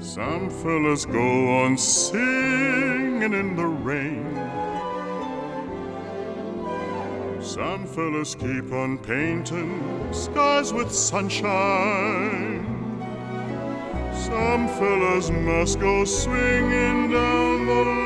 Some 0.00 0.48
fellas 0.62 1.04
go 1.06 1.28
on 1.62 1.76
singing 1.76 3.32
in 3.42 3.48
the 3.60 3.68
rain. 3.88 4.67
Some 7.40 7.86
fellas 7.86 8.34
keep 8.34 8.72
on 8.72 8.98
painting 8.98 10.12
skies 10.12 10.72
with 10.72 10.90
sunshine. 10.92 12.66
Some 14.12 14.66
fellas 14.68 15.30
must 15.30 15.78
go 15.78 16.04
swinging 16.04 17.12
down 17.12 17.66
the 17.66 17.97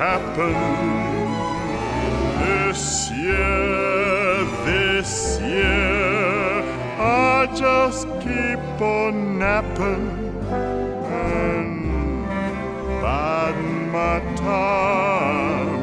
happen. 0.00 0.54
This 2.40 3.10
year, 3.10 4.44
this 4.64 5.38
year, 5.40 6.62
I 6.98 7.46
just 7.54 8.06
keep 8.24 8.80
on 8.80 9.38
napping 9.38 10.08
and 11.28 12.24
biding 13.02 13.92
my 13.92 14.20
time. 14.36 15.82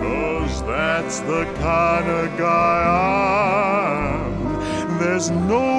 Cause 0.00 0.62
that's 0.62 1.20
the 1.20 1.44
kind 1.60 2.08
of 2.08 2.38
guy 2.38 2.78
I 2.88 4.14
am. 4.14 4.98
There's 4.98 5.30
no 5.30 5.77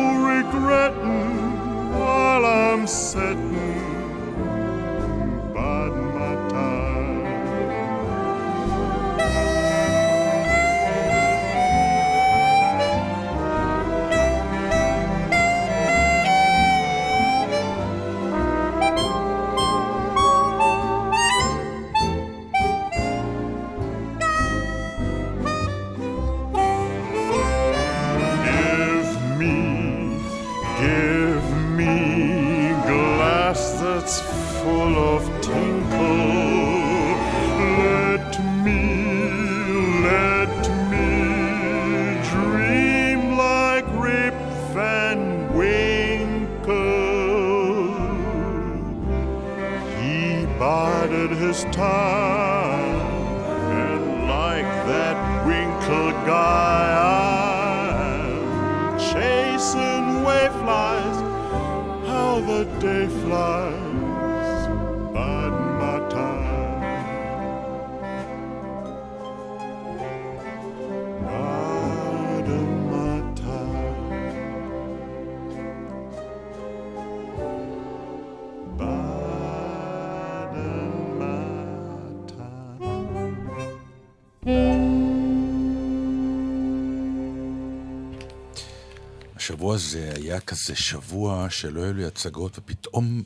השבוע 89.60 89.76
הזה 89.76 90.12
היה 90.16 90.40
כזה 90.40 90.76
שבוע 90.76 91.48
שלא 91.50 91.82
היו 91.84 91.94
לי 91.94 92.06
הצגות, 92.06 92.58
ופתאום 92.58 93.24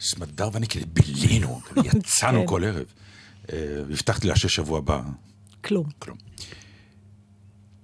סמדר 0.00 0.48
ואני 0.52 0.66
כאילו 0.66 0.86
בילינו, 0.92 1.60
יצאנו 1.84 2.40
כן. 2.40 2.46
כל 2.46 2.64
ערב. 2.64 2.86
אה, 3.52 3.58
והבטחתי 3.88 4.26
לה 4.26 4.36
ששבוע 4.36 4.78
הבא, 4.78 5.02
כלום. 5.64 5.86
כלום. 5.98 6.16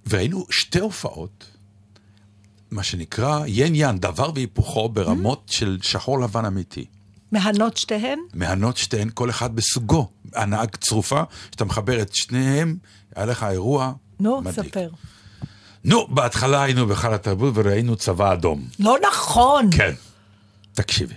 והיינו 0.05 0.45
שתי 0.49 0.79
הופעות, 0.79 1.45
מה 2.71 2.83
שנקרא 2.83 3.43
ין 3.47 3.75
ין, 3.75 3.99
דבר 3.99 4.31
והיפוכו 4.35 4.89
ברמות 4.89 5.49
של 5.51 5.77
שחור 5.81 6.19
לבן 6.19 6.45
אמיתי. 6.45 6.85
מהנות 7.31 7.77
שתיהן? 7.77 8.19
מהנות 8.33 8.77
שתיהן, 8.77 9.09
כל 9.13 9.29
אחד 9.29 9.55
בסוגו. 9.55 10.09
הנהג 10.33 10.75
צרופה, 10.75 11.23
שאתה 11.51 11.65
מחבר 11.65 12.01
את 12.01 12.15
שניהם, 12.15 12.77
היה 13.15 13.25
לך 13.25 13.43
אירוע 13.43 13.93
נו, 14.19 14.41
מדליק. 14.41 14.69
ספר. 14.69 14.89
נו, 15.85 16.07
בהתחלה 16.07 16.63
היינו 16.63 16.87
בהיכל 16.87 17.13
התרבות 17.13 17.53
וראינו 17.55 17.95
צבא 17.95 18.33
אדום. 18.33 18.67
לא 18.79 18.97
נכון. 19.07 19.69
כן. 19.71 19.93
תקשיבי. 20.73 21.13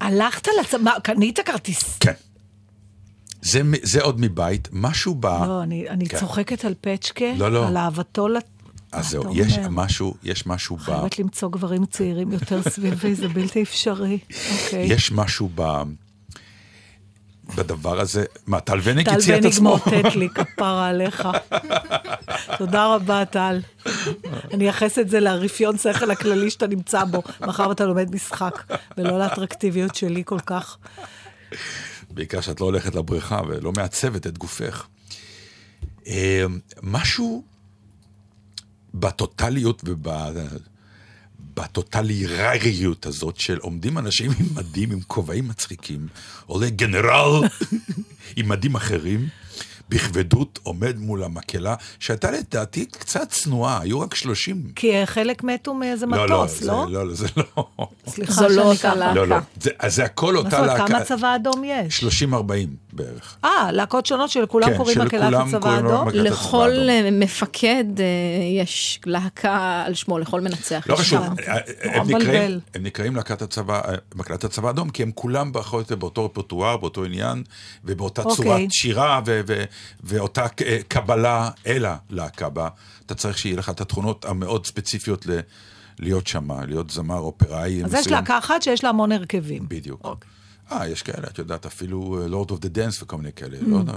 הלכת 0.00 0.48
לצבא, 0.60 0.92
קנית 1.02 1.40
כרטיס? 1.40 1.98
כן. 1.98 2.12
זה, 3.42 3.60
זה 3.82 4.02
עוד 4.02 4.20
מבית, 4.20 4.68
משהו 4.72 5.14
ב... 5.14 5.26
לא, 5.26 5.62
אני, 5.62 5.88
אני 5.88 6.08
כן. 6.08 6.18
צוחקת 6.18 6.64
על 6.64 6.74
פצ'קה, 6.80 7.24
לא, 7.36 7.52
לא. 7.52 7.68
על 7.68 7.76
אהבתו 7.76 8.28
לת... 8.28 8.44
אז 8.92 9.08
זהו, 9.08 9.36
יש 9.36 9.58
אומר? 9.58 9.68
משהו, 9.70 10.14
יש 10.22 10.46
משהו 10.46 10.76
ב... 10.76 10.80
חייבת 10.80 11.18
למצוא 11.18 11.50
גברים 11.50 11.86
צעירים 11.86 12.32
יותר 12.32 12.62
סביבי, 12.70 13.14
זה 13.14 13.28
בלתי 13.28 13.62
אפשרי. 13.62 14.18
אוקיי. 14.52 14.86
יש 14.86 15.12
משהו 15.12 15.50
ב... 15.54 15.82
בדבר 17.54 18.00
הזה. 18.00 18.24
מה, 18.46 18.60
טל 18.60 18.80
וניג 18.82 19.08
טל 19.08 19.14
הציע 19.14 19.38
את 19.38 19.44
עצמו? 19.44 19.70
מאותת 19.70 20.14
לי, 20.16 20.28
כפרה 20.34 20.88
עליך. 20.88 21.28
תודה 22.58 22.94
רבה, 22.94 23.24
טל. 23.24 23.60
אני 24.54 24.64
אייחס 24.64 24.98
את 24.98 25.08
זה 25.08 25.20
לרפיון 25.20 25.78
שכל 25.78 26.10
הכללי 26.10 26.50
שאתה 26.50 26.66
נמצא 26.66 27.04
בו, 27.04 27.22
מאחר 27.40 27.68
ואתה 27.68 27.86
לומד 27.86 28.14
משחק, 28.14 28.72
ולא 28.98 29.18
לאטרקטיביות 29.18 29.94
שלי 29.94 30.22
כל 30.24 30.40
כך. 30.46 30.76
בעיקר 32.10 32.40
שאת 32.40 32.60
לא 32.60 32.66
הולכת 32.66 32.94
לבריכה 32.94 33.40
ולא 33.48 33.72
מעצבת 33.72 34.26
את 34.26 34.38
גופך. 34.38 34.86
אה, 36.06 36.44
משהו 36.82 37.44
בטוטליות 38.94 39.84
ובטוטלירריות 41.58 43.06
הזאת 43.06 43.36
של 43.36 43.58
עומדים 43.58 43.98
אנשים 43.98 44.30
עם 44.40 44.46
מדים, 44.54 44.92
עם 44.92 45.00
כובעים 45.06 45.48
מצחיקים, 45.48 46.06
עולה 46.46 46.70
גנרל 46.70 47.40
עם 48.36 48.48
מדים 48.48 48.74
אחרים, 48.74 49.28
בכבדות 49.88 50.58
עומד 50.62 50.98
מול 50.98 51.24
המקהלה, 51.24 51.74
שהייתה 52.00 52.30
לדעתי 52.30 52.86
קצת 52.86 53.30
צנועה, 53.30 53.80
היו 53.80 54.00
רק 54.00 54.14
שלושים. 54.14 54.62
כי 54.76 55.06
חלק 55.06 55.44
מתו 55.44 55.74
מאיזה 55.74 56.06
לא, 56.06 56.28
לא, 56.28 56.42
מטוס, 56.42 56.60
זה 56.60 56.66
לא? 56.66 56.86
לא, 56.90 57.14
זה 57.14 57.26
לא. 57.36 57.68
סליחה 58.08 58.32
זו 58.32 58.48
לא 58.48 58.62
אותה. 58.62 58.94
להקה. 58.94 59.14
לא, 59.14 59.28
לא. 59.28 59.36
זה, 59.60 59.70
זה 59.86 60.04
הכל 60.04 60.36
אותה 60.36 60.66
להקה. 60.66 60.86
כמה 60.86 61.04
צבא 61.04 61.36
אדום 61.36 61.62
יש? 61.64 62.04
30-40 62.24 62.34
בערך. 62.96 63.36
אה, 63.44 63.72
להקות 63.72 64.06
שונות 64.06 64.30
שלכולם 64.30 64.70
כן, 64.70 64.76
קוראים 64.76 64.98
מקהלת 65.00 65.34
הצבא 65.46 65.60
קוראים 65.60 65.86
האדום? 65.86 66.08
לכל 66.08 66.70
האדום. 66.70 66.88
אה, 66.88 67.10
מפקד 67.12 67.84
אה, 68.00 68.04
יש 68.62 69.00
להקה 69.06 69.82
על 69.86 69.94
שמו, 69.94 70.18
לכל 70.18 70.40
מנצח. 70.40 70.84
לא 70.88 70.94
יש 70.94 71.00
חשוב, 71.00 71.20
שם. 71.24 71.32
הם. 71.82 72.10
נקראים, 72.10 72.60
הם 72.74 72.82
נקראים 72.82 73.16
להקת 73.16 73.42
הצבא, 73.42 73.80
אה, 73.88 73.94
מקהלת 74.14 74.44
הצבא 74.44 74.68
האדום, 74.68 74.90
כי 74.90 75.02
הם 75.02 75.10
כולם 75.14 75.52
או 75.72 75.78
יותר 75.78 75.96
באותו 75.96 76.24
רפרטואר, 76.24 76.76
באותו 76.76 77.04
עניין, 77.04 77.42
ובאותה 77.84 78.22
אוקיי. 78.22 78.44
צורת 78.44 78.72
שירה, 78.72 79.20
ו- 79.26 79.40
ו- 79.46 79.64
ואותה 80.04 80.46
אה, 80.66 80.78
קבלה 80.88 81.50
אל 81.66 81.86
הלהקה 81.88 82.48
בה. 82.48 82.68
אתה 83.06 83.14
צריך 83.14 83.38
שיהיה 83.38 83.56
לך 83.56 83.70
את 83.70 83.80
התכונות 83.80 84.24
המאוד 84.24 84.66
ספציפיות 84.66 85.26
ל- 85.26 85.40
להיות 85.98 86.26
שם, 86.26 86.48
להיות 86.66 86.90
זמר 86.90 87.18
אופראי. 87.18 87.84
אז 87.84 87.94
יש 87.94 88.00
מסוים. 88.00 88.14
להקה 88.14 88.38
אחת 88.38 88.62
שיש 88.62 88.84
לה 88.84 88.90
המון 88.90 89.12
הרכבים. 89.12 89.64
בדיוק. 89.68 90.00
אוקיי. 90.04 90.30
אה, 90.72 90.88
יש 90.88 91.02
כאלה, 91.02 91.26
את 91.26 91.38
יודעת, 91.38 91.66
אפילו 91.66 92.18
Lord 92.28 92.50
of 92.50 92.60
the 92.60 92.68
Dance 92.68 93.02
וכל 93.02 93.16
מיני 93.16 93.32
כאלה. 93.32 93.58
Mm. 93.58 93.64
לא 93.66 93.76
יודע. 93.76 93.92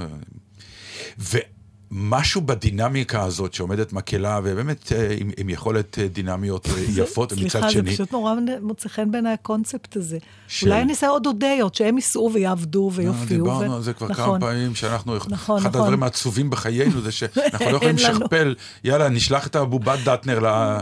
ומשהו 1.92 2.42
בדינמיקה 2.42 3.24
הזאת 3.24 3.54
שעומדת 3.54 3.94
מקהלה, 3.94 4.40
ובאמת 4.44 4.92
אה, 4.92 5.16
עם, 5.20 5.32
עם 5.38 5.50
יכולת 5.50 6.00
אה, 6.00 6.08
דינמיות 6.08 6.68
אה, 6.70 6.74
יפות, 7.04 7.34
ומצד 7.34 7.50
סליחה, 7.50 7.68
זה 7.68 7.74
שני... 7.74 7.94
פשוט 7.94 8.12
נורא 8.12 8.34
מוצא 8.62 8.90
חן 8.90 9.12
בעיניי 9.12 9.34
הקונספט 9.34 9.96
הזה. 9.96 10.18
של- 10.48 10.68
אולי 10.68 10.82
אני 10.82 10.92
אעשה 10.92 11.08
עוד 11.08 11.26
אודיות, 11.26 11.76
שהם 11.76 11.96
ייסעו 11.96 12.32
ויעבדו 12.34 12.92
ויופיעו. 12.94 13.44
דיברנו 13.46 13.72
ו- 13.72 13.76
על 13.76 13.82
זה 13.82 13.94
כבר 13.94 14.08
נכון. 14.08 14.26
כמה 14.26 14.40
פעמים, 14.40 14.76
שאנחנו, 14.76 15.16
נכון, 15.16 15.32
אחד 15.58 15.70
נכון. 15.70 15.82
הדברים 15.82 16.04
העצובים 16.04 16.50
בחיינו 16.50 17.02
זה 17.02 17.12
שאנחנו 17.18 17.72
לא 17.72 17.76
יכולים. 17.76 17.96
לשכפל, 17.96 18.56
יאללה, 18.84 19.10
נשלח 19.10 19.48
את 19.48 19.56
הבובת 19.56 20.00
דטנר 20.06 20.40
ל- 20.40 20.78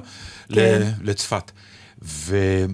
כן. 0.55 0.81
ל- 1.01 1.09
לצפת. 1.09 1.51
ו... 2.03 2.65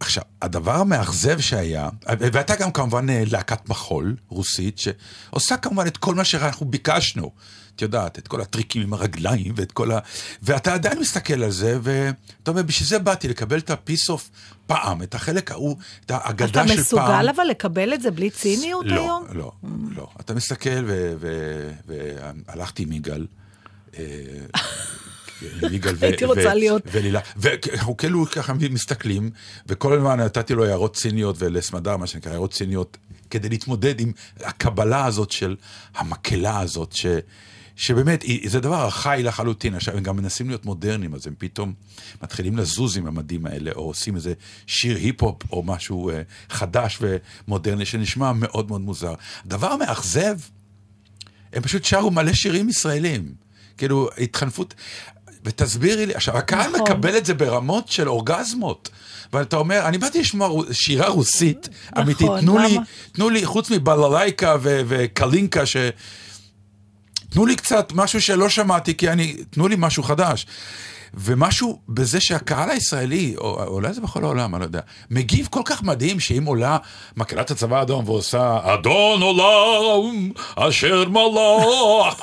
עכשיו, 0.00 0.22
הדבר 0.42 0.74
המאכזב 0.74 1.40
שהיה, 1.40 1.88
והייתה 2.06 2.56
גם 2.56 2.72
כמובן 2.72 3.10
אה, 3.10 3.22
להקת 3.26 3.68
מחול 3.68 4.16
רוסית, 4.28 4.78
שעושה 4.78 5.56
כמובן 5.56 5.86
את 5.86 5.96
כל 5.96 6.14
מה 6.14 6.24
שאנחנו 6.24 6.66
ביקשנו. 6.66 7.30
את 7.76 7.82
יודעת, 7.82 8.18
את 8.18 8.28
כל 8.28 8.40
הטריקים 8.40 8.82
עם 8.82 8.92
הרגליים 8.92 9.54
ואת 9.56 9.72
כל 9.72 9.92
ה... 9.92 9.98
ואתה 10.42 10.74
עדיין 10.74 10.98
מסתכל 10.98 11.42
על 11.42 11.50
זה, 11.50 11.78
ואתה 11.82 12.50
אומר, 12.50 12.62
בשביל 12.62 12.88
זה 12.88 12.98
באתי 12.98 13.28
לקבל 13.28 13.58
את 13.58 13.70
ה-piece 13.70 14.10
of 14.10 14.20
פעם, 14.66 15.02
את 15.02 15.14
החלק 15.14 15.50
ההוא, 15.50 15.76
את 16.06 16.10
האגדה 16.10 16.46
של 16.46 16.72
אתה 16.72 16.72
פעם. 16.72 16.80
מסוגל 16.80 17.28
אבל 17.36 17.44
לקבל 17.44 17.94
את 17.94 18.02
זה 18.02 18.10
בלי 18.10 18.30
ציניות 18.30 18.86
לא, 18.86 18.94
היום? 18.94 19.26
לא, 19.32 19.52
לא. 19.96 20.08
אתה 20.20 20.34
מסתכל, 20.34 20.84
ו- 20.86 21.14
ו- 21.20 21.70
והלכתי 21.86 22.82
עם 22.82 22.92
יגאל, 22.92 23.26
אה, 23.98 24.02
יגאל 25.70 25.94
ו- 25.98 26.04
הייתי 26.04 26.24
רוצה 26.24 26.54
להיות. 26.54 26.82
ולילה. 26.92 27.20
ואנחנו 27.36 27.96
כאילו 27.96 28.26
ככה 28.26 28.52
מסתכלים, 28.70 29.30
וכל 29.66 29.92
הזמן 29.92 30.20
נתתי 30.20 30.54
לו 30.54 30.64
הערות 30.64 30.96
ציניות 30.96 31.36
ולסמדר, 31.38 31.96
מה 31.96 32.06
שנקרא, 32.06 32.32
הערות 32.32 32.52
ציניות, 32.52 32.96
כדי 33.30 33.48
להתמודד 33.48 34.00
עם 34.00 34.12
הקבלה 34.40 35.04
הזאת 35.06 35.30
של 35.30 35.56
המקהלה 35.94 36.60
הזאת, 36.60 36.92
ש... 36.92 37.06
שבאמת, 37.76 38.24
זה 38.46 38.60
דבר 38.60 38.84
ארכאי 38.84 39.22
לחלוטין. 39.22 39.74
עכשיו, 39.74 39.96
הם 39.96 40.02
גם 40.02 40.16
מנסים 40.16 40.48
להיות 40.48 40.64
מודרניים, 40.64 41.14
אז 41.14 41.26
הם 41.26 41.34
פתאום 41.38 41.72
מתחילים 42.22 42.56
לזוז 42.56 42.96
עם 42.96 43.06
המדים 43.06 43.46
האלה, 43.46 43.70
או 43.74 43.82
עושים 43.82 44.16
איזה 44.16 44.32
שיר 44.66 44.96
היפ-הופ, 44.96 45.52
או 45.52 45.62
משהו 45.62 46.10
אה, 46.10 46.22
חדש 46.50 46.98
ומודרני, 47.00 47.86
שנשמע 47.86 48.32
מאוד 48.32 48.68
מאוד 48.68 48.80
מוזר. 48.80 49.14
דבר 49.46 49.66
המאכזב, 49.66 50.38
הם 51.52 51.62
פשוט 51.62 51.84
שרו 51.84 52.10
מלא 52.10 52.32
שירים 52.32 52.68
ישראלים. 52.68 53.34
כאילו, 53.78 54.08
התחנפות... 54.18 54.74
ותסבירי 55.44 56.06
לי, 56.06 56.14
עכשיו, 56.14 56.36
הקהל 56.36 56.70
נכון. 56.70 56.80
מקבל 56.80 57.16
את 57.16 57.26
זה 57.26 57.34
ברמות 57.34 57.88
של 57.88 58.08
אורגזמות. 58.08 58.88
ואתה 59.32 59.56
אומר, 59.56 59.80
אני 59.88 59.98
באתי 59.98 60.20
לשמוע 60.20 60.62
שירה 60.72 61.08
רוסית 61.08 61.68
אמיתית, 61.98 62.28
תנו 62.40 62.58
לי, 62.58 62.74
למה? 62.74 62.82
תנו 63.12 63.30
לי, 63.30 63.46
חוץ 63.46 63.70
מבללייקה 63.70 64.56
ו- 64.62 64.80
וקלינקה, 64.86 65.66
ש... 65.66 65.76
תנו 67.30 67.46
לי 67.46 67.56
קצת 67.56 67.92
משהו 67.94 68.20
שלא 68.20 68.48
שמעתי, 68.48 68.96
כי 68.96 69.10
אני, 69.10 69.36
תנו 69.50 69.68
לי 69.68 69.76
משהו 69.78 70.02
חדש. 70.02 70.46
ומשהו 71.14 71.78
בזה 71.88 72.20
שהקהל 72.20 72.70
הישראלי, 72.70 73.34
או 73.38 73.64
אולי 73.64 73.92
זה 73.92 74.00
בכל 74.00 74.24
העולם, 74.24 74.54
אני 74.54 74.60
לא 74.60 74.64
יודע, 74.66 74.80
מגיב 75.10 75.48
כל 75.50 75.62
כך 75.64 75.82
מדהים 75.82 76.20
שאם 76.20 76.44
עולה 76.44 76.78
מקהלת 77.16 77.50
הצבא 77.50 77.78
האדום 77.78 78.08
ועושה 78.08 78.58
אדון 78.62 79.22
עולם 79.22 80.30
אשר 80.56 81.04
מלך, 81.08 82.22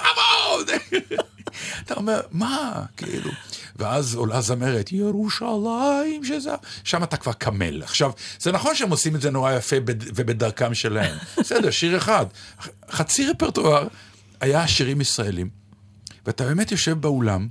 אתה 1.87 1.95
אומר, 1.95 2.21
מה, 2.31 2.83
כאילו, 2.97 3.31
ואז 3.75 4.15
עולה 4.15 4.41
זמרת, 4.41 4.91
ירושלים, 4.91 6.23
שזה... 6.23 6.51
שם 6.83 7.03
אתה 7.03 7.17
כבר 7.17 7.33
קמל. 7.33 7.83
עכשיו, 7.83 8.11
זה 8.39 8.51
נכון 8.51 8.75
שהם 8.75 8.89
עושים 8.89 9.15
את 9.15 9.21
זה 9.21 9.31
נורא 9.31 9.53
יפה 9.53 9.79
בד- 9.79 10.03
ובדרכם 10.15 10.73
שלהם. 10.73 11.17
בסדר, 11.39 11.71
שיר 11.71 11.97
אחד. 11.97 12.25
חצי 12.91 13.25
רפרטואר 13.27 13.87
היה 14.41 14.67
שירים 14.67 15.01
ישראלים, 15.01 15.49
ואתה 16.25 16.43
באמת 16.45 16.71
יושב 16.71 17.01
באולם, 17.01 17.47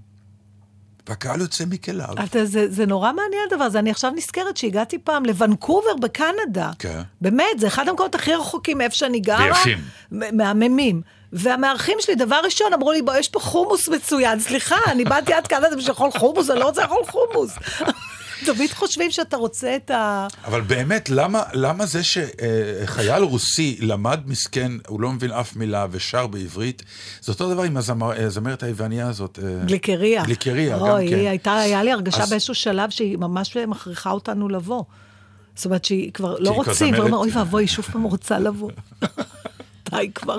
והקהל 1.09 1.41
יוצא 1.41 1.65
מכליו. 1.67 2.15
אתה, 2.25 2.45
זה, 2.47 2.71
זה 2.71 2.87
נורא 2.87 3.13
מעניין 3.13 3.43
הדבר 3.53 3.65
הזה. 3.65 3.79
אני 3.79 3.91
עכשיו 3.91 4.11
נזכרת 4.11 4.57
שהגעתי 4.57 4.99
פעם 4.99 5.25
לוונקובר 5.25 5.97
בקנדה. 6.01 6.71
כן. 6.79 7.03
באמת, 7.21 7.45
זה 7.59 7.67
אחד 7.67 7.89
המקומות 7.89 8.15
הכי 8.15 8.35
רחוקים 8.35 8.79
מאיפה 8.79 8.95
שאני 8.97 9.21
גרה. 9.21 9.45
ויפים. 9.45 9.79
מהממים. 10.33 11.03
והמארחים 11.33 11.97
שלי, 12.01 12.15
דבר 12.15 12.41
ראשון, 12.45 12.73
אמרו 12.75 12.93
לי, 12.93 13.03
בוא, 13.03 13.15
יש 13.17 13.29
פה 13.29 13.41
חומוס 13.41 13.89
מצוין. 13.89 14.41
סליחה, 14.41 14.77
אני 14.87 15.05
באתי 15.05 15.33
עד 15.33 15.47
קנדה 15.47 15.67
בשביל 15.77 15.89
לאכול 15.89 16.11
חומוס, 16.19 16.51
אני 16.51 16.61
לא 16.61 16.65
רוצה 16.65 16.83
לאכול 16.83 17.03
חומוס. 17.11 17.51
תמיד 18.47 18.71
חושבים 18.73 19.11
שאתה 19.11 19.37
רוצה 19.37 19.77
את 19.77 19.91
ה... 19.91 20.27
אבל 20.45 20.61
באמת, 20.61 21.11
למה, 21.11 21.43
למה 21.53 21.87
זה 21.87 22.01
שחייל 22.05 23.23
רוסי 23.23 23.77
למד 23.81 24.21
מסכן, 24.27 24.73
הוא 24.87 25.01
לא 25.01 25.13
מבין 25.13 25.31
אף 25.33 25.57
מילה 25.57 25.87
ושר 25.91 26.27
בעברית, 26.27 26.83
זה 27.21 27.33
אותו 27.33 27.55
דבר 27.55 27.63
עם 27.63 27.77
הזמר- 27.77 28.21
הזמרת 28.27 28.63
היווניה 28.63 29.09
הזאת. 29.09 29.39
אה, 29.43 29.65
גליקריה. 29.67 30.25
גליקריה, 30.25 30.79
גם 30.79 30.85
היא 30.85 31.11
כן. 31.11 31.17
הייתה, 31.29 31.55
היה 31.57 31.83
לי 31.83 31.93
הרגשה 31.93 32.23
אז- 32.23 32.31
באיזשהו 32.31 32.55
שלב 32.55 32.91
שהיא 32.91 33.19
ממש 33.19 33.57
מכריחה 33.57 34.11
אותנו 34.11 34.49
לבוא. 34.49 34.85
זאת 35.57 35.65
אומרת 35.65 35.85
שהיא 35.85 36.13
כבר 36.13 36.37
לא 36.39 36.51
רוצים, 36.51 36.75
כבר 36.95 36.97
זמרת. 36.97 37.01
אומר, 37.13 37.19
אוי 37.19 37.31
ואבוי, 37.33 37.63
היא 37.63 37.69
שוב 37.69 37.85
פעם 37.85 38.03
רוצה 38.03 38.39
לבוא. 38.39 38.71
די 39.91 40.11
כבר. 40.15 40.37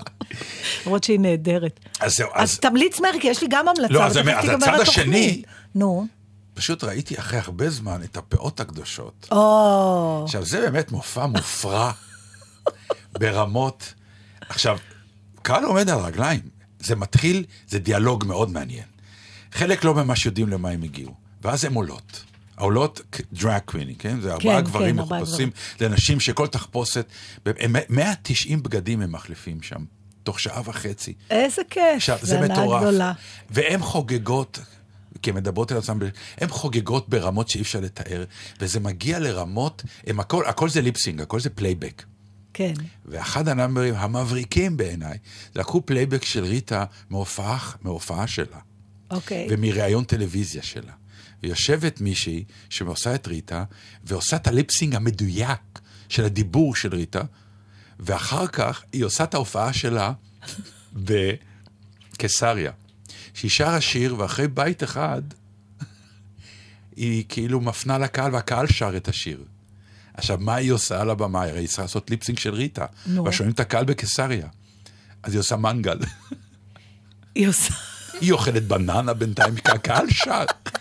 למרות 0.85 1.03
שהיא 1.03 1.19
נהדרת. 1.19 1.79
אז 1.99 2.13
זהו, 2.13 2.29
אז 2.33 2.49
אז 2.51 2.59
תמליץ 2.59 2.99
מהר, 2.99 3.11
כי 3.21 3.27
יש 3.27 3.41
לי 3.41 3.47
גם 3.51 3.65
המלצה. 3.67 3.93
לא, 3.93 4.05
אז 4.05 4.17
הצד. 4.17 4.79
השני- 4.81 5.41
נו. 5.75 6.07
פשוט 6.53 6.83
ראיתי 6.83 7.19
אחרי 7.19 7.39
הרבה 7.39 7.69
זמן 7.69 8.03
את 8.03 8.17
הפאות 8.17 8.59
הקדושות. 8.59 9.27
או, 9.31 10.21
עכשיו, 10.25 10.45
זה 10.45 10.61
באמת 10.61 10.91
מופע 10.91 11.25
מופרע 11.25 11.91
ברמות. 13.19 13.93
עכשיו, 14.49 14.77
קהל 15.41 15.63
עומד 15.63 15.89
על 15.89 15.99
רגליים. 15.99 16.41
זה 16.79 16.95
מתחיל, 16.95 17.43
זה 17.67 17.79
דיאלוג 17.79 18.25
מאוד 18.27 18.51
מעניין. 18.51 18.83
חלק 19.51 19.83
לא 19.83 19.93
ממש 19.93 20.25
יודעים 20.25 20.47
למה 20.49 20.69
הם 20.69 20.83
הגיעו, 20.83 21.13
ואז 21.41 21.65
הם 21.65 21.73
עולות. 21.73 22.23
העולות 22.57 23.01
דרג 23.33 23.61
קוויני, 23.65 23.95
כן? 23.95 24.21
זה 24.21 24.33
ארבעה 24.33 24.61
כן, 24.61 24.67
גברים 24.67 24.95
כן, 24.95 25.01
מחופשים 25.01 25.51
לנשים 25.79 26.19
שכל 26.19 26.47
תחפושת, 26.47 27.05
הם- 27.45 27.75
190 27.89 28.63
בגדים 28.63 29.01
הם 29.01 29.11
מחליפים 29.11 29.61
שם, 29.61 29.83
תוך 30.23 30.39
שעה 30.39 30.61
וחצי. 30.65 31.13
איזה 31.29 31.61
כיף. 31.69 31.83
עכשיו, 31.95 32.17
זה 32.21 32.25
זה 32.27 32.39
מטורף. 32.41 32.81
גדולה. 32.81 33.13
והן 33.49 33.79
חוגגות, 33.81 34.59
כי 35.21 35.29
הן 35.29 35.35
מדברות 35.35 35.71
על 35.71 35.77
עצמן, 35.77 35.97
הן 36.37 36.47
חוגגות 36.49 37.09
ברמות 37.09 37.49
שאי 37.49 37.61
אפשר 37.61 37.79
לתאר, 37.79 38.23
וזה 38.59 38.79
מגיע 38.79 39.19
לרמות, 39.19 39.83
הם 40.07 40.19
הכל, 40.19 40.45
הכל 40.45 40.69
זה 40.69 40.81
lip 40.81 40.96
sync, 40.96 41.21
הכל 41.21 41.39
זה 41.39 41.49
פלייבק. 41.49 42.03
כן. 42.53 42.73
ואחד 43.05 43.47
הנאמברים 43.47 43.93
המבריקים 43.97 44.77
בעיניי, 44.77 45.17
זה 45.53 45.59
לקחו 45.59 45.85
פלייבק 45.85 46.25
של 46.25 46.43
ריטה 46.43 46.85
מהופעה, 47.09 47.57
מהופעה 47.81 48.27
שלה, 48.27 48.57
אוקיי. 49.11 49.47
ומראיון 49.49 50.03
טלוויזיה 50.03 50.63
שלה. 50.63 50.91
ויושבת 51.43 52.01
מישהי 52.01 52.43
שעושה 52.69 53.15
את 53.15 53.27
ריטה, 53.27 53.63
ועושה 54.03 54.35
את 54.35 54.47
הליפסינג 54.47 54.95
המדויק 54.95 55.79
של 56.09 56.25
הדיבור 56.25 56.75
של 56.75 56.95
ריטה, 56.95 57.21
ואחר 57.99 58.47
כך 58.47 58.83
היא 58.93 59.03
עושה 59.03 59.23
את 59.23 59.33
ההופעה 59.33 59.73
שלה 59.73 60.11
בקיסריה. 62.13 62.71
שהיא 63.33 63.51
שרה 63.51 63.81
שיר, 63.81 64.19
ואחרי 64.19 64.47
בית 64.47 64.83
אחד, 64.83 65.21
היא 66.95 67.23
כאילו 67.29 67.61
מפנה 67.61 67.97
לקהל, 67.97 68.33
והקהל 68.33 68.67
שר 68.67 68.97
את 68.97 69.07
השיר. 69.07 69.43
עכשיו, 70.13 70.37
מה 70.41 70.55
היא 70.55 70.71
עושה 70.71 71.01
על 71.01 71.09
הבמה? 71.09 71.43
הרי 71.43 71.59
היא 71.59 71.67
צריכה 71.67 71.81
לעשות 71.81 72.09
ליפסינג 72.09 72.39
של 72.39 72.53
ריטה. 72.53 72.85
נו. 73.05 73.25
ושומעים 73.25 73.53
את 73.53 73.59
הקהל 73.59 73.85
בקיסריה. 73.85 74.47
אז 75.23 75.33
היא 75.33 75.39
עושה 75.39 75.55
מנגל. 75.55 75.99
היא 77.35 77.47
עושה... 77.47 77.73
היא 78.21 78.31
אוכלת 78.31 78.67
בננה 78.67 79.13
בינתיים, 79.13 79.55
כי 79.55 79.71
הקהל 79.71 80.05
שר. 80.11 80.43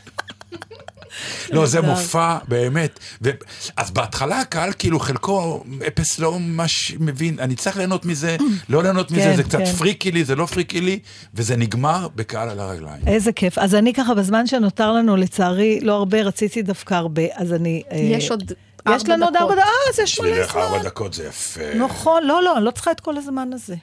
לא, 1.50 1.66
זה. 1.66 1.80
מופע, 1.80 2.38
באמת. 2.48 2.98
ו... 3.22 3.30
אז 3.76 3.90
בהתחלה 3.90 4.40
הקהל, 4.40 4.72
כאילו, 4.78 5.00
חלקו 5.00 5.64
אפס 5.86 6.18
לא 6.18 6.38
ממש 6.38 6.94
מבין, 7.00 7.38
אני 7.40 7.54
צריך 7.54 7.76
ליהנות 7.76 8.04
מזה, 8.04 8.36
לא 8.68 8.82
ליהנות 8.82 9.10
מזה, 9.10 9.20
כן, 9.20 9.36
זה 9.36 9.42
קצת 9.42 9.58
כן. 9.58 9.64
פריקי 9.64 10.12
לי, 10.12 10.24
זה 10.24 10.34
לא 10.34 10.46
פריקי 10.46 10.80
לי, 10.80 10.98
וזה 11.34 11.56
נגמר 11.56 12.08
בקהל 12.14 12.48
על 12.48 12.60
הרגליים. 12.60 13.02
איזה 13.06 13.32
כיף. 13.32 13.58
אז 13.58 13.74
אני 13.74 13.94
ככה, 13.94 14.14
בזמן 14.14 14.46
שנותר 14.46 14.92
לנו, 14.92 15.16
לצערי, 15.16 15.80
לא 15.82 15.92
הרבה, 15.92 16.22
רציתי 16.22 16.62
דווקא 16.62 16.94
הרבה, 16.94 17.22
אז 17.34 17.52
אני... 17.52 17.82
אה, 17.92 17.96
יש 17.96 18.30
עוד 18.30 18.52
יש 18.94 19.08
לנו 19.08 19.24
עוד 19.24 19.36
ארבע 19.36 19.54
דקות. 19.54 19.64
אה, 19.64 19.92
אז 19.92 19.98
יש 19.98 20.20
מלא 20.20 20.30
בשבילך 20.30 20.56
ארבע 20.56 20.78
זמן. 20.78 20.88
דקות 20.88 21.14
זה 21.14 21.26
יפה. 21.26 21.74
נכון, 21.74 22.22
לא, 22.26 22.42
לא, 22.42 22.56
אני 22.56 22.64
לא 22.64 22.70
צריכה 22.70 22.90
את 22.90 23.00
כל 23.00 23.16
הזמן 23.16 23.52
הזה. 23.52 23.74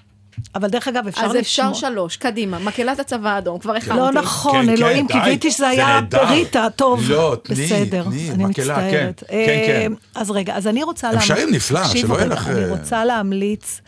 אבל 0.55 0.67
דרך 0.69 0.87
אגב, 0.87 1.07
אפשר 1.07 1.21
אז 1.25 1.31
לשמוע. 1.35 1.71
אפשר 1.71 1.87
שלוש, 1.89 2.17
קדימה, 2.17 2.59
מקהלת 2.59 2.99
הצבא 2.99 3.29
האדום, 3.29 3.59
כבר 3.59 3.75
הכנתי. 3.75 3.99
לא 3.99 4.11
נכון, 4.11 4.65
כן, 4.65 4.69
אלוהים, 4.69 5.07
כן, 5.07 5.19
קיוויתי 5.19 5.51
שזה 5.51 5.57
זה 5.57 5.67
היה 5.67 5.85
נהדר. 5.87 6.29
ריטה, 6.29 6.67
טוב. 6.75 7.09
לא, 7.11 7.35
תני, 7.43 7.65
בסדר, 7.65 8.03
תני, 8.03 8.31
אני 8.31 8.45
מקהלה, 8.45 8.73
מצטערת. 8.77 9.23
כן, 9.27 9.35
כן, 9.45 9.63
כן. 9.67 9.93
אז 10.15 10.31
רגע, 10.31 10.55
אז 10.55 10.67
אני 10.67 10.83
רוצה... 10.83 11.07
הם 11.09 11.13
להמליץ- 11.15 11.27
שרים 11.27 11.49
נפלא, 11.51 11.83
שלא 11.87 12.15
יהיה 12.15 12.25
לך, 12.25 12.47
אני 12.47 12.63
אה, 12.63 12.69
רוצה 12.69 13.05
להמליץ 13.05 13.81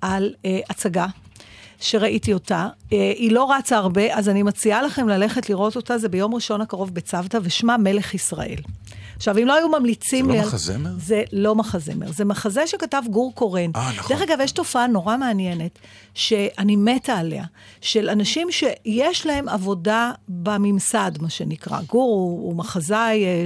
על 0.00 0.32
אה, 0.44 0.58
הצגה. 0.70 1.06
שראיתי 1.80 2.32
אותה, 2.32 2.68
אה, 2.92 3.12
היא 3.16 3.32
לא 3.32 3.52
רצה 3.52 3.76
הרבה, 3.76 4.02
אז 4.14 4.28
אני 4.28 4.42
מציעה 4.42 4.82
לכם 4.82 5.08
ללכת 5.08 5.50
לראות 5.50 5.76
אותה, 5.76 5.98
זה 5.98 6.08
ביום 6.08 6.34
ראשון 6.34 6.60
הקרוב 6.60 6.94
בצוותא, 6.94 7.38
ושמה 7.42 7.76
מלך 7.76 8.14
ישראל. 8.14 8.56
עכשיו, 9.20 9.38
אם 9.38 9.46
לא 9.46 9.54
היו 9.54 9.68
ממליצים 9.68 10.26
זה 10.26 10.32
לי... 10.32 10.38
לא 10.38 10.42
על- 10.42 10.48
מחזמר? 10.48 10.90
זה 10.98 11.22
לא 11.32 11.54
מחזמר, 11.54 12.12
זה 12.12 12.24
מחזה 12.24 12.66
שכתב 12.66 13.02
גור 13.10 13.34
קורן. 13.34 13.70
אה, 13.76 13.90
נכון. 13.98 14.16
דרך 14.16 14.22
אגב, 14.28 14.38
יש 14.42 14.52
תופעה 14.52 14.86
נורא 14.86 15.16
מעניינת, 15.16 15.78
שאני 16.14 16.76
מתה 16.76 17.14
עליה, 17.14 17.44
של 17.80 18.08
אנשים 18.08 18.48
שיש 18.50 19.26
להם 19.26 19.48
עבודה 19.48 20.12
בממסד, 20.28 21.12
מה 21.20 21.30
שנקרא. 21.30 21.80
גור 21.88 22.10
הוא, 22.14 22.42
הוא 22.48 22.56
מחזאי, 22.56 23.24
אה. 23.24 23.44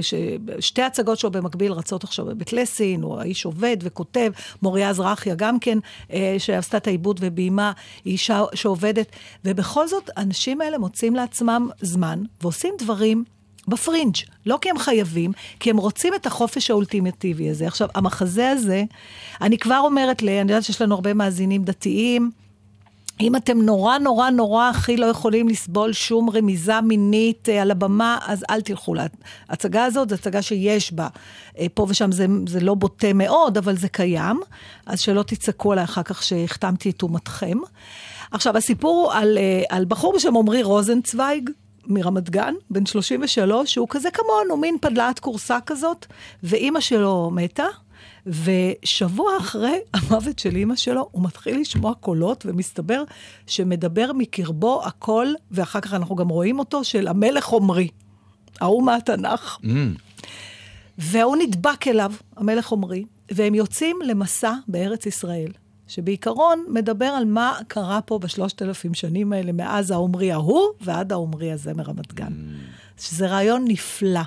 שתי 0.59 0.81
הצגות 0.81 1.19
שלו 1.19 1.31
במקביל 1.31 1.71
רצות 1.71 2.03
עכשיו 2.03 2.25
בבית 2.25 2.53
לסין, 2.53 3.01
הוא 3.01 3.19
האיש 3.19 3.45
עובד 3.45 3.77
וכותב, 3.81 4.31
מוריה 4.61 4.93
זרחיה 4.93 5.35
גם 5.35 5.59
כן, 5.59 5.77
אה, 6.13 6.35
שעשתה 6.37 6.77
את 6.77 6.87
העיבוד 6.87 7.19
וביימה, 7.23 7.71
היא 8.05 8.11
אישה 8.11 8.43
שעובדת, 8.53 9.07
ובכל 9.45 9.87
זאת, 9.87 10.09
האנשים 10.15 10.61
האלה 10.61 10.77
מוצאים 10.77 11.15
לעצמם 11.15 11.69
זמן 11.81 12.23
ועושים 12.41 12.73
דברים 12.79 13.23
בפרינג', 13.67 14.15
לא 14.45 14.57
כי 14.61 14.69
הם 14.69 14.77
חייבים, 14.77 15.31
כי 15.59 15.69
הם 15.69 15.77
רוצים 15.77 16.13
את 16.15 16.25
החופש 16.25 16.71
האולטימטיבי 16.71 17.49
הזה. 17.49 17.67
עכשיו, 17.67 17.87
המחזה 17.95 18.49
הזה, 18.49 18.83
אני 19.41 19.57
כבר 19.57 19.79
אומרת 19.83 20.21
ל... 20.21 20.29
אני 20.29 20.51
יודעת 20.51 20.63
שיש 20.63 20.81
לנו 20.81 20.95
הרבה 20.95 21.13
מאזינים 21.13 21.63
דתיים, 21.63 22.31
אם 23.21 23.35
אתם 23.35 23.61
נורא 23.61 23.97
נורא 23.97 24.29
נורא 24.29 24.69
הכי 24.69 24.97
לא 24.97 25.05
יכולים 25.05 25.49
לסבול 25.49 25.93
שום 25.93 26.29
רמיזה 26.29 26.81
מינית 26.81 27.49
אה, 27.49 27.61
על 27.61 27.71
הבמה, 27.71 28.17
אז 28.25 28.45
אל 28.49 28.61
תלכו 28.61 28.93
להצגה 29.49 29.85
הזאת, 29.85 30.09
זו 30.09 30.15
הצגה 30.15 30.41
שיש 30.41 30.93
בה. 30.93 31.07
אה, 31.59 31.65
פה 31.73 31.85
ושם 31.89 32.11
זה, 32.11 32.25
זה 32.47 32.59
לא 32.59 32.73
בוטה 32.73 33.13
מאוד, 33.13 33.57
אבל 33.57 33.77
זה 33.77 33.87
קיים, 33.87 34.39
אז 34.85 34.99
שלא 34.99 35.23
תצעקו 35.23 35.71
עליי 35.71 35.83
אחר 35.83 36.03
כך 36.03 36.23
שהחתמתי 36.23 36.89
את 36.89 37.01
אומתכם. 37.01 37.57
עכשיו, 38.31 38.57
הסיפור 38.57 39.05
הוא 39.05 39.13
על, 39.13 39.37
אה, 39.37 39.63
על 39.69 39.85
בחור 39.85 40.13
בשם 40.15 40.37
עמרי 40.37 40.63
רוזנצוויג, 40.63 41.49
מרמת 41.87 42.29
גן, 42.29 42.53
בן 42.69 42.85
33, 42.85 43.73
שהוא 43.73 43.87
כזה 43.89 44.09
כמונו, 44.11 44.57
מין 44.57 44.77
פדלת 44.81 45.19
כורסה 45.19 45.57
כזאת, 45.65 46.05
ואימא 46.43 46.79
שלו 46.79 47.31
מתה, 47.33 47.65
ושבוע 48.25 49.37
אחרי 49.37 49.79
המוות 49.93 50.39
של 50.39 50.55
אימא 50.55 50.75
שלו, 50.75 51.09
הוא 51.11 51.23
מתחיל 51.23 51.59
לשמוע 51.59 51.93
קולות, 51.93 52.45
ומסתבר 52.45 53.03
שמדבר 53.47 54.11
מקרבו 54.13 54.85
הקול, 54.85 55.35
ואחר 55.51 55.79
כך 55.79 55.93
אנחנו 55.93 56.15
גם 56.15 56.27
רואים 56.27 56.59
אותו, 56.59 56.83
של 56.83 57.07
המלך 57.07 57.53
עמרי, 57.53 57.87
ההוא 58.61 58.83
מהתנ"ך. 58.83 59.57
Mm, 59.63 59.67
והוא 60.97 61.35
נדבק 61.35 61.87
אליו, 61.87 62.13
המלך 62.37 62.71
עמרי, 62.71 63.05
והם 63.31 63.55
יוצאים 63.55 63.99
למסע 64.05 64.53
בארץ 64.67 65.05
ישראל, 65.05 65.51
שבעיקרון 65.87 66.65
מדבר 66.69 67.05
על 67.05 67.25
מה 67.25 67.57
קרה 67.67 68.01
פה 68.01 68.19
בשלושת 68.19 68.61
אלפים 68.61 68.93
שנים 68.93 69.33
האלה, 69.33 69.51
מאז 69.51 69.91
העמרי 69.91 70.31
ההוא 70.31 70.67
ועד 70.81 71.11
העמרי 71.11 71.51
הזה 71.51 71.73
מרמת 71.73 72.13
גן. 72.13 72.33
שזה 72.99 73.27
רעיון 73.27 73.65
נפלא. 73.67 74.21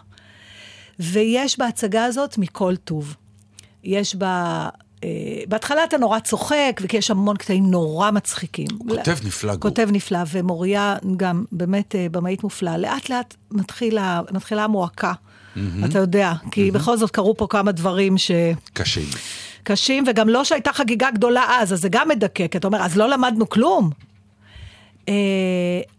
ויש 1.00 1.58
בהצגה 1.58 2.04
הזאת 2.04 2.38
מכל 2.38 2.76
טוב. 2.76 3.16
יש 3.84 4.14
בה... 4.14 4.68
אה, 5.04 5.08
בהתחלה 5.48 5.84
אתה 5.84 5.98
נורא 5.98 6.18
צוחק, 6.18 6.80
וכי 6.82 6.96
יש 6.96 7.10
המון 7.10 7.36
קטעים 7.36 7.70
נורא 7.70 8.10
מצחיקים. 8.10 8.66
הוא 8.78 8.96
כותב 8.96 9.16
נפלא, 9.24 9.54
גור. 9.54 9.70
כותב 9.70 9.88
נפלא, 9.92 10.18
ומוריה 10.32 10.96
גם 11.16 11.44
באמת 11.52 11.94
אה, 11.94 12.06
במאית 12.10 12.42
מופלאה. 12.42 12.78
לאט 12.78 13.08
לאט 13.08 13.34
מתחילה, 13.50 14.20
מתחילה 14.32 14.64
המועקה, 14.64 15.12
אתה 15.84 15.98
יודע, 15.98 16.32
כי 16.50 16.70
בכל 16.70 16.96
זאת 16.96 17.10
קרו 17.10 17.36
פה 17.36 17.46
כמה 17.50 17.72
דברים 17.72 18.18
ש... 18.18 18.30
קשים. 18.72 19.08
קשים, 19.68 20.04
וגם 20.06 20.28
לא 20.28 20.44
שהייתה 20.44 20.72
חגיגה 20.72 21.10
גדולה 21.10 21.44
אז, 21.60 21.72
אז 21.72 21.80
זה 21.80 21.88
גם 21.88 22.08
מדכא, 22.08 22.46
כי 22.46 22.58
אתה 22.58 22.66
אומר, 22.66 22.82
אז 22.82 22.96
לא 22.96 23.08
למדנו 23.08 23.48
כלום. 23.48 23.90
אה, 25.08 25.14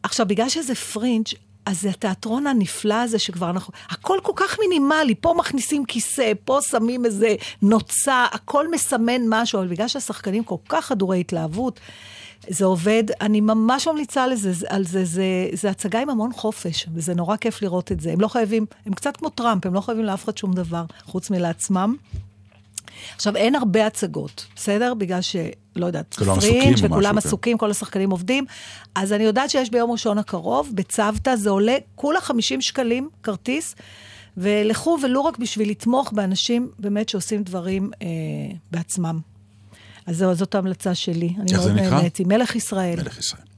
עכשיו, 0.03 0.27
בגלל 0.27 0.49
שזה 0.49 0.75
פרינג', 0.75 1.25
אז 1.65 1.81
זה 1.81 1.89
התיאטרון 1.89 2.47
הנפלא 2.47 2.93
הזה 2.93 3.19
שכבר 3.19 3.49
אנחנו... 3.49 3.73
הכל 3.89 4.17
כל 4.23 4.31
כך 4.35 4.57
מינימלי, 4.59 5.15
פה 5.15 5.33
מכניסים 5.37 5.85
כיסא, 5.85 6.31
פה 6.45 6.59
שמים 6.69 7.05
איזה 7.05 7.35
נוצה, 7.61 8.25
הכל 8.31 8.71
מסמן 8.71 9.21
משהו, 9.29 9.59
אבל 9.59 9.67
בגלל 9.67 9.87
שהשחקנים 9.87 10.43
כל 10.43 10.55
כך 10.69 10.85
חדורי 10.85 11.19
התלהבות, 11.19 11.79
זה 12.47 12.65
עובד, 12.65 13.03
אני 13.21 13.41
ממש 13.41 13.87
ממליצה 13.87 14.27
לזה, 14.27 14.53
זה- 14.53 14.67
על 14.69 14.85
זה, 14.85 15.05
זה, 15.05 15.23
זה 15.53 15.69
הצגה 15.69 16.01
עם 16.01 16.09
המון 16.09 16.33
חופש, 16.33 16.85
וזה 16.93 17.13
נורא 17.15 17.35
כיף 17.37 17.61
לראות 17.61 17.91
את 17.91 17.99
זה. 17.99 18.11
הם 18.11 18.21
לא 18.21 18.27
חייבים, 18.27 18.65
הם 18.85 18.93
קצת 18.93 19.17
כמו 19.17 19.29
טראמפ, 19.29 19.65
הם 19.65 19.73
לא 19.73 19.81
חייבים 19.81 20.05
לאף 20.05 20.23
אחד 20.23 20.37
שום 20.37 20.53
דבר, 20.53 20.83
חוץ 21.05 21.29
מלעצמם. 21.29 21.95
עכשיו, 23.15 23.35
אין 23.35 23.55
הרבה 23.55 23.87
הצגות, 23.87 24.45
בסדר? 24.55 24.93
בגלל 24.93 25.21
ש... 25.21 25.35
לא 25.75 25.85
יודעת, 25.85 26.13
פרינג' 26.13 26.77
וכולם 26.83 27.11
כן. 27.11 27.17
עסוקים, 27.17 27.57
כל 27.57 27.71
השחקנים 27.71 28.11
עובדים. 28.11 28.45
אז 28.95 29.13
אני 29.13 29.23
יודעת 29.23 29.49
שיש 29.49 29.69
ביום 29.69 29.91
ראשון 29.91 30.17
הקרוב, 30.17 30.71
בצוותא, 30.73 31.35
זה 31.35 31.49
עולה 31.49 31.77
כולה 31.95 32.21
50 32.21 32.61
שקלים, 32.61 33.09
כרטיס, 33.23 33.75
ולכו 34.37 34.97
ולו 35.03 35.25
רק 35.25 35.37
בשביל 35.37 35.69
לתמוך 35.69 36.13
באנשים 36.13 36.69
באמת 36.79 37.09
שעושים 37.09 37.43
דברים 37.43 37.91
אה, 38.01 38.07
בעצמם. 38.71 39.19
אז 40.05 40.17
זהו, 40.17 40.35
זאת 40.35 40.55
ההמלצה 40.55 40.95
שלי. 40.95 41.33
אני 41.39 41.51
איך 41.51 41.59
מאוד 41.59 41.63
זה 41.67 41.73
נקרא? 41.73 41.89
נהניתי. 41.89 42.23
מלך 42.23 42.55
ישראל. 42.55 42.99
מלך 43.01 43.19
ישראל. 43.19 43.48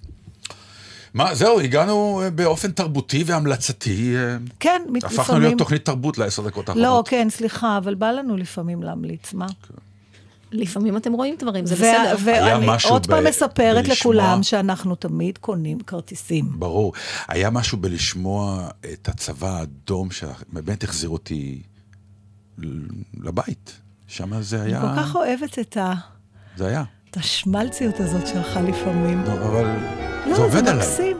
מה, 1.14 1.36
זהו, 1.36 1.60
הגענו 1.60 2.22
אה, 2.24 2.30
באופן 2.30 2.72
תרבותי 2.72 3.24
והמלצתי. 3.26 4.16
אה, 4.18 4.38
כן, 4.60 4.82
הפכנו 4.98 5.22
לפעמים... 5.24 5.42
להיות 5.42 5.58
תוכנית 5.58 5.86
תרבות 5.86 6.18
לעשר 6.18 6.48
דקות 6.48 6.70
האחרונות. 6.70 6.90
לא, 6.90 7.04
כן, 7.10 7.28
סליחה, 7.30 7.78
אבל 7.78 7.96
בא 7.96 8.12
לנו 8.12 8.38
לפעמים 8.38 8.84
להמליץ, 8.84 9.34
מה? 9.34 9.46
לפעמים 10.52 10.98
אתם 10.98 11.14
רואים 11.14 11.36
דברים, 11.40 11.66
זה 11.66 11.76
בסדר. 11.76 11.88
היה 11.92 12.16
ואני 12.58 12.66
משהו 12.68 12.90
עוד 12.90 13.08
פעם 13.08 13.24
מספרת 13.28 13.86
בלשמוע- 13.86 13.94
לכולם 14.16 14.44
שאנחנו 14.44 14.96
תמיד 14.96 15.38
קונים 15.38 15.80
כרטיסים. 15.80 16.46
ברור. 16.60 16.94
היה 17.28 17.50
משהו 17.50 17.78
בלשמוע 17.78 18.68
את 18.94 19.10
הצבא 19.10 19.58
האדום, 19.60 20.10
שבאמת 20.12 20.84
החזיר 20.84 21.10
אותי 21.10 21.62
ל- 22.58 22.88
לבית. 23.24 23.72
שם 24.08 24.42
זה 24.42 24.62
אני 24.62 24.72
היה... 24.72 24.82
כל 24.82 25.02
כך 25.02 25.16
אוהבת 25.16 25.60
את 25.60 25.78
ה- 25.78 25.94
זה 26.58 26.68
היה. 26.68 26.84
את 27.11 27.17
השמלציות 27.17 28.01
הזאת 28.01 28.27
שלך 28.27 28.61
לפעמים. 28.69 29.25
לא, 29.27 29.33
אבל 29.33 29.77
לא, 30.27 30.35
זה 30.35 30.43
עובד 30.43 30.59
עליי. 30.69 30.75
מקסים. 30.77 31.17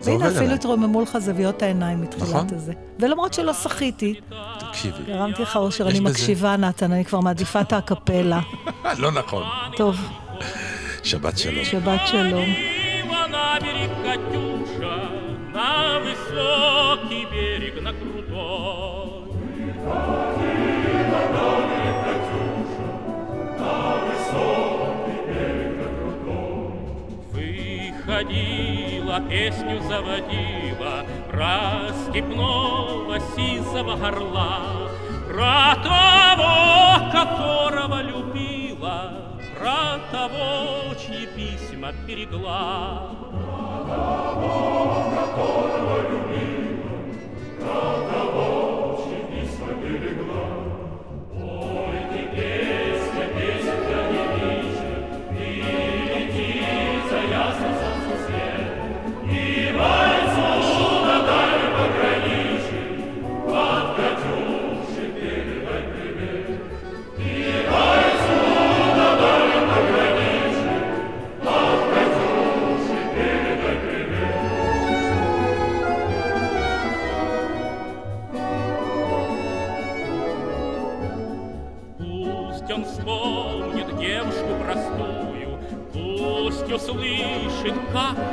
זה 0.00 0.10
והנה, 0.10 0.24
עובד 0.24 0.26
אפילו 0.36 0.44
עליי. 0.44 0.54
התרוממו 0.54 1.02
לך 1.02 1.18
זוויות 1.18 1.62
העיניים 1.62 2.02
מתחילת 2.02 2.28
נכון. 2.28 2.46
הזה. 2.56 2.72
ולמרות 2.98 3.34
שלא 3.34 3.52
שחיתי, 3.52 4.14
תקשיבי. 4.58 5.02
גרמתי 5.06 5.42
לך 5.42 5.56
אושר, 5.56 5.88
יש 5.88 5.94
אני 5.94 6.00
בזה- 6.00 6.10
מקשיבה, 6.10 6.56
נתן, 6.56 6.92
אני 6.92 7.04
כבר 7.04 7.20
מעדיפה 7.20 7.60
את 7.60 7.72
הקפלה. 7.72 8.40
לא 8.98 9.10
נכון. 9.12 9.42
טוב, 9.76 9.96
שבת 11.02 11.38
שלום. 11.38 11.64
שבת 11.64 12.00
שלום. 12.06 12.44
Ива 13.10 13.26
на 13.34 13.58
берег 13.64 13.92
Катюша, 14.04 14.96
на 15.54 15.70
высокий 16.04 17.24
берег, 17.32 17.74
на 17.86 17.92
крутой. 18.00 19.20
Выходила, 28.05 29.19
песню 29.27 29.81
заводила 29.81 31.05
Про 31.31 31.91
степного 32.07 33.19
сизого 33.35 33.95
горла, 33.95 34.91
Про 35.27 35.75
того, 35.81 37.11
которого 37.11 38.03
любила, 38.03 39.11
Про 39.57 39.99
того, 40.11 40.93
чьи 40.95 41.25
письма 41.35 41.93
берегла. 42.07 43.09
Пусть 45.35 46.24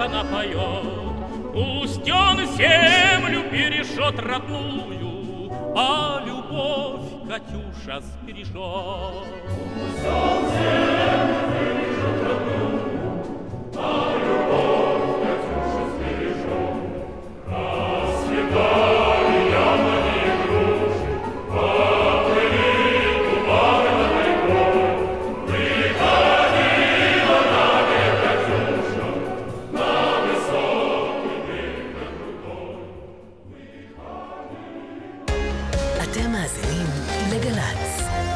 она 0.03 0.25
поет. 0.25 1.53
Пусть 1.53 2.11
он 2.11 2.39
землю 2.57 3.45
бережет 3.51 4.19
родную, 4.19 5.53
а 5.77 6.23
любовь 6.27 7.29
Катюша 7.29 8.01
сбережет. 8.01 8.53
Пусть 8.55 10.07
он 10.07 10.45
землю 10.51 11.37
бережет 11.53 12.19
родную, 12.27 12.72